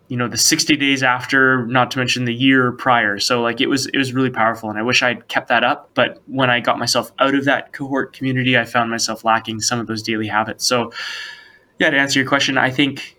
you 0.09 0.17
know 0.17 0.27
the 0.27 0.37
60 0.37 0.75
days 0.75 1.01
after 1.01 1.65
not 1.65 1.91
to 1.91 1.97
mention 1.97 2.25
the 2.25 2.33
year 2.33 2.73
prior 2.73 3.17
so 3.17 3.41
like 3.41 3.59
it 3.59 3.65
was 3.65 3.87
it 3.87 3.97
was 3.97 4.13
really 4.13 4.29
powerful 4.29 4.69
and 4.69 4.77
i 4.77 4.83
wish 4.83 5.01
i'd 5.01 5.27
kept 5.29 5.47
that 5.47 5.63
up 5.63 5.89
but 5.95 6.21
when 6.27 6.47
i 6.47 6.59
got 6.59 6.77
myself 6.77 7.11
out 7.17 7.33
of 7.33 7.45
that 7.45 7.73
cohort 7.73 8.13
community 8.13 8.55
i 8.55 8.63
found 8.63 8.91
myself 8.91 9.23
lacking 9.23 9.59
some 9.59 9.79
of 9.79 9.87
those 9.87 10.03
daily 10.03 10.27
habits 10.27 10.63
so 10.63 10.91
yeah 11.79 11.89
to 11.89 11.97
answer 11.97 12.19
your 12.19 12.29
question 12.29 12.55
i 12.55 12.69
think 12.69 13.14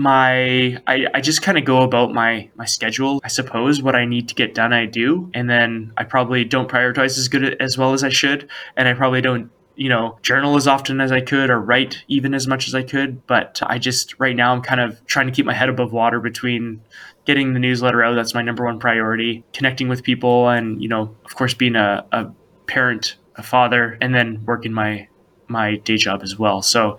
my 0.00 0.76
I, 0.86 1.06
I 1.14 1.20
just 1.20 1.42
kind 1.42 1.58
of 1.58 1.64
go 1.64 1.82
about 1.82 2.12
my 2.12 2.48
my 2.56 2.64
schedule 2.64 3.20
i 3.22 3.28
suppose 3.28 3.82
what 3.82 3.94
i 3.94 4.04
need 4.04 4.28
to 4.28 4.34
get 4.34 4.54
done 4.54 4.72
i 4.72 4.86
do 4.86 5.30
and 5.34 5.48
then 5.48 5.92
i 5.96 6.04
probably 6.04 6.44
don't 6.44 6.68
prioritize 6.68 7.18
as 7.18 7.28
good 7.28 7.60
as 7.60 7.76
well 7.76 7.92
as 7.92 8.02
i 8.02 8.08
should 8.08 8.48
and 8.76 8.88
i 8.88 8.94
probably 8.94 9.20
don't 9.20 9.50
you 9.80 9.88
know, 9.88 10.18
journal 10.20 10.56
as 10.56 10.68
often 10.68 11.00
as 11.00 11.10
I 11.10 11.22
could 11.22 11.48
or 11.48 11.58
write 11.58 12.04
even 12.06 12.34
as 12.34 12.46
much 12.46 12.68
as 12.68 12.74
I 12.74 12.82
could. 12.82 13.26
But 13.26 13.62
I 13.64 13.78
just, 13.78 14.14
right 14.20 14.36
now, 14.36 14.52
I'm 14.52 14.60
kind 14.60 14.78
of 14.78 15.04
trying 15.06 15.26
to 15.26 15.32
keep 15.32 15.46
my 15.46 15.54
head 15.54 15.70
above 15.70 15.90
water 15.90 16.20
between 16.20 16.82
getting 17.24 17.54
the 17.54 17.60
newsletter 17.60 18.04
out. 18.04 18.14
That's 18.14 18.34
my 18.34 18.42
number 18.42 18.66
one 18.66 18.78
priority, 18.78 19.42
connecting 19.54 19.88
with 19.88 20.02
people, 20.02 20.50
and, 20.50 20.82
you 20.82 20.88
know, 20.88 21.16
of 21.24 21.34
course, 21.34 21.54
being 21.54 21.76
a, 21.76 22.04
a 22.12 22.30
parent, 22.66 23.16
a 23.36 23.42
father, 23.42 23.96
and 24.02 24.14
then 24.14 24.44
working 24.44 24.74
my, 24.74 25.08
my 25.48 25.76
day 25.76 25.96
job 25.96 26.20
as 26.22 26.38
well. 26.38 26.60
So, 26.60 26.98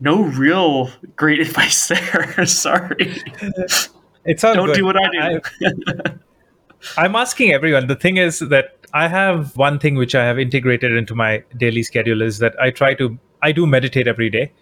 no 0.00 0.22
real 0.22 0.90
great 1.16 1.40
advice 1.46 1.88
there. 1.88 2.44
Sorry. 2.46 3.22
It's 4.24 4.42
all 4.44 4.54
Don't 4.54 4.66
good. 4.68 4.76
do 4.76 4.84
what 4.84 4.96
I 4.96 5.08
do. 5.10 5.40
I, 5.66 6.14
I'm 7.04 7.16
asking 7.16 7.52
everyone. 7.52 7.86
The 7.86 7.96
thing 7.96 8.16
is 8.18 8.38
that 8.40 8.76
I 8.92 9.08
have 9.08 9.56
one 9.56 9.78
thing 9.78 9.94
which 9.96 10.14
I 10.14 10.24
have 10.24 10.38
integrated 10.38 10.92
into 10.92 11.14
my 11.14 11.42
daily 11.56 11.82
schedule 11.82 12.22
is 12.22 12.38
that 12.38 12.54
I 12.60 12.70
try 12.70 12.94
to 12.94 13.18
I 13.42 13.52
do 13.52 13.66
meditate 13.66 14.06
every 14.06 14.30
day. 14.30 14.52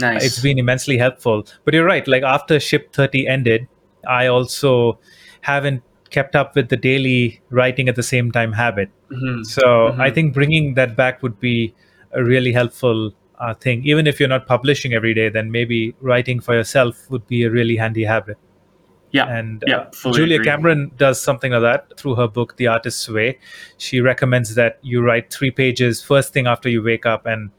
nice. 0.00 0.24
It's 0.24 0.40
been 0.40 0.58
immensely 0.58 0.98
helpful. 0.98 1.46
But 1.64 1.74
you're 1.74 1.84
right. 1.84 2.06
Like 2.08 2.22
after 2.24 2.58
Ship 2.58 2.92
30 2.92 3.28
ended, 3.28 3.68
I 4.08 4.26
also 4.26 4.98
haven't 5.42 5.82
kept 6.10 6.34
up 6.36 6.54
with 6.56 6.68
the 6.68 6.76
daily 6.76 7.40
writing 7.50 7.88
at 7.88 7.94
the 7.96 8.02
same 8.02 8.30
time 8.32 8.52
habit. 8.52 8.88
Mhm. 9.10 9.44
So 9.46 9.62
Mhm. 9.62 10.00
I 10.00 10.10
think 10.10 10.34
bringing 10.34 10.74
that 10.74 10.96
back 10.96 11.22
would 11.22 11.38
be 11.40 11.74
a 12.12 12.22
really 12.24 12.52
helpful 12.52 13.12
uh, 13.44 13.54
thing. 13.54 13.84
Even 13.84 14.06
if 14.06 14.18
you're 14.18 14.28
not 14.28 14.46
publishing 14.46 14.94
every 14.94 15.14
day, 15.14 15.28
then 15.28 15.50
maybe 15.50 15.94
writing 16.00 16.40
for 16.40 16.54
yourself 16.54 17.10
would 17.10 17.26
be 17.26 17.44
a 17.44 17.50
really 17.50 17.76
handy 17.76 18.04
habit. 18.04 18.38
Yeah. 19.10 19.28
And 19.28 19.62
Yeah, 19.66 19.86
uh, 20.04 20.12
Julia 20.12 20.36
agree. 20.36 20.46
Cameron 20.46 20.90
does 20.96 21.20
something 21.20 21.52
like 21.52 21.62
that 21.62 21.96
through 21.98 22.16
her 22.16 22.26
book, 22.26 22.56
The 22.56 22.66
Artist's 22.66 23.08
Way. 23.08 23.38
She 23.78 24.00
recommends 24.00 24.54
that 24.56 24.78
you 24.82 25.02
write 25.02 25.32
three 25.32 25.52
pages 25.52 26.02
first 26.02 26.32
thing 26.32 26.48
after 26.48 26.68
you 26.68 26.82
wake 26.82 27.06
up. 27.06 27.26
And 27.26 27.50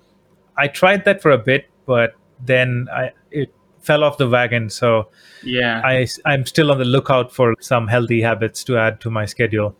I 0.57 0.67
tried 0.67 1.05
that 1.05 1.21
for 1.21 1.31
a 1.31 1.37
bit, 1.37 1.69
but 1.85 2.15
then 2.43 2.87
I 2.91 3.11
it 3.31 3.53
fell 3.79 4.03
off 4.03 4.17
the 4.17 4.27
wagon. 4.27 4.69
So 4.69 5.09
yeah. 5.43 5.81
I, 5.85 6.07
I'm 6.25 6.45
still 6.45 6.71
on 6.71 6.77
the 6.79 6.85
lookout 6.85 7.31
for 7.31 7.55
some 7.61 7.87
healthy 7.87 8.21
habits 8.21 8.63
to 8.65 8.77
add 8.77 8.99
to 9.01 9.09
my 9.09 9.25
schedule. 9.25 9.77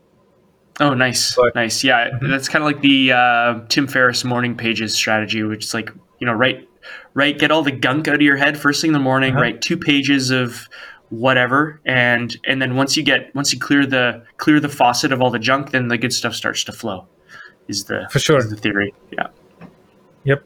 Oh, 0.79 0.93
nice, 0.93 1.35
But- 1.35 1.55
nice. 1.55 1.83
Yeah, 1.83 2.09
Mhm. 2.09 2.29
that's 2.29 2.49
kind 2.49 2.61
of 2.63 2.65
like 2.67 2.81
the 2.81 3.13
uh, 3.13 3.59
Tim 3.69 3.87
Ferriss 3.87 4.23
morning 4.25 4.55
pages 4.55 4.93
strategy, 4.93 5.41
which 5.43 5.65
is 5.65 5.73
like 5.73 5.89
you 6.19 6.25
know, 6.27 6.33
write, 6.33 6.67
write, 7.13 7.39
get 7.39 7.51
all 7.51 7.61
the 7.61 7.71
gunk 7.71 8.07
out 8.07 8.15
of 8.15 8.21
your 8.21 8.37
head 8.37 8.57
first 8.57 8.81
thing 8.81 8.89
in 8.89 8.93
the 8.93 8.99
morning. 8.99 9.31
Uh-huh. 9.33 9.41
Write 9.41 9.61
two 9.61 9.77
pages 9.77 10.31
of 10.31 10.67
whatever, 11.09 11.79
and 11.85 12.35
and 12.45 12.61
then 12.61 12.75
once 12.75 12.95
you 12.97 13.03
get 13.03 13.33
once 13.35 13.53
you 13.53 13.59
clear 13.59 13.85
the 13.85 14.21
clear 14.37 14.59
the 14.59 14.69
faucet 14.69 15.11
of 15.11 15.21
all 15.21 15.29
the 15.29 15.39
junk, 15.39 15.71
then 15.71 15.87
the 15.89 15.97
good 15.97 16.13
stuff 16.13 16.33
starts 16.33 16.63
to 16.65 16.71
flow. 16.71 17.05
Is 17.67 17.85
the 17.85 18.07
For 18.11 18.19
sure. 18.19 18.41
the 18.43 18.55
theory? 18.55 18.93
Yeah. 19.11 19.27
Yep. 20.23 20.43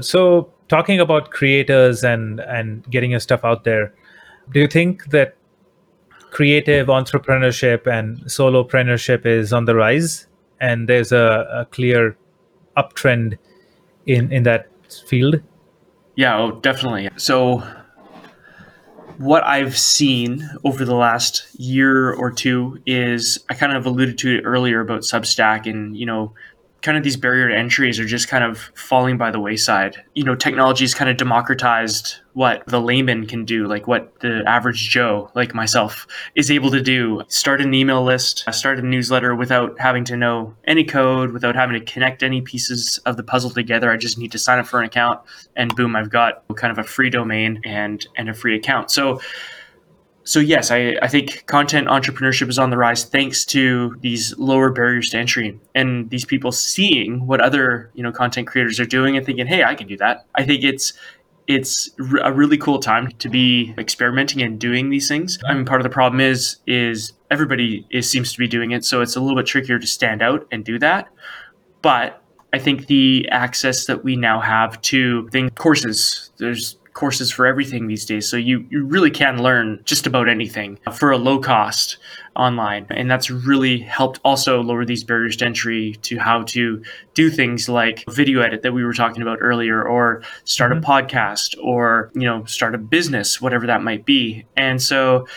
So 0.00 0.50
talking 0.68 1.00
about 1.00 1.30
creators 1.30 2.04
and 2.04 2.40
and 2.40 2.84
getting 2.90 3.10
your 3.12 3.20
stuff 3.20 3.44
out 3.44 3.64
there, 3.64 3.92
do 4.52 4.60
you 4.60 4.66
think 4.66 5.10
that 5.10 5.36
creative 6.30 6.88
entrepreneurship 6.88 7.86
and 7.86 8.18
solopreneurship 8.24 9.26
is 9.26 9.52
on 9.52 9.64
the 9.64 9.74
rise 9.74 10.26
and 10.60 10.88
there's 10.88 11.12
a, 11.12 11.48
a 11.52 11.66
clear 11.66 12.16
uptrend 12.76 13.38
in 14.06 14.32
in 14.32 14.42
that 14.44 14.68
field? 15.06 15.40
Yeah, 16.16 16.36
oh, 16.38 16.52
definitely. 16.60 17.08
So, 17.16 17.62
what 19.18 19.44
I've 19.44 19.78
seen 19.78 20.48
over 20.64 20.84
the 20.84 20.94
last 20.94 21.46
year 21.54 22.12
or 22.12 22.30
two 22.30 22.80
is 22.86 23.44
I 23.48 23.54
kind 23.54 23.76
of 23.76 23.86
alluded 23.86 24.18
to 24.18 24.38
it 24.38 24.42
earlier 24.42 24.80
about 24.80 25.02
Substack 25.02 25.68
and, 25.68 25.96
you 25.96 26.06
know, 26.06 26.34
kind 26.82 26.96
of 26.96 27.02
these 27.02 27.16
barrier 27.16 27.48
to 27.48 27.56
entries 27.56 27.98
are 27.98 28.04
just 28.04 28.28
kind 28.28 28.44
of 28.44 28.70
falling 28.74 29.18
by 29.18 29.30
the 29.30 29.40
wayside. 29.40 29.96
You 30.14 30.24
know, 30.24 30.34
technology 30.34 30.84
has 30.84 30.94
kind 30.94 31.10
of 31.10 31.16
democratized 31.16 32.16
what 32.34 32.64
the 32.66 32.80
layman 32.80 33.26
can 33.26 33.44
do, 33.44 33.66
like 33.66 33.88
what 33.88 34.20
the 34.20 34.44
average 34.46 34.88
Joe, 34.88 35.30
like 35.34 35.54
myself, 35.54 36.06
is 36.36 36.50
able 36.50 36.70
to 36.70 36.80
do. 36.80 37.22
Start 37.26 37.60
an 37.60 37.74
email 37.74 38.04
list, 38.04 38.44
start 38.52 38.78
a 38.78 38.82
newsletter 38.82 39.34
without 39.34 39.78
having 39.80 40.04
to 40.04 40.16
know 40.16 40.54
any 40.64 40.84
code, 40.84 41.32
without 41.32 41.56
having 41.56 41.78
to 41.78 41.92
connect 41.92 42.22
any 42.22 42.40
pieces 42.40 42.98
of 43.06 43.16
the 43.16 43.24
puzzle 43.24 43.50
together. 43.50 43.90
I 43.90 43.96
just 43.96 44.18
need 44.18 44.30
to 44.32 44.38
sign 44.38 44.60
up 44.60 44.66
for 44.66 44.78
an 44.78 44.86
account 44.86 45.20
and 45.56 45.74
boom, 45.74 45.96
I've 45.96 46.10
got 46.10 46.44
kind 46.54 46.70
of 46.70 46.78
a 46.78 46.84
free 46.84 47.10
domain 47.10 47.60
and 47.64 48.06
and 48.16 48.28
a 48.28 48.34
free 48.34 48.54
account. 48.54 48.92
So 48.92 49.20
so 50.28 50.40
yes, 50.40 50.70
I, 50.70 50.94
I 51.00 51.08
think 51.08 51.46
content 51.46 51.88
entrepreneurship 51.88 52.50
is 52.50 52.58
on 52.58 52.68
the 52.68 52.76
rise 52.76 53.02
thanks 53.02 53.46
to 53.46 53.96
these 54.00 54.36
lower 54.38 54.70
barriers 54.70 55.08
to 55.10 55.18
entry 55.18 55.58
and 55.74 56.10
these 56.10 56.26
people 56.26 56.52
seeing 56.52 57.26
what 57.26 57.40
other 57.40 57.90
you 57.94 58.02
know 58.02 58.12
content 58.12 58.46
creators 58.46 58.78
are 58.78 58.84
doing 58.84 59.16
and 59.16 59.24
thinking, 59.24 59.46
hey, 59.46 59.64
I 59.64 59.74
can 59.74 59.86
do 59.86 59.96
that. 59.96 60.26
I 60.34 60.44
think 60.44 60.64
it's 60.64 60.92
it's 61.46 61.88
a 62.22 62.30
really 62.30 62.58
cool 62.58 62.78
time 62.78 63.10
to 63.20 63.30
be 63.30 63.74
experimenting 63.78 64.42
and 64.42 64.60
doing 64.60 64.90
these 64.90 65.08
things. 65.08 65.38
I 65.46 65.54
mean, 65.54 65.64
part 65.64 65.80
of 65.80 65.84
the 65.84 65.90
problem 65.90 66.20
is 66.20 66.58
is 66.66 67.14
everybody 67.30 67.86
is 67.88 68.10
seems 68.10 68.30
to 68.34 68.38
be 68.38 68.46
doing 68.46 68.72
it, 68.72 68.84
so 68.84 69.00
it's 69.00 69.16
a 69.16 69.20
little 69.20 69.36
bit 69.36 69.46
trickier 69.46 69.78
to 69.78 69.86
stand 69.86 70.20
out 70.20 70.46
and 70.52 70.62
do 70.62 70.78
that. 70.78 71.08
But 71.80 72.22
I 72.52 72.58
think 72.58 72.86
the 72.86 73.26
access 73.30 73.86
that 73.86 74.04
we 74.04 74.14
now 74.14 74.40
have 74.40 74.78
to 74.82 75.26
things, 75.28 75.52
courses, 75.54 76.30
there's 76.36 76.76
courses 76.98 77.30
for 77.30 77.46
everything 77.46 77.86
these 77.86 78.04
days. 78.04 78.28
So 78.28 78.36
you, 78.36 78.66
you 78.70 78.84
really 78.84 79.12
can 79.12 79.40
learn 79.40 79.80
just 79.84 80.04
about 80.04 80.28
anything 80.28 80.80
for 80.92 81.12
a 81.12 81.16
low 81.16 81.38
cost 81.38 81.96
online. 82.34 82.86
And 82.90 83.08
that's 83.08 83.30
really 83.30 83.78
helped 83.78 84.18
also 84.24 84.60
lower 84.64 84.84
these 84.84 85.04
barriers 85.04 85.36
to 85.36 85.46
entry 85.46 85.94
to 86.02 86.18
how 86.18 86.42
to 86.54 86.82
do 87.14 87.30
things 87.30 87.68
like 87.68 88.04
video 88.10 88.40
edit 88.40 88.62
that 88.62 88.72
we 88.72 88.84
were 88.84 88.94
talking 88.94 89.22
about 89.22 89.38
earlier, 89.40 89.80
or 89.80 90.22
start 90.42 90.72
a 90.72 90.74
mm-hmm. 90.74 90.90
podcast, 90.90 91.54
or, 91.62 92.10
you 92.14 92.26
know, 92.26 92.44
start 92.46 92.74
a 92.74 92.78
business, 92.78 93.40
whatever 93.40 93.68
that 93.68 93.80
might 93.80 94.04
be. 94.04 94.44
And 94.56 94.82
so 94.82 95.28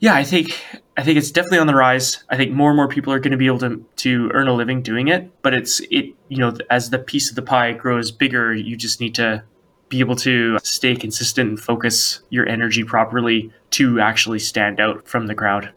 yeah, 0.00 0.14
I 0.14 0.22
think 0.22 0.64
I 0.96 1.02
think 1.02 1.18
it's 1.18 1.32
definitely 1.32 1.58
on 1.58 1.66
the 1.66 1.74
rise. 1.74 2.22
I 2.30 2.36
think 2.36 2.52
more 2.52 2.70
and 2.70 2.76
more 2.76 2.86
people 2.86 3.12
are 3.12 3.18
going 3.18 3.32
to 3.32 3.36
be 3.36 3.48
able 3.48 3.58
to 3.58 3.84
to 3.96 4.30
earn 4.32 4.46
a 4.46 4.54
living 4.54 4.80
doing 4.80 5.08
it. 5.08 5.42
But 5.42 5.54
it's 5.54 5.80
it 5.90 6.14
you 6.28 6.36
know 6.36 6.56
as 6.70 6.90
the 6.90 7.00
piece 7.00 7.30
of 7.30 7.34
the 7.34 7.42
pie 7.42 7.72
grows 7.72 8.12
bigger, 8.12 8.54
you 8.54 8.76
just 8.76 9.00
need 9.00 9.16
to 9.16 9.42
be 9.88 10.00
able 10.00 10.16
to 10.16 10.58
stay 10.62 10.94
consistent 10.94 11.48
and 11.50 11.60
focus 11.60 12.20
your 12.30 12.48
energy 12.48 12.84
properly 12.84 13.50
to 13.70 14.00
actually 14.00 14.38
stand 14.38 14.80
out 14.80 15.06
from 15.08 15.26
the 15.26 15.34
crowd. 15.34 15.72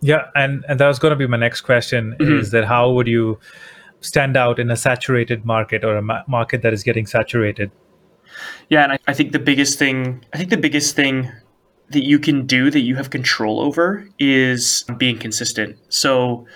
Yeah, 0.00 0.26
and 0.34 0.64
and 0.68 0.78
that 0.80 0.86
was 0.86 0.98
going 0.98 1.10
to 1.10 1.16
be 1.16 1.26
my 1.26 1.36
next 1.36 1.62
question 1.62 2.14
Mhm. 2.18 2.40
is 2.40 2.50
that 2.50 2.64
how 2.64 2.90
would 2.92 3.06
you 3.08 3.38
stand 4.00 4.36
out 4.36 4.58
in 4.58 4.70
a 4.70 4.76
saturated 4.76 5.44
market 5.44 5.84
or 5.84 5.96
a 5.96 6.02
ma- 6.02 6.22
market 6.28 6.62
that 6.62 6.72
is 6.72 6.82
getting 6.84 7.06
saturated? 7.06 7.70
Yeah, 8.68 8.84
and 8.84 8.92
I, 8.92 8.98
I 9.08 9.14
think 9.14 9.32
the 9.32 9.38
biggest 9.40 9.78
thing 9.78 10.24
I 10.32 10.36
think 10.38 10.50
the 10.50 10.56
biggest 10.56 10.94
thing 10.94 11.30
that 11.90 12.04
you 12.04 12.18
can 12.18 12.46
do 12.46 12.70
that 12.70 12.80
you 12.80 12.96
have 12.96 13.10
control 13.10 13.60
over 13.60 14.06
is 14.18 14.84
being 14.98 15.18
consistent. 15.18 15.76
So 15.88 16.46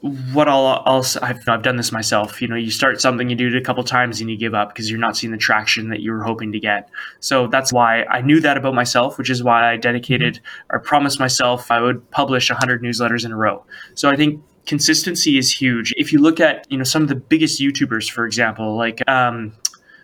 what 0.00 0.48
I'll, 0.48 0.82
I'll 0.86 1.04
I've, 1.22 1.48
I've 1.48 1.62
done 1.62 1.76
this 1.76 1.90
myself. 1.90 2.40
You 2.42 2.48
know, 2.48 2.54
you 2.56 2.70
start 2.70 3.00
something, 3.00 3.28
you 3.30 3.34
do 3.36 3.48
it 3.48 3.56
a 3.56 3.60
couple 3.60 3.82
times, 3.82 4.20
and 4.20 4.30
you 4.30 4.36
give 4.36 4.54
up 4.54 4.68
because 4.68 4.90
you're 4.90 5.00
not 5.00 5.16
seeing 5.16 5.30
the 5.32 5.38
traction 5.38 5.88
that 5.88 6.00
you 6.00 6.12
were 6.12 6.22
hoping 6.22 6.52
to 6.52 6.60
get. 6.60 6.88
So 7.20 7.46
that's 7.48 7.72
why 7.72 8.04
I 8.04 8.20
knew 8.20 8.40
that 8.40 8.56
about 8.56 8.74
myself, 8.74 9.18
which 9.18 9.30
is 9.30 9.42
why 9.42 9.72
I 9.72 9.76
dedicated 9.76 10.40
or 10.70 10.78
promised 10.78 11.18
myself 11.18 11.70
I 11.70 11.80
would 11.80 12.08
publish 12.10 12.50
100 12.50 12.82
newsletters 12.82 13.24
in 13.24 13.32
a 13.32 13.36
row. 13.36 13.64
So 13.94 14.08
I 14.10 14.16
think 14.16 14.42
consistency 14.66 15.38
is 15.38 15.50
huge. 15.50 15.92
If 15.96 16.12
you 16.12 16.20
look 16.20 16.40
at 16.40 16.66
you 16.70 16.76
know 16.78 16.84
some 16.84 17.02
of 17.02 17.08
the 17.08 17.14
biggest 17.16 17.60
YouTubers, 17.60 18.10
for 18.10 18.26
example, 18.26 18.76
like 18.76 19.02
um, 19.08 19.54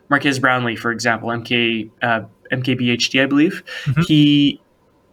Marques 0.08 0.38
Brownlee, 0.38 0.76
for 0.76 0.90
example, 0.90 1.28
MK 1.28 1.90
uh, 2.02 2.22
MKBHD, 2.50 3.22
I 3.22 3.26
believe, 3.26 3.62
Mhm. 3.84 4.04
he 4.06 4.60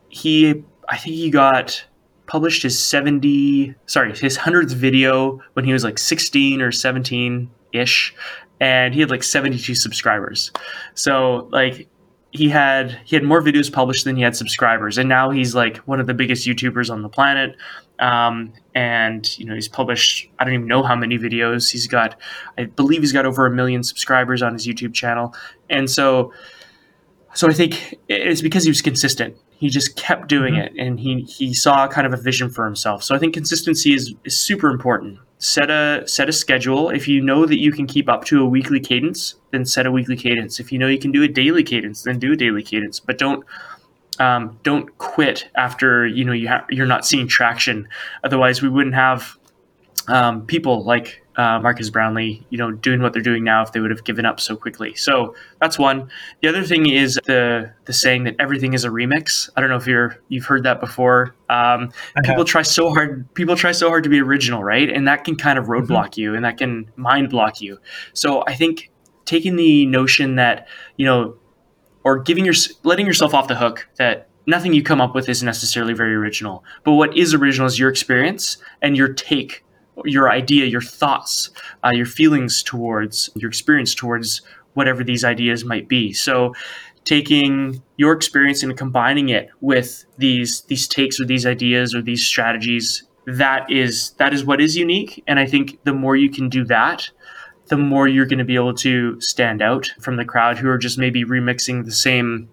he 0.10 0.64
I 0.88 0.98
think 0.98 1.16
he 1.16 1.30
got 1.30 1.84
published 2.30 2.62
his 2.62 2.80
70 2.80 3.76
sorry 3.88 4.16
his 4.16 4.38
100th 4.38 4.74
video 4.74 5.42
when 5.54 5.66
he 5.66 5.74
was 5.74 5.84
like 5.84 5.98
16 5.98 6.62
or 6.62 6.72
17 6.72 7.50
ish 7.74 8.14
and 8.62 8.94
he 8.94 9.00
had 9.00 9.10
like 9.10 9.24
72 9.24 9.74
subscribers. 9.74 10.52
So 10.94 11.50
like 11.52 11.90
he 12.32 12.48
had 12.50 13.00
he 13.04 13.16
had 13.16 13.24
more 13.24 13.42
videos 13.42 13.72
published 13.72 14.06
than 14.06 14.16
he 14.16 14.22
had 14.22 14.36
subscribers 14.36 14.98
and 14.98 15.10
now 15.10 15.32
he's 15.32 15.56
like 15.56 15.78
one 15.78 16.00
of 16.00 16.06
the 16.06 16.14
biggest 16.14 16.46
youtubers 16.48 16.92
on 16.92 17.02
the 17.02 17.10
planet. 17.10 17.56
Um, 17.98 18.54
and 18.76 19.38
you 19.38 19.46
know 19.46 19.56
he's 19.56 19.68
published 19.68 20.30
i 20.40 20.46
don't 20.46 20.54
even 20.54 20.68
know 20.68 20.84
how 20.84 20.96
many 20.96 21.18
videos. 21.18 21.72
He's 21.72 21.88
got 21.88 22.16
i 22.60 22.66
believe 22.66 23.02
he's 23.02 23.12
got 23.12 23.26
over 23.26 23.48
a 23.48 23.52
million 23.52 23.82
subscribers 23.84 24.44
on 24.44 24.54
his 24.54 24.68
youtube 24.68 24.94
channel. 24.94 25.34
And 25.70 25.90
so 25.90 26.32
so 27.34 27.50
i 27.50 27.54
think 27.54 27.96
it's 28.08 28.42
because 28.42 28.64
he 28.64 28.70
was 28.70 28.82
consistent 28.82 29.36
he 29.60 29.70
just 29.70 29.98
kept 29.98 30.30
doing 30.30 30.54
mm-hmm. 30.54 30.78
it 30.78 30.82
and 30.82 31.00
he 31.00 31.22
he 31.24 31.54
saw 31.54 31.86
kind 31.88 32.08
of 32.08 32.14
a 32.14 32.18
vision 32.18 32.50
for 32.50 32.66
himself. 32.66 33.04
So 33.04 33.14
i 33.14 33.20
think 33.20 33.34
consistency 33.34 33.94
is, 33.94 34.16
is 34.24 34.40
super 34.40 34.70
important. 34.70 35.20
Set 35.38 35.70
a 35.70 36.04
set 36.08 36.30
a 36.30 36.32
schedule. 36.32 36.90
If 36.90 37.08
you 37.08 37.22
know 37.22 37.46
that 37.46 37.60
you 37.60 37.72
can 37.72 37.86
keep 37.86 38.10
up 38.10 38.24
to 38.26 38.42
a 38.42 38.46
weekly 38.46 38.80
cadence 38.80 39.36
then 39.52 39.66
set 39.66 39.86
a 39.86 39.92
weekly 39.92 40.16
cadence. 40.16 40.60
If 40.60 40.72
you 40.72 40.80
know 40.80 40.88
you 40.88 40.98
can 40.98 41.12
do 41.12 41.24
a 41.24 41.28
daily 41.28 41.64
cadence 41.64 42.04
then 42.04 42.20
do 42.20 42.32
a 42.32 42.36
daily 42.38 42.64
cadence. 42.64 43.00
But 43.02 43.18
don't 43.18 43.44
um, 44.20 44.58
don't 44.64 44.98
quit 44.98 45.50
after 45.56 46.08
you 46.08 46.24
know 46.24 46.34
you 46.34 46.48
ha- 46.48 46.66
you're 46.70 46.88
not 46.88 47.06
seeing 47.06 47.28
traction. 47.28 47.88
Otherwise 48.24 48.62
we 48.62 48.70
wouldn't 48.70 48.96
have 48.96 49.38
um, 50.10 50.46
people 50.48 50.84
like 50.84 51.24
uh, 51.38 51.60
Marques 51.60 51.90
Brownlee, 51.90 52.46
you 52.50 52.58
know, 52.58 52.72
doing 52.72 53.02
what 53.02 53.14
they're 53.14 53.22
doing 53.22 53.44
now 53.44 53.62
if 53.62 53.72
they 53.72 53.80
would 53.80 53.92
have 53.92 54.04
given 54.04 54.26
up 54.26 54.40
so 54.40 54.58
quickly. 54.58 54.94
So 54.96 55.36
that's 55.62 55.80
one. 55.80 56.10
The 56.42 56.50
other 56.50 56.64
thing 56.64 56.90
is 56.90 57.18
the 57.26 57.72
the 57.86 57.94
saying 57.94 58.26
that 58.26 58.36
everything 58.40 58.74
is 58.74 58.84
a 58.84 58.90
remix. 58.90 59.50
I 59.56 59.62
don't 59.62 59.70
know 59.70 59.78
if 59.78 59.88
you're 59.88 60.20
you've 60.28 60.46
heard 60.46 60.64
that 60.64 60.80
before. 60.80 61.36
Um, 61.50 61.92
people 62.24 62.44
try 62.44 62.64
so 62.64 62.90
hard. 62.90 63.32
People 63.36 63.56
try 63.56 63.72
so 63.72 63.88
hard 63.88 64.04
to 64.04 64.10
be 64.10 64.20
original, 64.20 64.64
right? 64.64 64.90
And 64.90 65.08
that 65.08 65.24
can 65.24 65.36
kind 65.36 65.58
of 65.58 65.66
roadblock 65.68 66.12
mm-hmm. 66.12 66.22
you, 66.22 66.36
and 66.36 66.44
that 66.44 66.58
can 66.58 66.92
mind 66.96 67.30
block 67.30 67.62
you. 67.62 67.80
So 68.14 68.44
I 68.48 68.56
think 68.56 68.92
taking 69.26 69.56
the 69.56 69.86
notion 69.86 70.36
that 70.36 70.68
you 70.98 71.06
know, 71.06 71.38
or 72.04 72.20
giving 72.20 72.44
your 72.44 72.56
letting 72.84 73.06
yourself 73.06 73.34
off 73.34 73.48
the 73.48 73.56
hook 73.56 73.88
that 73.98 74.28
nothing 74.48 74.74
you 74.74 74.82
come 74.82 75.00
up 75.00 75.14
with 75.14 75.30
is 75.30 75.44
necessarily 75.44 75.94
very 75.94 76.16
original, 76.16 76.66
but 76.84 76.94
what 76.94 77.16
is 77.16 77.34
original 77.34 77.68
is 77.68 77.78
your 77.78 77.90
experience 77.90 78.58
and 78.82 78.98
your 78.98 79.14
take 79.14 79.64
your 80.06 80.32
idea, 80.32 80.66
your 80.66 80.82
thoughts, 80.82 81.50
uh, 81.84 81.92
your 81.92 82.06
feelings 82.06 82.64
towards 82.64 83.30
your 83.36 83.50
experience 83.50 83.94
towards 83.96 84.42
whatever 84.74 85.04
these 85.04 85.24
ideas 85.24 85.66
might 85.66 85.88
be. 85.88 86.14
So, 86.14 86.54
taking 87.06 87.82
your 87.98 88.14
experience 88.14 88.62
and 88.62 88.78
combining 88.78 89.30
it 89.30 89.50
with 89.62 90.06
these 90.18 90.62
these 90.64 90.88
takes 90.88 91.20
or 91.20 91.26
these 91.26 91.46
ideas 91.46 91.96
or 91.96 92.02
these 92.02 92.26
strategies, 92.26 93.04
that 93.26 93.70
is 93.70 94.12
that 94.12 94.34
is 94.34 94.46
what 94.46 94.62
is 94.62 94.76
unique. 94.76 95.24
And 95.28 95.40
I 95.40 95.46
think 95.46 95.80
the 95.84 95.94
more 95.94 96.16
you 96.16 96.30
can 96.30 96.50
do 96.50 96.64
that, 96.66 97.10
the 97.68 97.78
more 97.78 98.08
you're 98.08 98.26
going 98.26 98.40
to 98.40 98.46
be 98.46 98.56
able 98.56 98.74
to 98.76 99.20
stand 99.22 99.62
out 99.62 99.92
from 100.00 100.18
the 100.18 100.26
crowd 100.26 100.58
who 100.58 100.70
are 100.70 100.78
just 100.78 100.98
maybe 100.98 101.24
remixing 101.24 101.86
the 101.86 101.92
same 101.92 102.50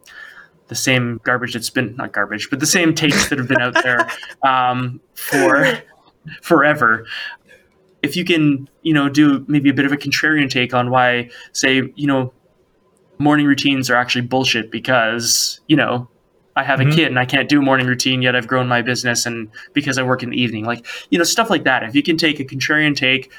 the 0.69 0.75
same 0.75 1.21
garbage 1.23 1.53
that's 1.53 1.71
been 1.71 1.95
not 1.97 2.13
garbage, 2.13 2.49
but 2.51 2.61
the 2.61 2.67
same 2.67 2.95
takes 2.95 3.29
that 3.29 3.39
have 3.39 3.49
been 3.49 3.61
out 3.61 3.75
there 3.83 4.09
um, 4.43 5.01
for 5.15 5.67
forever. 6.43 7.07
If 8.07 8.17
you 8.17 8.25
can, 8.25 8.69
you 8.83 8.95
know, 8.95 9.09
do 9.09 9.45
maybe 9.49 9.69
a 9.71 9.75
bit 9.75 9.85
of 9.85 9.93
a 9.93 9.97
contrarian 9.97 10.49
take 10.49 10.73
on 10.73 10.91
why, 10.91 11.31
say, 11.53 11.83
you 11.95 12.07
know, 12.07 12.33
morning 13.19 13.47
routines 13.47 13.91
are 13.91 13.97
actually 13.97 14.23
bullshit 14.23 14.71
because, 14.71 15.61
you 15.67 15.77
know, 15.77 16.09
I 16.55 16.63
have 16.63 16.81
mm-hmm. 16.81 16.91
a 16.91 16.95
kid 16.95 17.07
and 17.09 17.19
I 17.19 17.27
can't 17.27 17.49
do 17.49 17.61
morning 17.61 17.87
routine 17.87 18.23
yet 18.23 18.35
I've 18.35 18.47
grown 18.47 18.69
my 18.69 18.81
business 18.81 19.27
and 19.27 19.51
because 19.75 19.99
I 19.99 20.03
work 20.03 20.23
in 20.23 20.31
the 20.31 20.41
evening. 20.41 20.65
Like, 20.65 20.87
you 21.11 21.19
know, 21.19 21.25
stuff 21.25 21.51
like 21.51 21.65
that. 21.65 21.83
If 21.83 21.95
you 21.95 22.03
can 22.03 22.17
take 22.17 22.41
a 22.41 22.45
contrarian 22.45 22.97
take, 22.97 23.31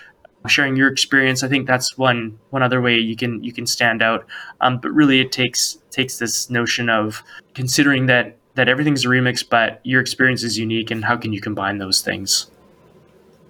sharing 0.47 0.75
your 0.75 0.87
experience, 0.87 1.43
I 1.43 1.47
think 1.47 1.67
that's 1.67 1.97
one 1.97 2.37
one 2.51 2.63
other 2.63 2.79
way 2.81 2.97
you 2.97 3.15
can 3.15 3.43
you 3.43 3.51
can 3.51 3.65
stand 3.65 4.01
out. 4.01 4.25
Um, 4.61 4.79
but 4.79 4.91
really 4.91 5.19
it 5.19 5.31
takes 5.31 5.77
takes 5.89 6.19
this 6.19 6.49
notion 6.49 6.89
of 6.89 7.23
considering 7.53 8.05
that 8.05 8.37
that 8.55 8.67
everything's 8.67 9.05
a 9.05 9.07
remix, 9.07 9.47
but 9.47 9.79
your 9.83 10.01
experience 10.01 10.43
is 10.43 10.57
unique 10.57 10.89
and 10.89 11.05
how 11.05 11.17
can 11.17 11.33
you 11.33 11.41
combine 11.41 11.77
those 11.77 12.01
things? 12.01 12.49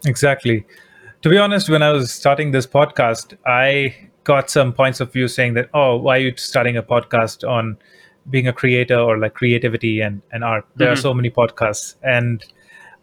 Exactly. 0.05 0.65
To 1.27 1.31
be 1.31 1.37
honest, 1.37 1.69
when 1.69 1.83
I 1.83 1.91
was 1.91 2.09
starting 2.09 2.51
this 2.51 2.65
podcast, 2.65 3.37
I 3.45 3.93
got 4.23 4.49
some 4.49 4.71
points 4.71 5.01
of 5.01 5.11
view 5.11 5.27
saying 5.27 5.55
that, 5.55 5.69
oh, 5.73 5.97
why 5.97 6.15
are 6.15 6.21
you 6.21 6.37
starting 6.37 6.77
a 6.77 6.81
podcast 6.81 7.45
on 7.45 7.77
being 8.29 8.47
a 8.47 8.53
creator 8.53 8.97
or 8.97 9.17
like 9.17 9.33
creativity 9.33 9.99
and, 9.99 10.21
and 10.31 10.41
art? 10.41 10.65
There 10.77 10.87
mm-hmm. 10.87 10.93
are 10.93 11.01
so 11.01 11.13
many 11.13 11.29
podcasts. 11.29 11.95
And 12.01 12.45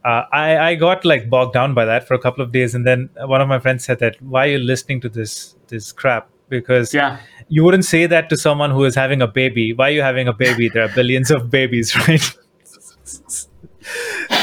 uh, 0.07 0.23
I, 0.33 0.57
I 0.57 0.75
got 0.75 1.05
like 1.05 1.29
bogged 1.29 1.53
down 1.53 1.75
by 1.75 1.85
that 1.85 2.09
for 2.09 2.15
a 2.15 2.19
couple 2.19 2.43
of 2.43 2.51
days. 2.51 2.75
And 2.75 2.87
then 2.87 3.11
one 3.27 3.43
of 3.43 3.49
my 3.49 3.59
friends 3.59 3.85
said 3.85 3.99
that, 3.99 4.17
why 4.23 4.47
are 4.47 4.53
you 4.53 4.59
listening 4.59 5.03
to 5.03 5.11
this 5.11 5.55
this 5.69 5.93
crap? 5.93 6.31
Because 6.49 6.95
yeah. 6.95 7.19
you 7.49 7.63
wouldn't 7.63 7.85
say 7.85 8.07
that 8.07 8.31
to 8.31 8.39
someone 8.39 8.71
who 8.71 8.85
is 8.85 8.95
having 8.95 9.21
a 9.21 9.29
baby. 9.29 9.75
Why 9.75 9.89
are 9.89 9.93
you 9.93 10.01
having 10.01 10.29
a 10.29 10.33
baby? 10.33 10.71
There 10.71 10.85
are 10.85 10.95
billions 10.95 11.31
of 11.31 11.51
babies, 11.51 11.95
right? 12.09 12.35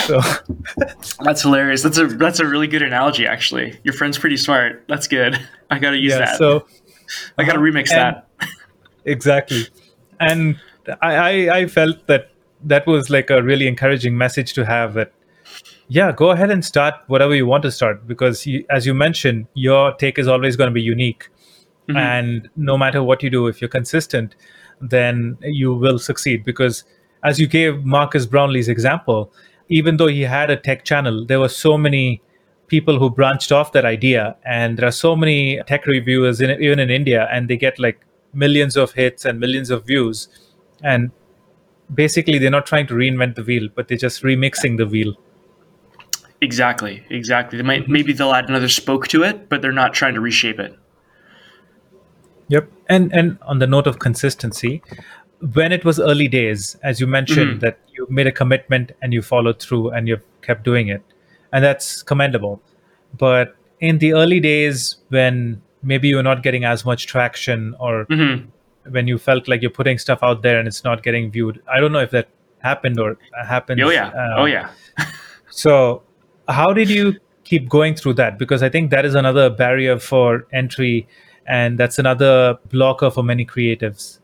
So 0.06 0.22
that's 1.20 1.42
hilarious. 1.42 1.84
That's 1.84 1.98
a 1.98 2.08
that's 2.08 2.40
a 2.40 2.46
really 2.46 2.68
good 2.68 2.82
analogy. 2.82 3.26
Actually, 3.26 3.80
your 3.84 3.94
friend's 3.94 4.18
pretty 4.18 4.38
smart. 4.38 4.84
That's 4.88 5.08
good. 5.08 5.40
I 5.70 5.80
got 5.80 5.92
to 5.92 5.98
use 5.98 6.12
yeah, 6.14 6.20
that. 6.20 6.38
So 6.38 6.66
I 7.38 7.44
got 7.44 7.54
to 7.54 7.60
uh, 7.60 7.64
remix 7.64 7.90
that. 7.90 8.28
exactly, 9.06 9.68
and 10.20 10.60
I, 11.02 11.16
I 11.16 11.58
I 11.58 11.68
felt 11.68 12.08
that 12.08 12.32
that 12.64 12.86
was 12.88 13.10
like 13.10 13.30
a 13.30 13.42
really 13.42 13.68
encouraging 13.68 14.18
message 14.18 14.54
to 14.54 14.66
have. 14.66 14.94
That 14.94 15.14
yeah, 15.88 16.12
go 16.12 16.32
ahead 16.32 16.52
and 16.52 16.64
start 16.64 16.96
whatever 17.08 17.36
you 17.36 17.46
want 17.46 17.64
to 17.64 17.72
start 17.72 18.08
because 18.08 18.46
you, 18.46 18.66
as 18.70 18.86
you 18.86 18.94
mentioned, 18.94 19.48
your 19.54 19.94
take 19.96 20.18
is 20.18 20.28
always 20.28 20.56
going 20.56 20.70
to 20.70 20.74
be 20.74 20.82
unique, 20.82 21.30
mm-hmm. 21.88 21.98
and 21.98 22.50
no 22.56 22.78
matter 22.78 23.04
what 23.04 23.24
you 23.24 23.30
do, 23.30 23.48
if 23.48 23.62
you're 23.62 23.70
consistent, 23.70 24.36
then 24.80 25.38
you 25.42 25.74
will 25.74 26.00
succeed 26.00 26.44
because 26.44 26.84
as 27.24 27.40
you 27.40 27.48
gave 27.48 27.86
Marques 27.86 28.26
Brownlee's 28.26 28.70
example, 28.70 29.32
even 29.70 29.98
though 29.98 30.08
he 30.08 30.22
had 30.22 30.50
a 30.50 30.58
tech 30.58 30.84
channel, 30.84 31.26
there 31.26 31.40
were 31.40 31.50
so 31.50 31.78
many 31.78 32.22
people 32.68 33.00
who 33.00 33.10
branched 33.10 33.52
off 33.52 33.72
that 33.74 33.86
idea. 33.86 34.36
And 34.46 34.78
there 34.78 34.88
are 34.88 34.98
so 35.06 35.16
many 35.16 35.62
tech 35.68 35.86
reviewers, 35.86 36.42
in, 36.42 36.50
even 36.62 36.80
in 36.80 36.90
India, 36.90 37.28
and 37.32 37.50
they 37.50 37.58
get 37.58 37.80
like 37.80 38.06
millions 38.34 38.78
of 38.78 38.94
hits 38.94 39.26
and 39.26 39.40
millions 39.40 39.70
of 39.70 39.86
views. 39.86 40.28
And 40.84 41.12
basically, 41.94 42.38
they're 42.38 42.50
not 42.60 42.66
trying 42.66 42.88
to 42.88 42.94
reinvent 42.94 43.36
the 43.36 43.44
wheel, 43.44 43.70
but 43.76 43.88
they're 43.88 43.98
just 43.98 44.24
remixing 44.24 44.78
the 44.78 44.86
wheel. 44.86 45.16
Exactly, 46.42 47.06
exactly. 47.10 47.58
They 47.58 47.64
might 47.64 47.84
mm-hmm. 47.84 47.92
maybe 47.92 48.14
they'll 48.14 48.34
add 48.34 48.50
another 48.50 48.70
spoke 48.70 49.08
to 49.10 49.24
it, 49.24 49.48
but 49.48 49.62
they're 49.62 49.72
not 49.72 49.94
trying 49.94 50.16
to 50.16 50.22
reshape 50.22 50.60
it. 50.60 50.76
Yep. 52.48 52.70
And 52.90 53.14
and 53.14 53.38
on 53.44 53.60
the 53.60 53.68
note 53.68 53.88
of 53.88 54.00
consistency, 54.00 54.82
when 55.54 55.72
it 55.72 55.84
was 55.84 56.00
early 56.00 56.28
days, 56.28 56.78
as 56.84 57.00
you 57.00 57.08
mentioned, 57.08 57.52
mm-hmm. 57.52 57.60
that 57.60 57.80
you 57.94 58.08
made 58.10 58.28
a 58.28 58.32
commitment 58.32 58.92
and 59.02 59.14
you 59.14 59.22
followed 59.22 59.60
through 59.60 59.90
and 59.90 60.08
you've 60.08 60.24
kept 60.42 60.64
doing 60.64 60.88
it, 60.88 61.02
and 61.52 61.64
that's 61.64 62.04
commendable. 62.04 62.62
But 63.18 63.56
in 63.80 63.98
the 63.98 64.14
early 64.14 64.40
days, 64.40 64.98
when 65.10 65.62
maybe 65.84 66.08
you're 66.08 66.24
not 66.24 66.44
getting 66.44 66.64
as 66.64 66.86
much 66.86 67.08
traction, 67.08 67.76
or 67.80 68.06
mm-hmm. 68.06 68.48
when 68.92 69.08
you 69.08 69.18
felt 69.18 69.48
like 69.48 69.62
you're 69.62 69.72
putting 69.72 69.98
stuff 69.98 70.20
out 70.22 70.44
there 70.44 70.60
and 70.60 70.68
it's 70.68 70.84
not 70.84 71.02
getting 71.02 71.32
viewed, 71.32 71.62
I 71.72 71.80
don't 71.80 71.92
know 71.92 72.00
if 72.00 72.12
that 72.12 72.30
happened 72.60 73.00
or 73.00 73.18
happened. 73.48 73.82
Oh 73.82 73.90
yeah, 73.90 74.08
um, 74.10 74.34
oh 74.38 74.46
yeah. 74.46 74.70
so, 75.50 76.04
how 76.48 76.72
did 76.72 76.90
you 76.90 77.16
keep 77.44 77.68
going 77.68 77.96
through 77.96 78.14
that? 78.14 78.38
Because 78.38 78.62
I 78.62 78.70
think 78.70 78.92
that 78.92 79.06
is 79.06 79.16
another 79.16 79.50
barrier 79.50 79.98
for 79.98 80.46
entry, 80.54 81.08
and 81.48 81.80
that's 81.80 81.98
another 81.98 82.60
blocker 82.70 83.10
for 83.10 83.24
many 83.24 83.44
creatives. 83.44 84.20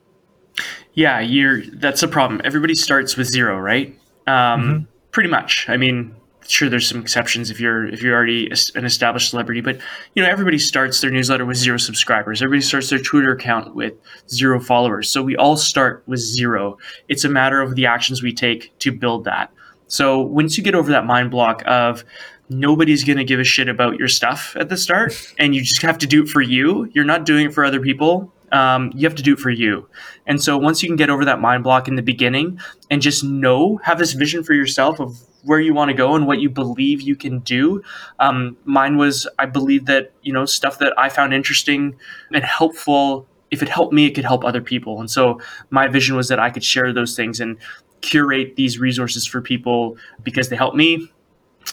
Yeah, 0.97 1.19
you're. 1.19 1.62
That's 1.73 2.01
a 2.01 2.07
problem. 2.07 2.41
Everybody 2.43 2.73
starts 2.73 3.15
with 3.15 3.27
zero, 3.27 3.60
right? 3.60 3.89
Um, 4.25 4.33
mm-hmm. 4.33 4.83
Pretty 5.12 5.29
much. 5.29 5.69
I 5.69 5.77
mean, 5.77 6.15
sure, 6.47 6.69
there's 6.69 6.89
some 6.89 6.99
exceptions 6.99 7.51
if 7.51 7.60
you're 7.60 7.86
if 7.86 8.01
you're 8.01 8.15
already 8.15 8.49
an 8.73 8.83
established 8.83 9.29
celebrity, 9.29 9.62
but 9.62 9.79
you 10.15 10.23
know, 10.23 10.27
everybody 10.27 10.57
starts 10.57 10.99
their 10.99 11.12
newsletter 11.12 11.45
with 11.45 11.57
zero 11.57 11.77
subscribers. 11.77 12.41
Everybody 12.41 12.63
starts 12.63 12.89
their 12.89 12.97
Twitter 12.97 13.31
account 13.31 13.75
with 13.75 13.93
zero 14.31 14.60
followers. 14.60 15.07
So 15.07 15.21
we 15.21 15.36
all 15.36 15.55
start 15.55 16.01
with 16.07 16.19
zero. 16.19 16.79
It's 17.10 17.23
a 17.23 17.29
matter 17.29 17.62
of 17.62 17.75
the 17.75 17.86
actions 17.86 18.23
we 18.23 18.33
take 18.33 18.75
to 18.79 18.91
build 18.91 19.25
that. 19.25 19.51
So 19.86 20.19
once 20.19 20.57
you 20.57 20.63
get 20.63 20.73
over 20.73 20.91
that 20.91 21.05
mind 21.05 21.29
block 21.29 21.62
of 21.67 22.03
nobody's 22.49 23.03
going 23.03 23.17
to 23.17 23.23
give 23.23 23.39
a 23.39 23.43
shit 23.43 23.69
about 23.69 23.99
your 23.99 24.07
stuff 24.07 24.55
at 24.60 24.69
the 24.69 24.77
start 24.77 25.13
and 25.38 25.53
you 25.53 25.62
just 25.62 25.83
have 25.83 25.97
to 25.99 26.07
do 26.07 26.23
it 26.23 26.29
for 26.29 26.41
you 26.41 26.89
you're 26.93 27.03
not 27.03 27.25
doing 27.25 27.47
it 27.47 27.53
for 27.53 27.65
other 27.65 27.81
people 27.81 28.31
um, 28.51 28.91
you 28.95 29.07
have 29.07 29.15
to 29.15 29.23
do 29.23 29.33
it 29.33 29.39
for 29.39 29.49
you. 29.49 29.88
And 30.25 30.41
so 30.41 30.57
once 30.57 30.81
you 30.81 30.89
can 30.89 30.95
get 30.95 31.10
over 31.10 31.25
that 31.25 31.39
mind 31.39 31.63
block 31.63 31.88
in 31.88 31.95
the 31.95 32.01
beginning 32.01 32.60
and 32.89 33.01
just 33.01 33.23
know, 33.23 33.77
have 33.83 33.97
this 33.97 34.13
vision 34.13 34.43
for 34.43 34.53
yourself 34.53 34.99
of 34.99 35.17
where 35.43 35.60
you 35.60 35.73
want 35.73 35.89
to 35.89 35.95
go 35.95 36.15
and 36.15 36.27
what 36.27 36.39
you 36.39 36.49
believe 36.49 37.01
you 37.01 37.15
can 37.15 37.39
do. 37.39 37.81
Um, 38.19 38.57
mine 38.65 38.97
was, 38.97 39.27
I 39.39 39.45
believe 39.45 39.86
that, 39.86 40.12
you 40.21 40.33
know, 40.33 40.45
stuff 40.45 40.79
that 40.79 40.93
I 40.97 41.10
found 41.10 41.33
interesting 41.33 41.95
and 42.33 42.43
helpful. 42.43 43.27
If 43.49 43.62
it 43.62 43.69
helped 43.69 43.93
me, 43.93 44.05
it 44.05 44.12
could 44.12 44.25
help 44.25 44.43
other 44.43 44.62
people. 44.62 44.99
And 44.99 45.10
so 45.10 45.39
my 45.69 45.88
vision 45.88 46.17
was 46.17 46.27
that 46.27 46.39
I 46.39 46.49
could 46.49 46.63
share 46.63 46.91
those 46.91 47.15
things. 47.15 47.39
And 47.39 47.57
curate 48.01 48.55
these 48.55 48.79
resources 48.79 49.25
for 49.25 49.41
people 49.41 49.97
because 50.23 50.49
they 50.49 50.55
help 50.55 50.75
me, 50.75 51.12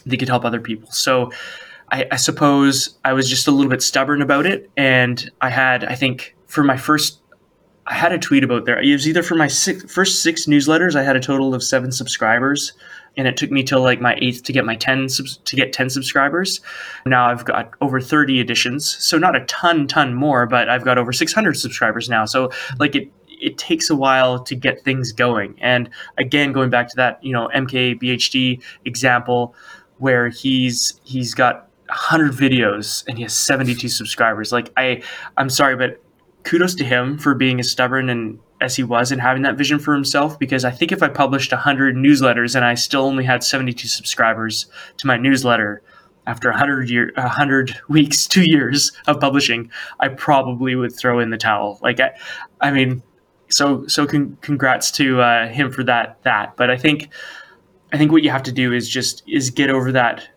they 0.07 0.17
could 0.17 0.29
help 0.29 0.45
other 0.45 0.61
people. 0.61 0.91
So 0.91 1.31
I, 1.91 2.07
I 2.11 2.17
suppose 2.17 2.99
I 3.05 3.13
was 3.13 3.29
just 3.29 3.47
a 3.47 3.51
little 3.51 3.71
bit 3.71 3.83
stubborn 3.83 4.23
about 4.23 4.47
it. 4.47 4.71
And 4.77 5.31
I 5.41 5.51
had, 5.51 5.85
I 5.85 5.95
think, 5.95 6.37
for 6.55 6.63
my 6.63 6.77
first 6.77 7.21
I 7.87 7.93
had 7.93 8.13
a 8.13 8.19
tweet 8.19 8.43
about 8.43 8.65
there. 8.65 8.81
It 8.81 8.93
was 8.93 9.07
either 9.07 9.23
for 9.23 9.35
my 9.35 9.47
six, 9.47 9.93
first 9.93 10.23
six 10.23 10.47
newsletters, 10.47 10.95
I 10.95 11.03
had 11.03 11.17
a 11.17 11.21
total 11.21 11.55
of 11.55 11.63
seven 11.63 11.93
subscribers, 11.93 12.73
and 13.19 13.29
it 13.29 13.37
took 13.37 13.51
me 13.51 13.63
till 13.63 13.83
like 13.83 14.01
my 14.01 14.17
eighth 14.23 14.43
to 14.45 14.55
get 14.55 14.65
my 14.65 14.75
ten 14.75 15.09
subs- 15.11 15.37
to 15.37 15.57
get 15.57 15.75
ten 15.75 15.91
subscribers. 15.91 16.63
Now 17.05 17.27
I've 17.27 17.45
got 17.45 17.73
over 17.83 18.01
thirty 18.01 18.41
editions, 18.41 18.97
so 19.05 19.19
not 19.19 19.37
a 19.37 19.45
ton, 19.45 19.87
ton 19.87 20.15
more, 20.15 20.47
but 20.47 20.71
I've 20.71 20.85
got 20.85 20.97
over 20.97 21.13
six 21.13 21.35
hundred 21.35 21.59
subscribers 21.59 22.09
now. 22.09 22.25
So 22.25 22.51
like 22.79 22.95
it, 22.95 23.11
it 23.29 23.59
takes 23.59 23.91
a 23.91 23.97
while 23.97 24.43
to 24.45 24.55
get 24.55 24.83
things 24.83 25.13
going. 25.13 25.55
And 25.61 25.91
again, 26.17 26.53
going 26.53 26.71
back 26.71 26.89
to 26.89 26.97
that, 26.97 27.23
you 27.23 27.35
know, 27.35 27.51
MKBHD 27.55 28.63
example, 28.87 29.55
where 29.99 30.31
he's 30.31 30.99
he's 31.05 31.35
got 31.35 31.69
100 31.89 32.33
videos 32.33 33.07
and 33.07 33.19
he 33.19 33.25
has 33.25 33.35
72 33.35 33.89
subscribers 33.91 34.53
like 34.53 34.73
i 34.79 35.03
i'm 35.37 35.51
sorry 35.51 35.77
but 35.77 36.01
kudos 36.45 36.75
to 36.77 36.85
him 36.85 37.19
for 37.19 37.35
being 37.35 37.59
as 37.59 37.71
stubborn 37.71 38.09
and 38.09 38.39
as 38.61 38.77
he 38.77 38.83
was 38.83 39.11
and 39.11 39.21
having 39.21 39.43
that 39.43 39.59
vision 39.59 39.79
for 39.79 39.95
himself 39.95 40.39
because 40.39 40.65
I 40.65 40.71
think 40.71 40.93
if 40.93 41.03
I 41.03 41.09
published 41.09 41.53
100 41.53 41.97
newsletters 41.97 42.55
and 42.55 42.65
I 42.65 42.75
still 42.75 43.03
only 43.03 43.25
had 43.25 43.43
72 43.43 43.89
subscribers 43.89 44.67
to 44.99 45.07
my 45.07 45.17
newsletter 45.17 45.83
after 46.27 46.49
100 46.51 46.89
year 46.89 47.13
100 47.17 47.81
weeks, 47.89 48.27
2 48.27 48.43
years 48.45 48.93
of 49.07 49.21
publishing, 49.21 49.71
I 50.01 50.09
probably 50.09 50.75
would 50.75 50.95
throw 50.95 51.19
in 51.19 51.31
the 51.31 51.37
towel. 51.37 51.79
Like 51.83 52.01
I 52.01 52.13
I 52.61 52.71
mean 52.71 53.03
so 53.51 53.87
so 53.87 54.07
con- 54.07 54.39
congrats 54.41 54.91
to 54.93 55.21
uh, 55.21 55.49
him 55.49 55.71
for 55.71 55.85
that 55.85 56.23
that 56.23 56.57
but 56.57 56.71
I 56.71 56.77
think 56.77 57.09
I 57.93 57.99
think 57.99 58.13
what 58.13 58.23
you 58.23 58.31
have 58.31 58.43
to 58.45 58.53
do 58.53 58.73
is 58.73 58.89
just 58.89 59.23
is 59.27 59.51
get 59.51 59.71
over 59.71 59.93
that 59.93 60.29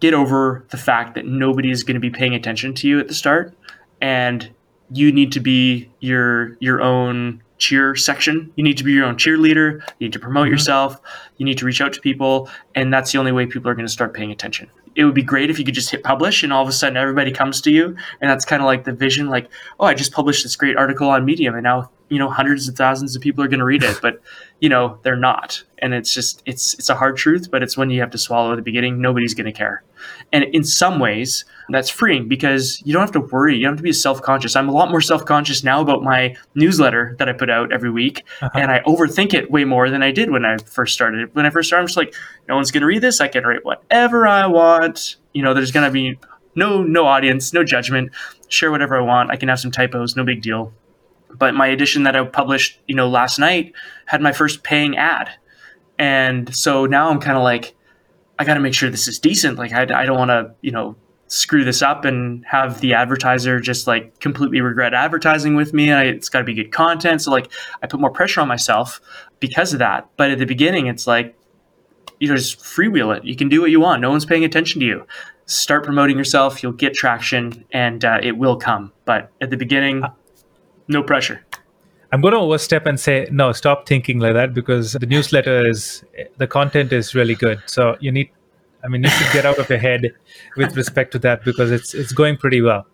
get 0.00 0.14
over 0.14 0.66
the 0.70 0.76
fact 0.76 1.14
that 1.14 1.26
nobody 1.26 1.70
is 1.70 1.82
going 1.82 1.94
to 1.94 2.00
be 2.00 2.10
paying 2.10 2.34
attention 2.34 2.74
to 2.74 2.88
you 2.88 2.98
at 2.98 3.08
the 3.08 3.14
start 3.14 3.54
and 4.00 4.50
you 4.94 5.12
need 5.12 5.32
to 5.32 5.40
be 5.40 5.90
your 6.00 6.56
your 6.60 6.80
own 6.80 7.42
cheer 7.58 7.94
section. 7.94 8.52
You 8.56 8.64
need 8.64 8.76
to 8.78 8.84
be 8.84 8.92
your 8.92 9.06
own 9.06 9.16
cheerleader. 9.16 9.80
You 9.98 10.06
need 10.06 10.12
to 10.12 10.18
promote 10.18 10.44
mm-hmm. 10.44 10.52
yourself. 10.52 11.00
You 11.38 11.44
need 11.44 11.58
to 11.58 11.64
reach 11.64 11.80
out 11.80 11.92
to 11.94 12.00
people, 12.00 12.48
and 12.74 12.92
that's 12.92 13.12
the 13.12 13.18
only 13.18 13.32
way 13.32 13.46
people 13.46 13.70
are 13.70 13.74
going 13.74 13.86
to 13.86 13.92
start 13.92 14.14
paying 14.14 14.30
attention. 14.30 14.70
It 14.96 15.04
would 15.04 15.14
be 15.14 15.22
great 15.22 15.50
if 15.50 15.58
you 15.58 15.64
could 15.64 15.74
just 15.74 15.90
hit 15.90 16.04
publish, 16.04 16.42
and 16.42 16.52
all 16.52 16.62
of 16.62 16.68
a 16.68 16.72
sudden 16.72 16.96
everybody 16.96 17.32
comes 17.32 17.60
to 17.62 17.70
you, 17.70 17.96
and 18.20 18.30
that's 18.30 18.44
kind 18.44 18.62
of 18.62 18.66
like 18.66 18.84
the 18.84 18.92
vision. 18.92 19.28
Like, 19.28 19.48
oh, 19.80 19.86
I 19.86 19.94
just 19.94 20.12
published 20.12 20.44
this 20.44 20.56
great 20.56 20.76
article 20.76 21.08
on 21.08 21.24
Medium, 21.24 21.54
and 21.54 21.64
now 21.64 21.90
you 22.08 22.18
know 22.18 22.28
hundreds 22.30 22.68
of 22.68 22.76
thousands 22.76 23.16
of 23.16 23.22
people 23.22 23.42
are 23.42 23.48
going 23.48 23.60
to 23.60 23.64
read 23.64 23.82
it, 23.82 23.98
but 24.02 24.20
you 24.60 24.68
know 24.68 24.98
they're 25.02 25.16
not, 25.16 25.62
and 25.78 25.94
it's 25.94 26.12
just 26.12 26.42
it's 26.46 26.74
it's 26.74 26.88
a 26.88 26.94
hard 26.94 27.16
truth, 27.16 27.50
but 27.50 27.62
it's 27.62 27.76
when 27.76 27.90
you 27.90 28.00
have 28.00 28.10
to 28.10 28.18
swallow 28.18 28.52
at 28.52 28.56
the 28.56 28.62
beginning. 28.62 29.00
Nobody's 29.00 29.34
going 29.34 29.46
to 29.46 29.52
care. 29.52 29.82
And 30.32 30.44
in 30.44 30.64
some 30.64 30.98
ways, 30.98 31.44
that's 31.68 31.88
freeing 31.88 32.28
because 32.28 32.82
you 32.84 32.92
don't 32.92 33.00
have 33.00 33.12
to 33.12 33.20
worry. 33.20 33.56
You 33.56 33.62
don't 33.62 33.72
have 33.72 33.78
to 33.78 33.82
be 33.82 33.92
self 33.92 34.20
conscious. 34.22 34.56
I'm 34.56 34.68
a 34.68 34.72
lot 34.72 34.90
more 34.90 35.00
self 35.00 35.24
conscious 35.24 35.64
now 35.64 35.80
about 35.80 36.02
my 36.02 36.36
newsletter 36.54 37.16
that 37.18 37.28
I 37.28 37.32
put 37.32 37.50
out 37.50 37.72
every 37.72 37.90
week. 37.90 38.24
Uh-huh. 38.40 38.58
And 38.58 38.70
I 38.70 38.80
overthink 38.80 39.34
it 39.34 39.50
way 39.50 39.64
more 39.64 39.90
than 39.90 40.02
I 40.02 40.10
did 40.10 40.30
when 40.30 40.44
I 40.44 40.58
first 40.58 40.94
started. 40.94 41.34
When 41.34 41.46
I 41.46 41.50
first 41.50 41.68
started, 41.68 41.82
I'm 41.82 41.86
just 41.86 41.96
like, 41.96 42.14
no 42.48 42.56
one's 42.56 42.70
going 42.70 42.82
to 42.82 42.86
read 42.86 43.02
this. 43.02 43.20
I 43.20 43.28
can 43.28 43.44
write 43.44 43.64
whatever 43.64 44.26
I 44.26 44.46
want. 44.46 45.16
You 45.32 45.42
know, 45.42 45.54
there's 45.54 45.72
going 45.72 45.86
to 45.86 45.92
be 45.92 46.18
no 46.54 46.82
no 46.82 47.06
audience, 47.06 47.52
no 47.52 47.64
judgment. 47.64 48.10
Share 48.48 48.70
whatever 48.70 48.96
I 48.96 49.02
want. 49.02 49.30
I 49.30 49.36
can 49.36 49.48
have 49.48 49.60
some 49.60 49.70
typos, 49.70 50.16
no 50.16 50.24
big 50.24 50.42
deal. 50.42 50.72
But 51.36 51.54
my 51.54 51.66
edition 51.66 52.04
that 52.04 52.16
I 52.16 52.24
published, 52.24 52.80
you 52.86 52.94
know, 52.94 53.08
last 53.08 53.38
night 53.38 53.72
had 54.06 54.20
my 54.22 54.32
first 54.32 54.62
paying 54.62 54.96
ad. 54.96 55.30
And 55.98 56.54
so 56.54 56.86
now 56.86 57.10
I'm 57.10 57.20
kind 57.20 57.36
of 57.36 57.42
like, 57.42 57.74
I 58.38 58.44
got 58.44 58.54
to 58.54 58.60
make 58.60 58.74
sure 58.74 58.90
this 58.90 59.08
is 59.08 59.18
decent. 59.18 59.58
Like, 59.58 59.72
I, 59.72 59.82
I 59.82 60.06
don't 60.06 60.18
want 60.18 60.30
to, 60.30 60.54
you 60.60 60.72
know, 60.72 60.96
screw 61.26 61.64
this 61.64 61.82
up 61.82 62.04
and 62.04 62.44
have 62.46 62.80
the 62.80 62.92
advertiser 62.92 63.58
just 63.58 63.86
like 63.86 64.20
completely 64.20 64.60
regret 64.60 64.92
advertising 64.92 65.56
with 65.56 65.72
me. 65.72 65.90
I, 65.92 66.04
it's 66.04 66.28
got 66.28 66.40
to 66.40 66.44
be 66.44 66.54
good 66.54 66.72
content. 66.72 67.22
So, 67.22 67.30
like, 67.30 67.50
I 67.82 67.86
put 67.86 68.00
more 68.00 68.10
pressure 68.10 68.40
on 68.40 68.48
myself 68.48 69.00
because 69.40 69.72
of 69.72 69.78
that. 69.78 70.08
But 70.16 70.30
at 70.30 70.38
the 70.38 70.46
beginning, 70.46 70.86
it's 70.86 71.06
like, 71.06 71.36
you 72.20 72.28
know, 72.28 72.36
just 72.36 72.60
freewheel 72.60 73.16
it. 73.16 73.24
You 73.24 73.36
can 73.36 73.48
do 73.48 73.60
what 73.60 73.70
you 73.70 73.80
want. 73.80 74.00
No 74.00 74.10
one's 74.10 74.24
paying 74.24 74.44
attention 74.44 74.80
to 74.80 74.86
you. 74.86 75.06
Start 75.46 75.84
promoting 75.84 76.16
yourself. 76.16 76.62
You'll 76.62 76.72
get 76.72 76.94
traction 76.94 77.64
and 77.72 78.04
uh, 78.04 78.18
it 78.22 78.38
will 78.38 78.56
come. 78.56 78.92
But 79.04 79.30
at 79.40 79.50
the 79.50 79.56
beginning, 79.56 80.04
no 80.88 81.02
pressure. 81.02 81.44
I'm 82.12 82.20
going 82.20 82.32
to 82.32 82.38
overstep 82.38 82.86
and 82.86 82.98
say 82.98 83.26
no. 83.32 83.52
Stop 83.52 83.88
thinking 83.88 84.20
like 84.20 84.34
that 84.34 84.54
because 84.54 84.92
the 84.92 85.06
newsletter 85.06 85.66
is 85.66 86.04
the 86.38 86.46
content 86.46 86.92
is 86.92 87.14
really 87.14 87.34
good. 87.34 87.60
So 87.66 87.96
you 87.98 88.12
need, 88.12 88.30
I 88.84 88.88
mean, 88.88 89.02
you 89.02 89.10
should 89.10 89.32
get 89.32 89.44
out 89.44 89.58
of 89.58 89.68
your 89.68 89.78
head 89.78 90.12
with 90.56 90.76
respect 90.76 91.10
to 91.12 91.18
that 91.20 91.44
because 91.44 91.72
it's 91.72 91.92
it's 91.92 92.12
going 92.12 92.36
pretty 92.36 92.60
well. 92.60 92.86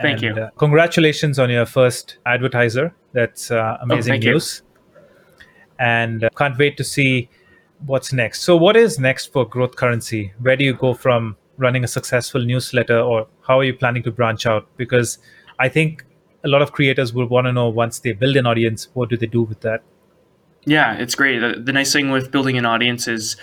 Thank 0.00 0.22
and, 0.22 0.36
you. 0.36 0.42
Uh, 0.42 0.50
congratulations 0.56 1.38
on 1.38 1.50
your 1.50 1.66
first 1.66 2.18
advertiser. 2.26 2.92
That's 3.12 3.50
uh, 3.50 3.76
oh, 3.78 3.84
amazing 3.84 4.14
oh, 4.14 4.32
news. 4.32 4.62
You. 4.64 5.00
And 5.78 6.24
uh, 6.24 6.30
can't 6.36 6.58
wait 6.58 6.76
to 6.78 6.84
see 6.84 7.28
what's 7.86 8.12
next. 8.12 8.42
So, 8.42 8.56
what 8.56 8.76
is 8.76 8.98
next 8.98 9.32
for 9.32 9.46
Growth 9.46 9.76
Currency? 9.76 10.32
Where 10.40 10.56
do 10.56 10.64
you 10.64 10.74
go 10.74 10.94
from 10.94 11.36
running 11.56 11.84
a 11.84 11.88
successful 11.88 12.44
newsletter, 12.44 12.98
or 12.98 13.28
how 13.46 13.58
are 13.58 13.64
you 13.64 13.74
planning 13.74 14.02
to 14.04 14.10
branch 14.10 14.46
out? 14.46 14.66
Because 14.76 15.18
I 15.58 15.68
think 15.68 16.04
a 16.44 16.48
lot 16.48 16.62
of 16.62 16.72
creators 16.72 17.12
will 17.12 17.26
want 17.26 17.46
to 17.46 17.52
know 17.52 17.68
once 17.68 17.98
they 17.98 18.12
build 18.12 18.36
an 18.36 18.46
audience, 18.46 18.88
what 18.94 19.08
do 19.08 19.16
they 19.16 19.26
do 19.26 19.42
with 19.42 19.60
that? 19.60 19.82
Yeah, 20.64 20.94
it's 20.94 21.14
great. 21.14 21.38
The, 21.38 21.60
the 21.60 21.72
nice 21.72 21.92
thing 21.92 22.10
with 22.10 22.30
building 22.30 22.58
an 22.58 22.66
audience 22.66 23.08
is 23.08 23.36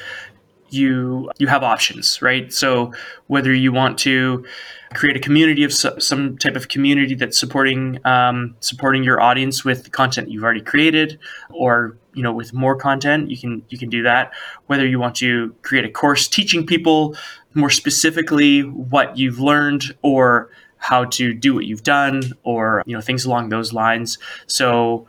you 0.69 1.31
you 1.37 1.47
have 1.47 1.63
options, 1.63 2.21
right? 2.21 2.51
So 2.51 2.93
whether 3.27 3.53
you 3.53 3.71
want 3.71 3.97
to 3.99 4.45
create 4.93 5.15
a 5.15 5.19
community 5.19 5.63
of 5.63 5.73
some 5.73 6.37
type 6.37 6.55
of 6.55 6.67
community 6.67 7.15
that's 7.15 7.39
supporting 7.39 7.99
um, 8.05 8.55
supporting 8.59 9.03
your 9.03 9.21
audience 9.21 9.63
with 9.63 9.83
the 9.83 9.89
content 9.89 10.29
you've 10.29 10.43
already 10.43 10.61
created, 10.61 11.19
or 11.51 11.97
you 12.13 12.23
know 12.23 12.33
with 12.33 12.53
more 12.53 12.75
content, 12.75 13.29
you 13.29 13.37
can 13.37 13.63
you 13.69 13.77
can 13.77 13.89
do 13.89 14.03
that. 14.03 14.31
Whether 14.67 14.85
you 14.85 14.99
want 14.99 15.15
to 15.15 15.55
create 15.61 15.85
a 15.85 15.89
course 15.89 16.27
teaching 16.27 16.65
people 16.65 17.15
more 17.53 17.69
specifically 17.69 18.61
what 18.61 19.17
you've 19.17 19.39
learned, 19.39 19.95
or 20.01 20.49
how 20.77 21.05
to 21.05 21.33
do 21.33 21.53
what 21.53 21.65
you've 21.65 21.83
done 21.83 22.21
or 22.43 22.83
you 22.85 22.95
know 22.95 23.01
things 23.01 23.25
along 23.25 23.49
those 23.49 23.73
lines. 23.73 24.17
So 24.47 25.07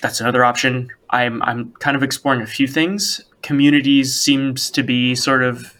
that's 0.00 0.20
another 0.20 0.44
option. 0.44 0.90
I'm 1.10 1.42
i'm 1.42 1.72
kind 1.72 1.96
of 1.96 2.02
exploring 2.02 2.42
a 2.42 2.46
few 2.46 2.66
things. 2.66 3.20
Communities 3.42 4.14
seems 4.18 4.70
to 4.70 4.82
be 4.82 5.14
sort 5.14 5.42
of 5.42 5.74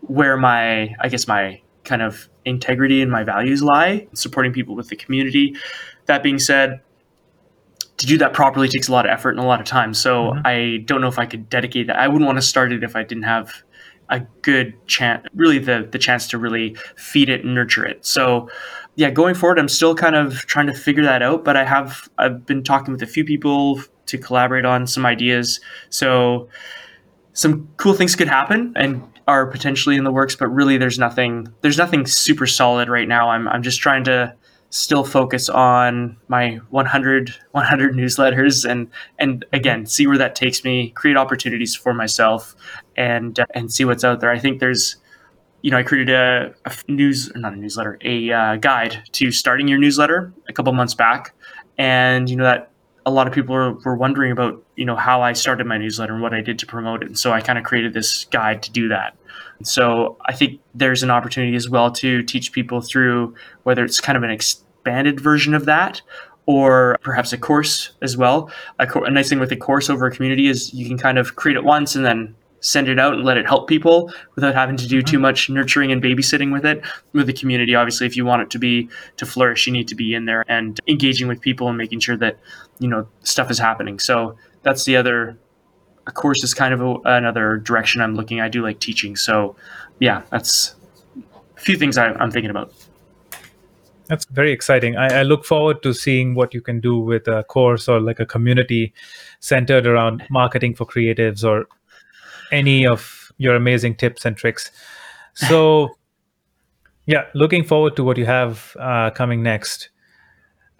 where 0.00 0.36
my 0.36 0.94
i 1.00 1.08
guess 1.08 1.28
my 1.28 1.60
kind 1.84 2.02
of 2.02 2.28
integrity 2.44 3.02
and 3.02 3.10
my 3.10 3.22
values 3.22 3.62
lie 3.62 4.06
supporting 4.14 4.52
people 4.52 4.74
with 4.74 4.88
the 4.88 4.96
community. 4.96 5.56
That 6.06 6.22
being 6.22 6.38
said 6.38 6.80
to 7.98 8.06
do 8.06 8.16
that 8.18 8.32
properly 8.32 8.66
takes 8.66 8.88
a 8.88 8.92
lot 8.92 9.04
of 9.04 9.10
effort 9.10 9.30
and 9.30 9.40
a 9.40 9.46
lot 9.46 9.60
of 9.60 9.66
time. 9.66 9.94
So 9.94 10.30
mm-hmm. 10.30 10.40
i 10.44 10.82
don't 10.84 11.00
know 11.00 11.08
if 11.08 11.18
i 11.18 11.26
could 11.26 11.48
dedicate 11.48 11.86
that. 11.86 11.96
I 11.96 12.08
wouldn't 12.08 12.26
want 12.26 12.38
to 12.38 12.42
start 12.42 12.72
it 12.72 12.82
if 12.82 12.96
i 12.96 13.02
didn't 13.02 13.24
have 13.24 13.62
a 14.10 14.20
good 14.42 14.74
chance, 14.86 15.26
really 15.34 15.58
the 15.58 15.88
the 15.90 15.98
chance 15.98 16.28
to 16.28 16.38
really 16.38 16.76
feed 16.96 17.28
it 17.28 17.44
and 17.44 17.54
nurture 17.54 17.84
it. 17.84 18.04
So, 18.04 18.50
yeah, 18.96 19.10
going 19.10 19.34
forward, 19.34 19.58
I'm 19.58 19.68
still 19.68 19.94
kind 19.94 20.16
of 20.16 20.46
trying 20.46 20.66
to 20.66 20.74
figure 20.74 21.04
that 21.04 21.22
out. 21.22 21.44
But 21.44 21.56
I 21.56 21.64
have 21.64 22.08
I've 22.18 22.44
been 22.44 22.62
talking 22.62 22.92
with 22.92 23.02
a 23.02 23.06
few 23.06 23.24
people 23.24 23.80
to 24.06 24.18
collaborate 24.18 24.64
on 24.64 24.86
some 24.86 25.06
ideas. 25.06 25.60
So, 25.88 26.48
some 27.32 27.68
cool 27.76 27.94
things 27.94 28.16
could 28.16 28.28
happen 28.28 28.72
and 28.76 29.02
are 29.28 29.46
potentially 29.46 29.96
in 29.96 30.04
the 30.04 30.12
works. 30.12 30.34
But 30.34 30.48
really, 30.48 30.76
there's 30.76 30.98
nothing 30.98 31.48
there's 31.62 31.78
nothing 31.78 32.06
super 32.06 32.46
solid 32.46 32.88
right 32.88 33.08
now. 33.08 33.30
I'm 33.30 33.48
I'm 33.48 33.62
just 33.62 33.80
trying 33.80 34.04
to 34.04 34.34
still 34.70 35.04
focus 35.04 35.48
on 35.48 36.16
my 36.28 36.60
100 36.70 37.34
100 37.50 37.94
newsletters 37.94 38.68
and 38.68 38.88
and 39.18 39.44
again 39.52 39.84
see 39.84 40.06
where 40.06 40.16
that 40.16 40.36
takes 40.36 40.64
me 40.64 40.90
create 40.90 41.16
opportunities 41.16 41.74
for 41.74 41.92
myself 41.92 42.54
and 42.96 43.40
uh, 43.40 43.46
and 43.52 43.72
see 43.72 43.84
what's 43.84 44.04
out 44.04 44.20
there. 44.20 44.30
I 44.30 44.38
think 44.38 44.60
there's 44.60 44.96
you 45.62 45.70
know 45.70 45.76
i 45.76 45.82
created 45.82 46.14
a, 46.14 46.54
a 46.64 46.72
news 46.88 47.30
not 47.34 47.52
a 47.52 47.56
newsletter 47.56 47.98
a 48.02 48.32
uh, 48.32 48.56
guide 48.56 49.02
to 49.12 49.30
starting 49.30 49.68
your 49.68 49.78
newsletter 49.78 50.32
a 50.48 50.52
couple 50.52 50.72
months 50.72 50.94
back. 50.94 51.34
And 51.76 52.30
you 52.30 52.36
know 52.36 52.44
that 52.44 52.70
a 53.06 53.10
lot 53.10 53.26
of 53.26 53.32
people 53.32 53.54
were, 53.54 53.72
were 53.72 53.96
wondering 53.96 54.30
about 54.30 54.62
you 54.76 54.84
know 54.84 54.96
how 54.96 55.20
i 55.20 55.32
started 55.32 55.66
my 55.66 55.78
newsletter 55.78 56.12
and 56.12 56.22
what 56.22 56.32
i 56.32 56.40
did 56.40 56.60
to 56.60 56.66
promote 56.66 57.02
it. 57.02 57.06
And 57.06 57.18
so 57.18 57.32
i 57.32 57.40
kind 57.40 57.58
of 57.58 57.64
created 57.64 57.92
this 57.92 58.24
guide 58.26 58.62
to 58.62 58.70
do 58.70 58.88
that 58.88 59.16
so 59.62 60.16
I 60.26 60.32
think 60.32 60.60
there's 60.74 61.02
an 61.02 61.10
opportunity 61.10 61.56
as 61.56 61.68
well 61.68 61.90
to 61.92 62.22
teach 62.22 62.52
people 62.52 62.80
through 62.80 63.34
whether 63.64 63.84
it's 63.84 64.00
kind 64.00 64.16
of 64.16 64.22
an 64.22 64.30
expanded 64.30 65.20
version 65.20 65.54
of 65.54 65.66
that 65.66 66.00
or 66.46 66.96
perhaps 67.02 67.32
a 67.32 67.38
course 67.38 67.90
as 68.02 68.16
well. 68.16 68.50
A, 68.78 68.86
co- 68.86 69.04
a 69.04 69.10
nice 69.10 69.28
thing 69.28 69.38
with 69.38 69.52
a 69.52 69.56
course 69.56 69.90
over 69.90 70.06
a 70.06 70.10
community 70.10 70.48
is 70.48 70.72
you 70.74 70.86
can 70.86 70.98
kind 70.98 71.18
of 71.18 71.36
create 71.36 71.56
it 71.56 71.64
once 71.64 71.94
and 71.94 72.04
then 72.04 72.34
send 72.60 72.88
it 72.88 72.98
out 72.98 73.14
and 73.14 73.24
let 73.24 73.36
it 73.36 73.46
help 73.46 73.68
people 73.68 74.12
without 74.34 74.54
having 74.54 74.76
to 74.76 74.86
do 74.86 75.02
too 75.02 75.16
mm-hmm. 75.16 75.22
much 75.22 75.48
nurturing 75.48 75.92
and 75.92 76.02
babysitting 76.02 76.52
with 76.52 76.64
it 76.64 76.82
with 77.14 77.26
the 77.26 77.32
community 77.32 77.74
obviously 77.74 78.06
if 78.06 78.16
you 78.16 78.24
want 78.24 78.42
it 78.42 78.50
to 78.50 78.58
be 78.58 78.86
to 79.16 79.24
flourish 79.24 79.66
you 79.66 79.72
need 79.72 79.88
to 79.88 79.94
be 79.94 80.12
in 80.12 80.26
there 80.26 80.44
and 80.46 80.78
engaging 80.86 81.26
with 81.26 81.40
people 81.40 81.68
and 81.68 81.78
making 81.78 81.98
sure 81.98 82.18
that 82.18 82.38
you 82.78 82.86
know 82.86 83.08
stuff 83.20 83.50
is 83.50 83.58
happening 83.58 83.98
so 83.98 84.36
that's 84.62 84.84
the 84.84 84.94
other 84.94 85.38
a 86.10 86.12
course 86.12 86.42
is 86.42 86.52
kind 86.52 86.74
of 86.74 86.80
a, 86.80 86.94
another 87.04 87.56
direction 87.56 88.02
I'm 88.02 88.14
looking. 88.14 88.40
I 88.40 88.48
do 88.48 88.62
like 88.62 88.80
teaching, 88.80 89.16
so 89.16 89.56
yeah, 90.00 90.22
that's 90.30 90.74
a 91.56 91.60
few 91.60 91.76
things 91.76 91.96
I, 91.96 92.12
I'm 92.12 92.30
thinking 92.30 92.50
about. 92.50 92.72
That's 94.08 94.24
very 94.24 94.50
exciting. 94.50 94.96
I, 94.96 95.20
I, 95.20 95.22
look 95.22 95.44
forward 95.44 95.84
to 95.84 95.94
seeing 95.94 96.34
what 96.34 96.52
you 96.52 96.60
can 96.60 96.80
do 96.80 96.98
with 96.98 97.28
a 97.28 97.44
course 97.44 97.88
or 97.88 98.00
like 98.00 98.18
a 98.18 98.26
community 98.26 98.92
centered 99.38 99.86
around 99.86 100.24
marketing 100.30 100.74
for 100.74 100.84
creatives 100.84 101.44
or 101.44 101.68
any 102.50 102.84
of 102.84 103.30
your 103.38 103.54
amazing 103.54 103.94
tips 103.94 104.24
and 104.26 104.36
tricks. 104.36 104.72
So, 105.34 105.90
yeah, 107.06 107.26
looking 107.34 107.62
forward 107.62 107.94
to 107.96 108.02
what 108.02 108.16
you 108.16 108.26
have 108.26 108.76
uh, 108.80 109.10
coming 109.10 109.44
next. 109.44 109.90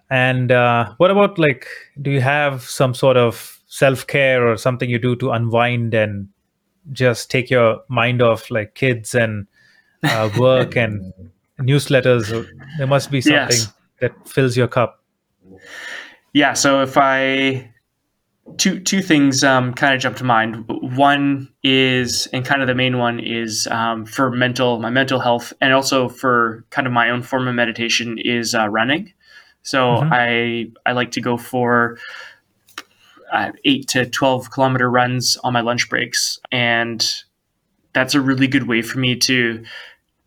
And 0.09 0.51
uh, 0.51 0.93
what 0.97 1.09
about 1.09 1.39
like, 1.39 1.67
do 2.01 2.11
you 2.11 2.19
have 2.19 2.63
some 2.63 2.93
sort 2.93 3.15
of 3.15 3.60
self 3.71 4.05
care 4.05 4.45
or 4.45 4.57
something 4.57 4.89
you 4.89 4.99
do 4.99 5.15
to 5.15 5.31
unwind 5.31 5.93
and 5.93 6.27
just 6.91 7.31
take 7.31 7.49
your 7.49 7.81
mind 7.87 8.21
off 8.21 8.51
like 8.51 8.75
kids 8.75 9.15
and 9.15 9.47
uh, 10.03 10.29
work 10.37 10.75
and 10.75 11.13
newsletters? 11.59 12.45
There 12.77 12.87
must 12.87 13.09
be 13.09 13.21
something 13.21 13.57
yes. 13.57 13.73
that 14.01 14.27
fills 14.27 14.57
your 14.57 14.67
cup. 14.67 15.01
Yeah. 16.33 16.51
So 16.53 16.81
if 16.81 16.97
I 16.97 17.71
two 18.57 18.81
two 18.81 19.01
things 19.01 19.41
um, 19.41 19.73
kind 19.73 19.95
of 19.95 20.01
jump 20.01 20.17
to 20.17 20.25
mind. 20.25 20.65
One 20.67 21.47
is, 21.63 22.27
and 22.33 22.45
kind 22.45 22.61
of 22.61 22.67
the 22.67 22.75
main 22.75 22.97
one 22.97 23.21
is 23.21 23.67
um, 23.67 24.05
for 24.05 24.31
mental 24.31 24.79
my 24.79 24.89
mental 24.89 25.19
health, 25.19 25.53
and 25.61 25.73
also 25.73 26.09
for 26.09 26.65
kind 26.71 26.87
of 26.87 26.91
my 26.91 27.09
own 27.09 27.21
form 27.21 27.47
of 27.47 27.55
meditation 27.55 28.17
is 28.17 28.53
uh, 28.53 28.67
running. 28.67 29.13
So 29.63 29.79
mm-hmm. 29.79 30.13
I 30.13 30.89
I 30.89 30.93
like 30.93 31.11
to 31.11 31.21
go 31.21 31.37
for 31.37 31.97
uh, 33.31 33.51
eight 33.65 33.87
to 33.89 34.05
twelve 34.05 34.51
kilometer 34.51 34.89
runs 34.89 35.37
on 35.37 35.53
my 35.53 35.61
lunch 35.61 35.89
breaks, 35.89 36.39
and 36.51 37.09
that's 37.93 38.15
a 38.15 38.21
really 38.21 38.47
good 38.47 38.67
way 38.67 38.81
for 38.81 38.99
me 38.99 39.15
to 39.15 39.63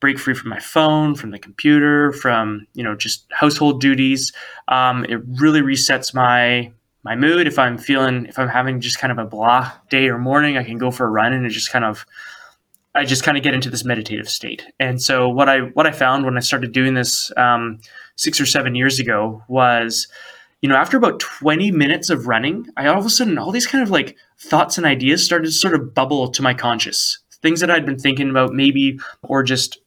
break 0.01 0.19
free 0.19 0.35
from 0.35 0.51
my 0.51 0.61
phone, 0.61 1.15
from 1.15 1.31
the 1.31 1.39
computer, 1.39 2.13
from 2.13 2.67
you 2.75 2.83
know 2.83 2.95
just 2.95 3.27
household 3.33 3.81
duties. 3.81 4.33
Um, 4.69 5.05
it 5.07 5.21
really 5.41 5.63
resets 5.63 6.15
my 6.15 6.73
my 7.05 7.15
mood. 7.15 7.47
If 7.47 7.59
I'm 7.59 7.79
feeling 7.79 8.27
if 8.27 8.39
I'm 8.39 8.49
having 8.49 8.81
just 8.81 8.99
kind 8.99 9.13
of 9.13 9.19
a 9.19 9.25
blah 9.25 9.73
day 9.91 10.09
or 10.09 10.19
morning, 10.19 10.57
I 10.57 10.65
can 10.65 10.79
go 10.79 10.91
for 10.91 11.07
a 11.07 11.11
run 11.11 11.33
and 11.33 11.47
it 11.47 11.51
just 11.51 11.71
kind 11.71 11.85
of 11.85 12.05
I 12.95 13.05
just 13.05 13.25
kind 13.25 13.37
of 13.37 13.43
get 13.43 13.55
into 13.55 13.71
this 13.71 13.85
meditative 13.85 14.29
state. 14.29 14.65
And 14.79 15.03
so 15.03 15.29
what 15.29 15.49
I 15.49 15.61
what 15.61 15.87
I 15.87 15.91
found 15.91 16.25
when 16.25 16.37
I 16.37 16.41
started 16.41 16.73
doing 16.73 16.95
this 16.95 17.33
um, 17.37 17.81
six 18.17 18.41
or 18.41 18.47
seven 18.47 18.75
years 18.75 19.01
ago 19.01 19.43
was, 19.49 20.07
you 20.61 20.69
know, 20.69 20.77
after 20.77 20.97
about 20.97 21.21
20 21.21 21.71
minutes 21.73 22.11
of 22.11 22.27
running, 22.27 22.67
I 22.77 22.87
all 22.87 22.99
of 22.99 23.07
a 23.07 23.11
sudden 23.11 23.39
all 23.39 23.53
these 23.53 23.67
kind 23.67 23.83
of 23.83 23.91
like 23.91 24.17
thoughts 24.39 24.79
and 24.79 24.87
ideas 24.87 25.25
started 25.25 25.47
to 25.47 25.53
sort 25.53 25.75
of 25.75 25.95
bubble 25.95 26.29
to 26.29 26.43
my 26.43 26.55
conscious. 26.55 27.19
Things 27.43 27.61
that 27.61 27.71
I'd 27.71 27.87
been 27.87 27.99
thinking 27.99 28.31
about 28.31 28.53
maybe 28.55 28.99
or 29.23 29.43
just 29.43 29.79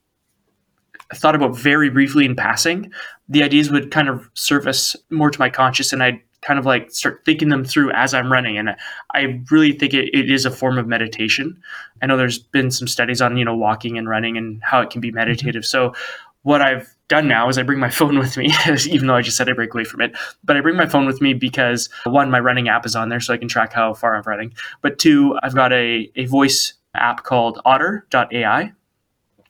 thought 1.15 1.35
about 1.35 1.57
very 1.57 1.89
briefly 1.89 2.25
in 2.25 2.35
passing, 2.35 2.91
the 3.29 3.43
ideas 3.43 3.71
would 3.71 3.91
kind 3.91 4.09
of 4.09 4.29
surface 4.33 4.95
more 5.09 5.31
to 5.31 5.39
my 5.39 5.49
conscious 5.49 5.93
and 5.93 6.03
I'd 6.03 6.21
kind 6.41 6.59
of 6.59 6.65
like 6.65 6.91
start 6.91 7.23
thinking 7.25 7.49
them 7.49 7.63
through 7.63 7.91
as 7.91 8.13
I'm 8.13 8.31
running. 8.31 8.57
And 8.57 8.75
I 9.13 9.41
really 9.49 9.73
think 9.73 9.93
it, 9.93 10.09
it 10.13 10.29
is 10.29 10.45
a 10.45 10.51
form 10.51 10.77
of 10.77 10.87
meditation. 10.87 11.59
I 12.01 12.05
know 12.05 12.17
there's 12.17 12.39
been 12.39 12.71
some 12.71 12.87
studies 12.87 13.21
on, 13.21 13.37
you 13.37 13.45
know, 13.45 13.55
walking 13.55 13.97
and 13.97 14.07
running 14.07 14.37
and 14.37 14.61
how 14.63 14.81
it 14.81 14.89
can 14.89 15.01
be 15.01 15.09
mm-hmm. 15.09 15.15
meditative. 15.15 15.65
So 15.65 15.93
what 16.43 16.61
I've 16.61 16.95
done 17.07 17.27
now 17.27 17.47
is 17.49 17.57
I 17.57 17.63
bring 17.63 17.79
my 17.79 17.89
phone 17.99 18.19
with 18.19 18.37
me, 18.37 18.51
even 18.89 19.07
though 19.07 19.15
I 19.15 19.21
just 19.21 19.37
said 19.37 19.49
I 19.49 19.53
break 19.53 19.73
away 19.73 19.83
from 19.83 20.01
it. 20.01 20.15
But 20.43 20.57
I 20.57 20.61
bring 20.61 20.75
my 20.75 20.85
phone 20.85 21.05
with 21.05 21.21
me 21.21 21.33
because 21.33 21.89
one, 22.05 22.31
my 22.31 22.39
running 22.39 22.69
app 22.69 22.85
is 22.85 22.95
on 22.95 23.09
there 23.09 23.19
so 23.19 23.33
I 23.33 23.37
can 23.37 23.47
track 23.47 23.73
how 23.73 23.93
far 23.93 24.15
I'm 24.15 24.23
running. 24.23 24.53
But 24.81 24.99
two, 24.99 25.37
I've 25.43 25.55
got 25.55 25.71
a, 25.73 26.11
a 26.15 26.25
voice 26.25 26.73
app 26.93 27.23
called 27.23 27.61
otter.ai. 27.65 28.73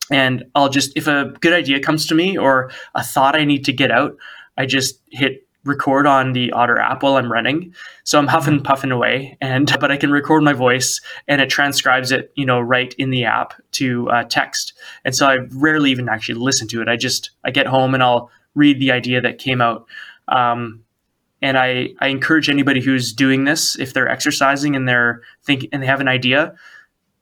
And 0.10 0.45
I'll 0.55 0.70
just, 0.70 0.95
if 0.95 1.08
a 1.08 1.34
good 1.41 1.53
idea 1.53 1.82
comes 1.82 2.05
to 2.08 2.16
me 2.16 2.38
or 2.38 2.72
a 2.95 3.03
thought 3.03 3.36
I 3.36 3.43
need 3.43 3.66
to 3.66 3.74
get 3.74 3.91
out, 3.91 4.16
I 4.55 4.66
just 4.66 5.01
hit 5.12 5.47
record 5.68 6.07
on 6.07 6.34
the 6.34 6.51
Otter 6.51 6.80
app 6.80 7.03
while 7.03 7.18
I'm 7.18 7.32
running. 7.32 7.74
So 8.03 8.18
I'm 8.18 8.28
huffing 8.28 8.61
puffing 8.61 8.91
away, 8.91 9.38
and 9.41 9.76
but 9.80 9.91
I 9.91 9.97
can 9.97 10.11
record 10.11 10.43
my 10.43 10.53
voice 10.53 11.01
and 11.28 11.41
it 11.41 11.49
transcribes 11.49 12.11
it, 12.11 12.32
you 12.36 12.45
know, 12.45 12.59
right 12.59 12.93
in 12.97 13.09
the 13.09 13.26
app 13.26 13.53
to 13.74 14.09
uh, 14.09 14.24
text. 14.24 14.74
And 15.05 15.15
so 15.15 15.28
I 15.28 15.38
rarely 15.51 15.91
even 15.91 16.09
actually 16.09 16.36
listen 16.36 16.68
to 16.70 16.82
it. 16.82 16.88
I 16.88 16.95
just 16.95 17.32
I 17.43 17.51
get 17.51 17.68
home 17.68 17.93
and 17.93 18.03
I'll 18.03 18.32
read 18.55 18.80
the 18.80 18.91
idea 18.91 19.22
that 19.22 19.38
came 19.38 19.61
out. 19.61 19.86
Um, 20.28 20.84
and 21.41 21.57
I, 21.57 21.89
I 21.99 22.07
encourage 22.07 22.49
anybody 22.49 22.82
who's 22.82 23.13
doing 23.13 23.43
this, 23.43 23.78
if 23.78 23.93
they're 23.93 24.09
exercising 24.09 24.76
and 24.76 24.88
they're 24.88 25.22
think 25.43 25.68
and 25.72 25.84
they 25.84 25.88
have 25.88 26.01
an 26.01 26.07
idea, 26.07 26.55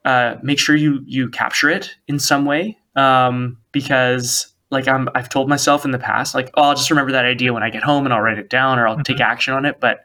uh, 0.05 0.35
make 0.41 0.59
sure 0.59 0.75
you 0.75 1.01
you 1.05 1.29
capture 1.29 1.69
it 1.69 1.95
in 2.07 2.19
some 2.19 2.45
way 2.45 2.77
um, 2.95 3.57
because 3.71 4.54
like 4.71 4.87
I'm 4.87 5.09
I've 5.15 5.29
told 5.29 5.49
myself 5.49 5.85
in 5.85 5.91
the 5.91 5.99
past, 5.99 6.35
like, 6.35 6.49
oh, 6.55 6.63
I'll 6.63 6.75
just 6.75 6.89
remember 6.89 7.11
that 7.11 7.25
idea 7.25 7.53
when 7.53 7.63
I 7.63 7.69
get 7.69 7.83
home 7.83 8.05
and 8.05 8.13
I'll 8.13 8.21
write 8.21 8.39
it 8.39 8.49
down 8.49 8.79
or 8.79 8.87
I'll 8.87 8.95
mm-hmm. 8.95 9.03
take 9.03 9.19
action 9.19 9.53
on 9.53 9.65
it, 9.65 9.79
but 9.79 10.03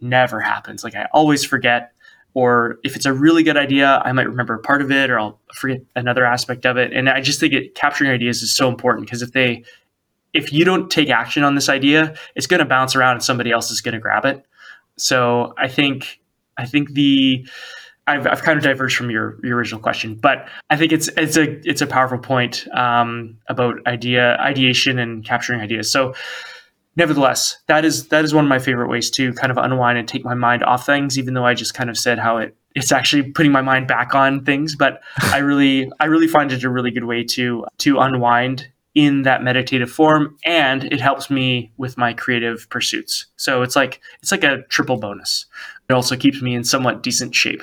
never 0.00 0.40
happens. 0.40 0.84
Like 0.84 0.94
I 0.94 1.06
always 1.12 1.44
forget. 1.44 1.90
Or 2.36 2.80
if 2.82 2.96
it's 2.96 3.06
a 3.06 3.12
really 3.12 3.44
good 3.44 3.56
idea, 3.56 4.02
I 4.04 4.10
might 4.10 4.26
remember 4.26 4.58
part 4.58 4.82
of 4.82 4.90
it 4.90 5.08
or 5.08 5.20
I'll 5.20 5.40
forget 5.54 5.82
another 5.94 6.24
aspect 6.24 6.66
of 6.66 6.76
it. 6.76 6.92
And 6.92 7.08
I 7.08 7.20
just 7.20 7.38
think 7.38 7.52
it 7.52 7.76
capturing 7.76 8.10
ideas 8.10 8.42
is 8.42 8.52
so 8.52 8.68
important 8.68 9.06
because 9.06 9.22
if 9.22 9.30
they 9.30 9.62
if 10.32 10.52
you 10.52 10.64
don't 10.64 10.90
take 10.90 11.10
action 11.10 11.44
on 11.44 11.54
this 11.54 11.68
idea, 11.68 12.14
it's 12.34 12.48
going 12.48 12.58
to 12.58 12.66
bounce 12.66 12.96
around 12.96 13.12
and 13.12 13.22
somebody 13.22 13.52
else 13.52 13.70
is 13.70 13.80
going 13.80 13.94
to 13.94 14.00
grab 14.00 14.24
it. 14.24 14.44
So 14.98 15.54
I 15.56 15.68
think 15.68 16.20
I 16.58 16.66
think 16.66 16.92
the 16.94 17.46
I've, 18.06 18.26
I've 18.26 18.42
kind 18.42 18.58
of 18.58 18.64
diverged 18.64 18.96
from 18.96 19.10
your, 19.10 19.38
your 19.42 19.56
original 19.56 19.80
question, 19.80 20.14
but 20.14 20.46
I 20.70 20.76
think 20.76 20.92
it's 20.92 21.08
it's 21.16 21.36
a 21.36 21.58
it's 21.68 21.80
a 21.80 21.86
powerful 21.86 22.18
point 22.18 22.66
um, 22.76 23.38
about 23.48 23.76
idea 23.86 24.36
ideation 24.40 24.98
and 24.98 25.24
capturing 25.24 25.60
ideas. 25.60 25.90
So, 25.90 26.14
nevertheless, 26.96 27.56
that 27.66 27.84
is 27.84 28.08
that 28.08 28.24
is 28.24 28.34
one 28.34 28.44
of 28.44 28.48
my 28.48 28.58
favorite 28.58 28.88
ways 28.88 29.10
to 29.12 29.32
kind 29.34 29.50
of 29.50 29.56
unwind 29.56 29.96
and 29.96 30.06
take 30.06 30.24
my 30.24 30.34
mind 30.34 30.62
off 30.62 30.84
things. 30.84 31.18
Even 31.18 31.34
though 31.34 31.46
I 31.46 31.54
just 31.54 31.72
kind 31.72 31.88
of 31.88 31.96
said 31.96 32.18
how 32.18 32.38
it 32.38 32.54
it's 32.74 32.92
actually 32.92 33.30
putting 33.30 33.52
my 33.52 33.62
mind 33.62 33.86
back 33.88 34.14
on 34.14 34.44
things, 34.44 34.76
but 34.76 35.00
I 35.22 35.38
really 35.38 35.90
I 35.98 36.04
really 36.04 36.28
find 36.28 36.52
it 36.52 36.62
a 36.62 36.70
really 36.70 36.90
good 36.90 37.04
way 37.04 37.24
to 37.24 37.64
to 37.78 38.00
unwind 38.00 38.68
in 38.94 39.22
that 39.22 39.42
meditative 39.42 39.90
form 39.90 40.36
and 40.44 40.84
it 40.84 41.00
helps 41.00 41.28
me 41.28 41.72
with 41.76 41.98
my 41.98 42.12
creative 42.12 42.68
pursuits 42.70 43.26
so 43.36 43.62
it's 43.62 43.74
like 43.74 44.00
it's 44.22 44.30
like 44.30 44.44
a 44.44 44.62
triple 44.68 44.96
bonus 44.96 45.46
it 45.88 45.92
also 45.92 46.16
keeps 46.16 46.40
me 46.42 46.54
in 46.54 46.64
somewhat 46.64 47.02
decent 47.02 47.34
shape 47.34 47.62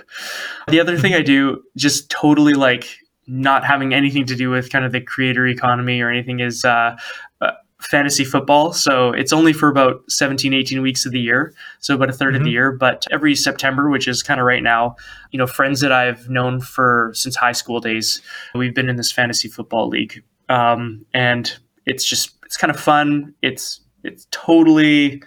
the 0.67 0.79
other 0.79 0.97
thing 0.97 1.13
i 1.13 1.21
do 1.21 1.61
just 1.75 2.09
totally 2.09 2.53
like 2.53 2.97
not 3.27 3.63
having 3.63 3.93
anything 3.93 4.25
to 4.25 4.35
do 4.35 4.49
with 4.49 4.71
kind 4.71 4.85
of 4.85 4.91
the 4.91 5.01
creator 5.01 5.47
economy 5.47 6.01
or 6.01 6.09
anything 6.09 6.39
is 6.39 6.65
uh, 6.65 6.97
uh, 7.39 7.51
fantasy 7.79 8.25
football 8.25 8.73
so 8.73 9.11
it's 9.11 9.31
only 9.31 9.53
for 9.53 9.69
about 9.69 10.01
17 10.09 10.53
18 10.53 10.81
weeks 10.81 11.05
of 11.05 11.11
the 11.11 11.19
year 11.19 11.53
so 11.79 11.95
about 11.95 12.09
a 12.09 12.11
3rd 12.11 12.15
mm-hmm. 12.15 12.27
of 12.27 12.33
the 12.33 12.39
mm-hmm. 12.39 12.47
year 12.49 12.71
but 12.71 13.05
every 13.11 13.35
september 13.35 13.89
which 13.89 14.07
is 14.07 14.21
kind 14.21 14.39
of 14.39 14.45
right 14.45 14.63
now 14.63 14.95
you 15.31 15.37
know 15.37 15.47
friends 15.47 15.79
that 15.79 15.91
i've 15.91 16.29
known 16.29 16.59
for 16.59 17.11
since 17.13 17.35
high 17.35 17.51
school 17.51 17.79
days 17.79 18.21
we've 18.53 18.75
been 18.75 18.89
in 18.89 18.97
this 18.97 19.11
fantasy 19.11 19.47
football 19.47 19.87
league 19.87 20.23
um, 20.51 21.05
and 21.13 21.57
it's 21.85 22.05
just 22.05 22.35
it's 22.45 22.57
kind 22.57 22.69
of 22.69 22.79
fun. 22.79 23.33
It's 23.41 23.79
it's 24.03 24.27
totally 24.31 25.23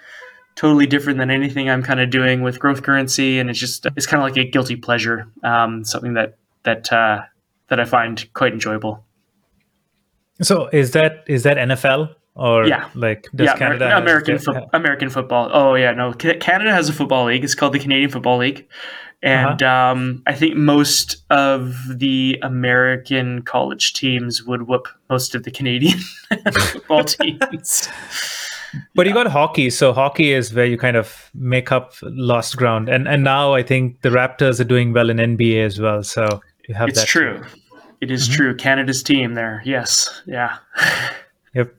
totally 0.55 0.87
different 0.87 1.19
than 1.19 1.31
anything 1.31 1.69
I'm 1.69 1.83
kind 1.83 2.01
of 2.01 2.11
doing 2.11 2.43
with 2.43 2.59
growth 2.59 2.83
currency, 2.83 3.39
and 3.39 3.51
it's 3.51 3.59
just 3.59 3.87
it's 3.97 4.07
kind 4.07 4.23
of 4.23 4.29
like 4.29 4.37
a 4.37 4.49
guilty 4.49 4.77
pleasure, 4.77 5.29
um, 5.43 5.85
something 5.85 6.15
that 6.15 6.37
that 6.65 6.93
uh, 6.93 7.23
that 7.69 7.81
I 7.81 7.85
find 7.85 8.33
quite 8.35 8.53
enjoyable. 8.53 9.05
So 10.43 10.69
is 10.73 10.93
that 10.93 11.25
is 11.27 11.45
that 11.45 11.57
NFL 11.57 12.15
or 12.35 12.67
yeah, 12.67 12.89
like 12.95 13.29
does 13.35 13.47
yeah, 13.47 13.57
Canada 13.57 13.97
American 13.97 14.39
fo- 14.39 14.69
American 14.73 15.11
football? 15.11 15.51
Oh 15.53 15.75
yeah, 15.75 15.93
no, 15.93 16.13
Canada 16.13 16.73
has 16.73 16.89
a 16.89 16.93
football 16.93 17.27
league. 17.27 17.45
It's 17.45 17.55
called 17.55 17.73
the 17.73 17.79
Canadian 17.79 18.11
Football 18.11 18.39
League, 18.39 18.69
and 19.23 19.63
uh-huh. 19.63 19.93
um, 19.93 20.23
I 20.27 20.35
think 20.35 20.57
most 20.57 21.25
of 21.31 21.77
the 21.89 22.39
American 22.43 23.43
college 23.43 23.93
teams 23.93 24.43
would 24.43 24.63
whoop 24.69 24.89
most 25.09 25.35
of 25.35 25.45
the 25.45 25.51
Canadian 25.51 25.99
football 26.53 27.05
teams. 27.05 27.89
But 28.95 29.07
you 29.07 29.15
got 29.15 29.27
hockey, 29.27 29.71
so 29.71 29.93
hockey 29.93 30.33
is 30.33 30.53
where 30.53 30.65
you 30.65 30.79
kind 30.79 30.97
of 30.97 31.31
make 31.35 31.73
up 31.73 31.95
lost 32.03 32.57
ground, 32.57 32.89
and 32.89 33.09
and 33.09 33.25
now 33.25 33.55
I 33.55 33.63
think 33.63 34.03
the 34.03 34.11
Raptors 34.11 34.61
are 34.61 34.65
doing 34.65 34.93
well 34.93 35.11
in 35.11 35.19
NBA 35.19 35.65
as 35.65 35.81
well. 35.81 36.03
So 36.03 36.41
you 36.69 36.75
have 36.75 36.89
it's 36.89 37.01
that. 37.01 37.09
true. 37.09 37.43
It 38.01 38.11
is 38.11 38.29
mm-hmm. 38.29 38.37
true. 38.37 38.57
Canada's 38.57 39.03
team 39.03 39.35
there. 39.35 39.63
Yes. 39.65 40.23
Yeah. 40.27 40.59
yep. 41.55 41.75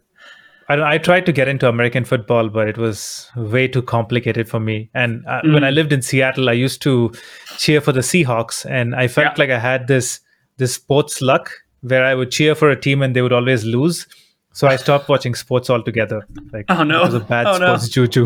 I, 0.70 0.96
I, 0.96 0.98
tried 0.98 1.26
to 1.28 1.32
get 1.32 1.48
into 1.48 1.70
American 1.70 2.04
football, 2.04 2.50
but 2.50 2.68
it 2.68 2.78
was 2.78 3.30
way 3.36 3.68
too 3.68 3.84
complicated 3.84 4.50
for 4.50 4.60
me. 4.60 4.90
And 4.96 5.24
uh, 5.28 5.42
mm. 5.42 5.54
when 5.54 5.64
I 5.64 5.70
lived 5.70 5.94
in 5.94 6.02
Seattle, 6.02 6.50
I 6.50 6.54
used 6.54 6.82
to 6.82 7.14
cheer 7.58 7.80
for 7.82 7.92
the 7.92 8.00
Seahawks, 8.00 8.66
and 8.70 8.96
I 8.96 9.08
felt 9.08 9.38
yeah. 9.38 9.44
like 9.44 9.50
I 9.52 9.60
had 9.60 9.88
this 9.88 10.20
this 10.58 10.74
sports 10.74 11.22
luck 11.22 11.52
where 11.82 12.04
I 12.04 12.16
would 12.16 12.32
cheer 12.32 12.56
for 12.56 12.70
a 12.70 12.80
team 12.80 13.02
and 13.02 13.16
they 13.16 13.22
would 13.22 13.34
always 13.34 13.64
lose. 13.66 14.08
So 14.56 14.70
I 14.70 14.78
stopped 14.78 15.10
watching 15.10 15.36
sports 15.36 15.70
altogether. 15.70 16.26
Like, 16.54 16.66
oh 16.70 16.84
no, 16.84 17.02
it 17.02 17.06
was 17.08 17.14
a 17.14 17.20
bad 17.20 17.46
oh, 17.46 17.56
sports 17.56 17.84
no. 17.98 18.06
juju. 18.06 18.26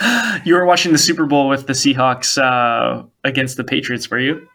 you 0.44 0.54
were 0.54 0.64
watching 0.64 0.92
the 0.92 0.98
Super 0.98 1.26
Bowl 1.26 1.48
with 1.48 1.66
the 1.66 1.72
Seahawks 1.72 2.38
uh, 2.40 3.02
against 3.24 3.56
the 3.56 3.64
Patriots, 3.64 4.08
were 4.08 4.20
you? 4.20 4.46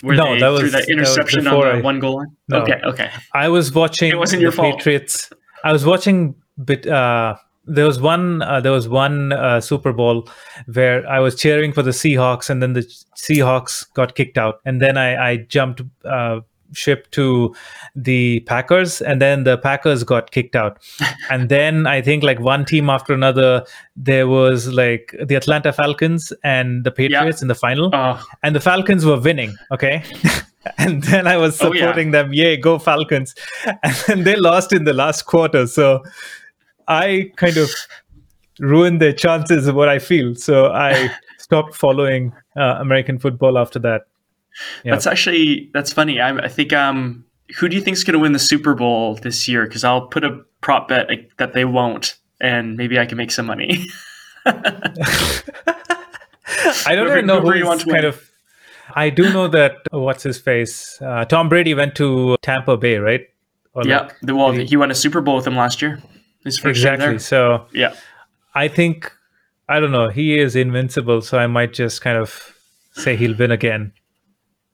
Where 0.00 0.16
No, 0.16 0.34
they 0.34 0.40
that 0.40 0.48
was- 0.48 0.60
threw 0.60 0.70
that 0.70 0.86
that 0.86 0.92
interception 0.92 1.46
on 1.46 1.60
the 1.60 1.66
I- 1.66 1.80
one 1.80 2.00
goal 2.00 2.16
line. 2.16 2.36
No. 2.48 2.62
Okay, 2.62 2.80
okay. 2.84 3.10
I 3.32 3.48
was 3.48 3.72
watching 3.72 4.10
It 4.10 4.18
wasn't 4.18 4.40
the 4.40 4.42
your 4.42 4.52
fault. 4.52 4.78
Patriots. 4.78 5.30
I 5.62 5.72
was 5.72 5.86
watching 5.86 6.34
bit. 6.64 6.88
Uh, 6.88 7.36
there 7.64 7.86
was 7.86 8.00
one. 8.00 8.42
Uh, 8.42 8.60
there 8.60 8.72
was 8.72 8.88
one 8.88 9.32
uh, 9.32 9.60
Super 9.60 9.92
Bowl 9.92 10.28
where 10.72 11.08
I 11.08 11.20
was 11.20 11.36
cheering 11.36 11.72
for 11.72 11.82
the 11.82 11.92
Seahawks, 11.92 12.50
and 12.50 12.60
then 12.60 12.72
the 12.72 12.82
Seahawks 13.16 13.86
got 13.94 14.16
kicked 14.16 14.36
out, 14.36 14.60
and 14.64 14.82
then 14.82 14.96
I, 14.96 15.30
I 15.30 15.36
jumped 15.36 15.82
uh, 16.04 16.40
ship 16.72 17.10
to 17.12 17.54
the 17.96 18.40
Packers, 18.40 19.00
and 19.00 19.20
then 19.22 19.44
the 19.44 19.56
Packers 19.58 20.04
got 20.04 20.30
kicked 20.30 20.54
out, 20.56 20.78
and 21.30 21.48
then 21.48 21.86
I 21.86 22.02
think 22.02 22.22
like 22.22 22.40
one 22.40 22.64
team 22.64 22.90
after 22.90 23.12
another, 23.14 23.64
there 23.96 24.26
was 24.28 24.72
like 24.72 25.14
the 25.24 25.34
Atlanta 25.34 25.72
Falcons 25.72 26.32
and 26.44 26.84
the 26.84 26.90
Patriots 26.90 27.42
in 27.42 27.48
the 27.48 27.54
final 27.54 27.90
Oh, 27.94 28.22
and 28.42 28.54
the 28.54 28.60
Falcons 28.60 29.04
were 29.04 29.18
winning. 29.20 29.56
Okay. 29.72 30.02
and 30.78 31.02
then 31.04 31.26
I 31.26 31.36
was 31.36 31.60
Oh, 31.62 31.72
yeah. 31.72 31.80
supporting 31.80 32.10
them. 32.10 32.32
Yay, 32.32 32.56
go 32.58 32.78
Falcons. 32.78 33.34
And 33.82 33.94
then 34.06 34.24
they 34.24 34.36
lost 34.36 34.72
in 34.72 34.84
the 34.84 34.92
last 34.92 35.22
quarter. 35.22 35.66
So 35.66 36.02
I 36.86 37.30
kind 37.36 37.56
of 37.56 37.70
ruined 38.60 39.00
their 39.00 39.12
chances 39.12 39.66
of 39.66 39.74
what 39.74 39.88
I 39.88 39.98
feel. 39.98 40.34
So 40.34 40.66
I 40.72 41.10
stopped 41.38 41.74
following 41.74 42.32
uh, 42.56 42.76
American 42.80 43.18
football 43.18 43.56
after 43.58 43.78
that. 43.80 44.02
Yeah. 44.84 44.92
that's 44.92 45.06
actually 45.06 45.70
that's 45.72 45.92
funny. 45.92 46.20
I, 46.20 46.30
I 46.36 46.48
think 46.48 46.72
um, 46.72 47.24
who 47.58 47.68
do 47.68 47.76
you 47.76 47.82
think 47.82 47.96
is 47.96 48.04
going 48.04 48.14
to 48.14 48.18
win 48.18 48.32
the 48.32 48.38
Super 48.38 48.74
Bowl 48.74 49.14
this 49.16 49.48
year? 49.48 49.66
Because 49.66 49.84
I'll 49.84 50.06
put 50.08 50.24
a 50.24 50.40
prop 50.60 50.88
bet 50.88 51.08
like, 51.08 51.30
that 51.38 51.52
they 51.52 51.64
won't, 51.64 52.16
and 52.40 52.76
maybe 52.76 52.98
I 52.98 53.06
can 53.06 53.16
make 53.18 53.30
some 53.30 53.46
money. 53.46 53.86
I 56.86 56.94
don't 56.94 57.08
even 57.10 57.26
know 57.26 57.40
who 57.40 57.54
you 57.54 57.66
want 57.66 57.80
to 57.80 57.86
kind 57.86 58.04
win. 58.04 58.04
of. 58.06 58.30
I 58.94 59.10
do 59.10 59.30
know 59.32 59.48
that 59.48 59.76
what's 59.90 60.22
his 60.22 60.38
face? 60.38 61.00
Uh, 61.02 61.24
Tom 61.26 61.48
Brady 61.48 61.74
went 61.74 61.94
to 61.96 62.36
Tampa 62.42 62.76
Bay, 62.76 62.96
right? 62.98 63.26
Or 63.74 63.84
yeah. 63.84 64.00
like- 64.00 64.20
the- 64.22 64.34
Well, 64.34 64.52
he- 64.52 64.64
he 64.64 64.76
won 64.76 64.90
a 64.90 64.94
Super 64.94 65.20
Bowl 65.20 65.36
with 65.36 65.44
them 65.44 65.56
last 65.56 65.82
year. 65.82 66.02
His 66.44 66.58
first 66.58 66.78
exactly. 66.78 67.18
So 67.18 67.66
Yeah. 67.72 67.94
I 68.54 68.68
think 68.68 69.12
I 69.68 69.80
don't 69.80 69.92
know. 69.92 70.08
He 70.08 70.38
is 70.38 70.56
invincible, 70.56 71.20
so 71.20 71.36
I 71.38 71.46
might 71.46 71.74
just 71.74 72.00
kind 72.00 72.16
of 72.16 72.54
say 72.92 73.16
he'll 73.16 73.36
win 73.36 73.50
again. 73.50 73.92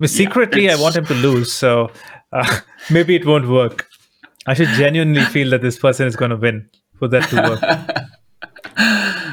But 0.01 0.11
secretly, 0.11 0.71
I 0.71 0.77
want 0.77 0.97
him 0.97 1.07
to 1.07 1.15
lose, 1.15 1.53
so 1.53 1.91
uh, 2.33 2.61
maybe 2.91 3.15
it 3.15 3.27
won't 3.27 3.49
work. 3.49 3.87
I 4.47 4.55
should 4.55 4.69
genuinely 4.71 5.23
feel 5.25 5.51
that 5.51 5.63
this 5.63 5.79
person 5.79 6.07
is 6.07 6.17
going 6.17 6.31
to 6.31 6.37
win 6.37 6.69
for 6.99 7.09
that 7.09 7.29
to 7.31 7.37
work. 7.37 7.61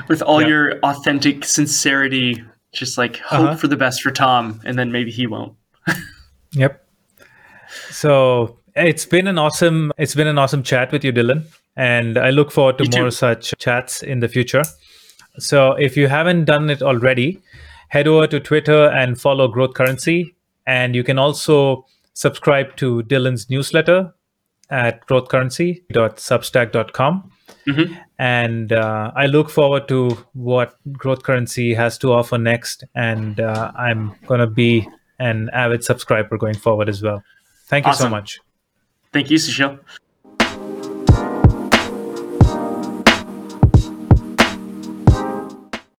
With 0.08 0.22
all 0.22 0.42
Yeah. 0.42 0.48
your 0.48 0.80
authentic 0.80 1.46
sincerity, 1.46 2.44
just 2.74 2.98
like 2.98 3.18
hope 3.18 3.40
Uh-huh. 3.40 3.56
for 3.56 3.68
the 3.68 3.78
best 3.78 4.02
for 4.02 4.12
Tom, 4.12 4.62
and 4.66 4.78
then 4.78 4.92
maybe 4.92 5.12
he 5.12 5.28
won't. 5.28 5.54
Yep. 6.54 6.86
So 7.92 8.60
it's 8.76 9.06
been 9.06 9.26
an 9.28 9.38
awesome 9.38 9.94
it's 9.98 10.16
been 10.16 10.28
an 10.28 10.38
awesome 10.38 10.64
chat 10.64 10.92
with 10.92 11.04
you, 11.06 11.14
Dylan, 11.14 11.44
and 11.78 12.18
I 12.18 12.30
look 12.30 12.52
forward 12.52 12.78
to 12.80 12.86
too. 12.86 13.02
more 13.02 13.12
such 13.12 13.54
chats 13.58 14.04
in 14.04 14.20
the 14.20 14.28
future. 14.28 14.64
So 15.40 15.72
if 15.74 15.96
you 15.96 16.10
haven't 16.10 16.44
done 16.46 16.70
it 16.70 16.82
already, 16.82 17.40
head 17.88 18.06
over 18.08 18.28
to 18.28 18.40
Twitter 18.42 18.88
and 18.90 19.20
follow 19.20 19.48
Growth 19.48 19.76
Currency, 19.76 20.36
and 20.72 20.96
you 20.96 21.04
can 21.04 21.20
also 21.20 21.86
subscribe 22.14 22.78
to 22.78 23.04
Dylan's 23.04 23.50
newsletter 23.50 24.14
at 24.70 25.06
growthcurrency.substack.com. 25.08 27.32
Mhm. 27.68 27.98
And 28.18 28.72
uh, 28.72 29.12
I 29.16 29.26
look 29.26 29.50
forward 29.50 29.90
to 29.90 30.18
what 30.34 30.76
Growth 30.94 31.24
Currency 31.24 31.74
has 31.74 31.98
to 32.00 32.14
offer 32.14 32.38
next, 32.38 32.86
and 32.96 33.40
uh, 33.40 33.72
I'm 33.88 34.14
gonna 34.28 34.48
be 34.48 34.88
an 35.20 35.50
avid 35.54 35.84
subscriber 35.84 36.38
going 36.38 36.56
forward 36.56 36.88
as 36.90 37.04
well. 37.04 37.22
Thank 37.68 37.88
you 37.88 37.94
so 37.94 38.10
much. 38.10 38.40
Thank 39.12 39.30
you, 39.30 39.38
Sushil. 39.38 39.80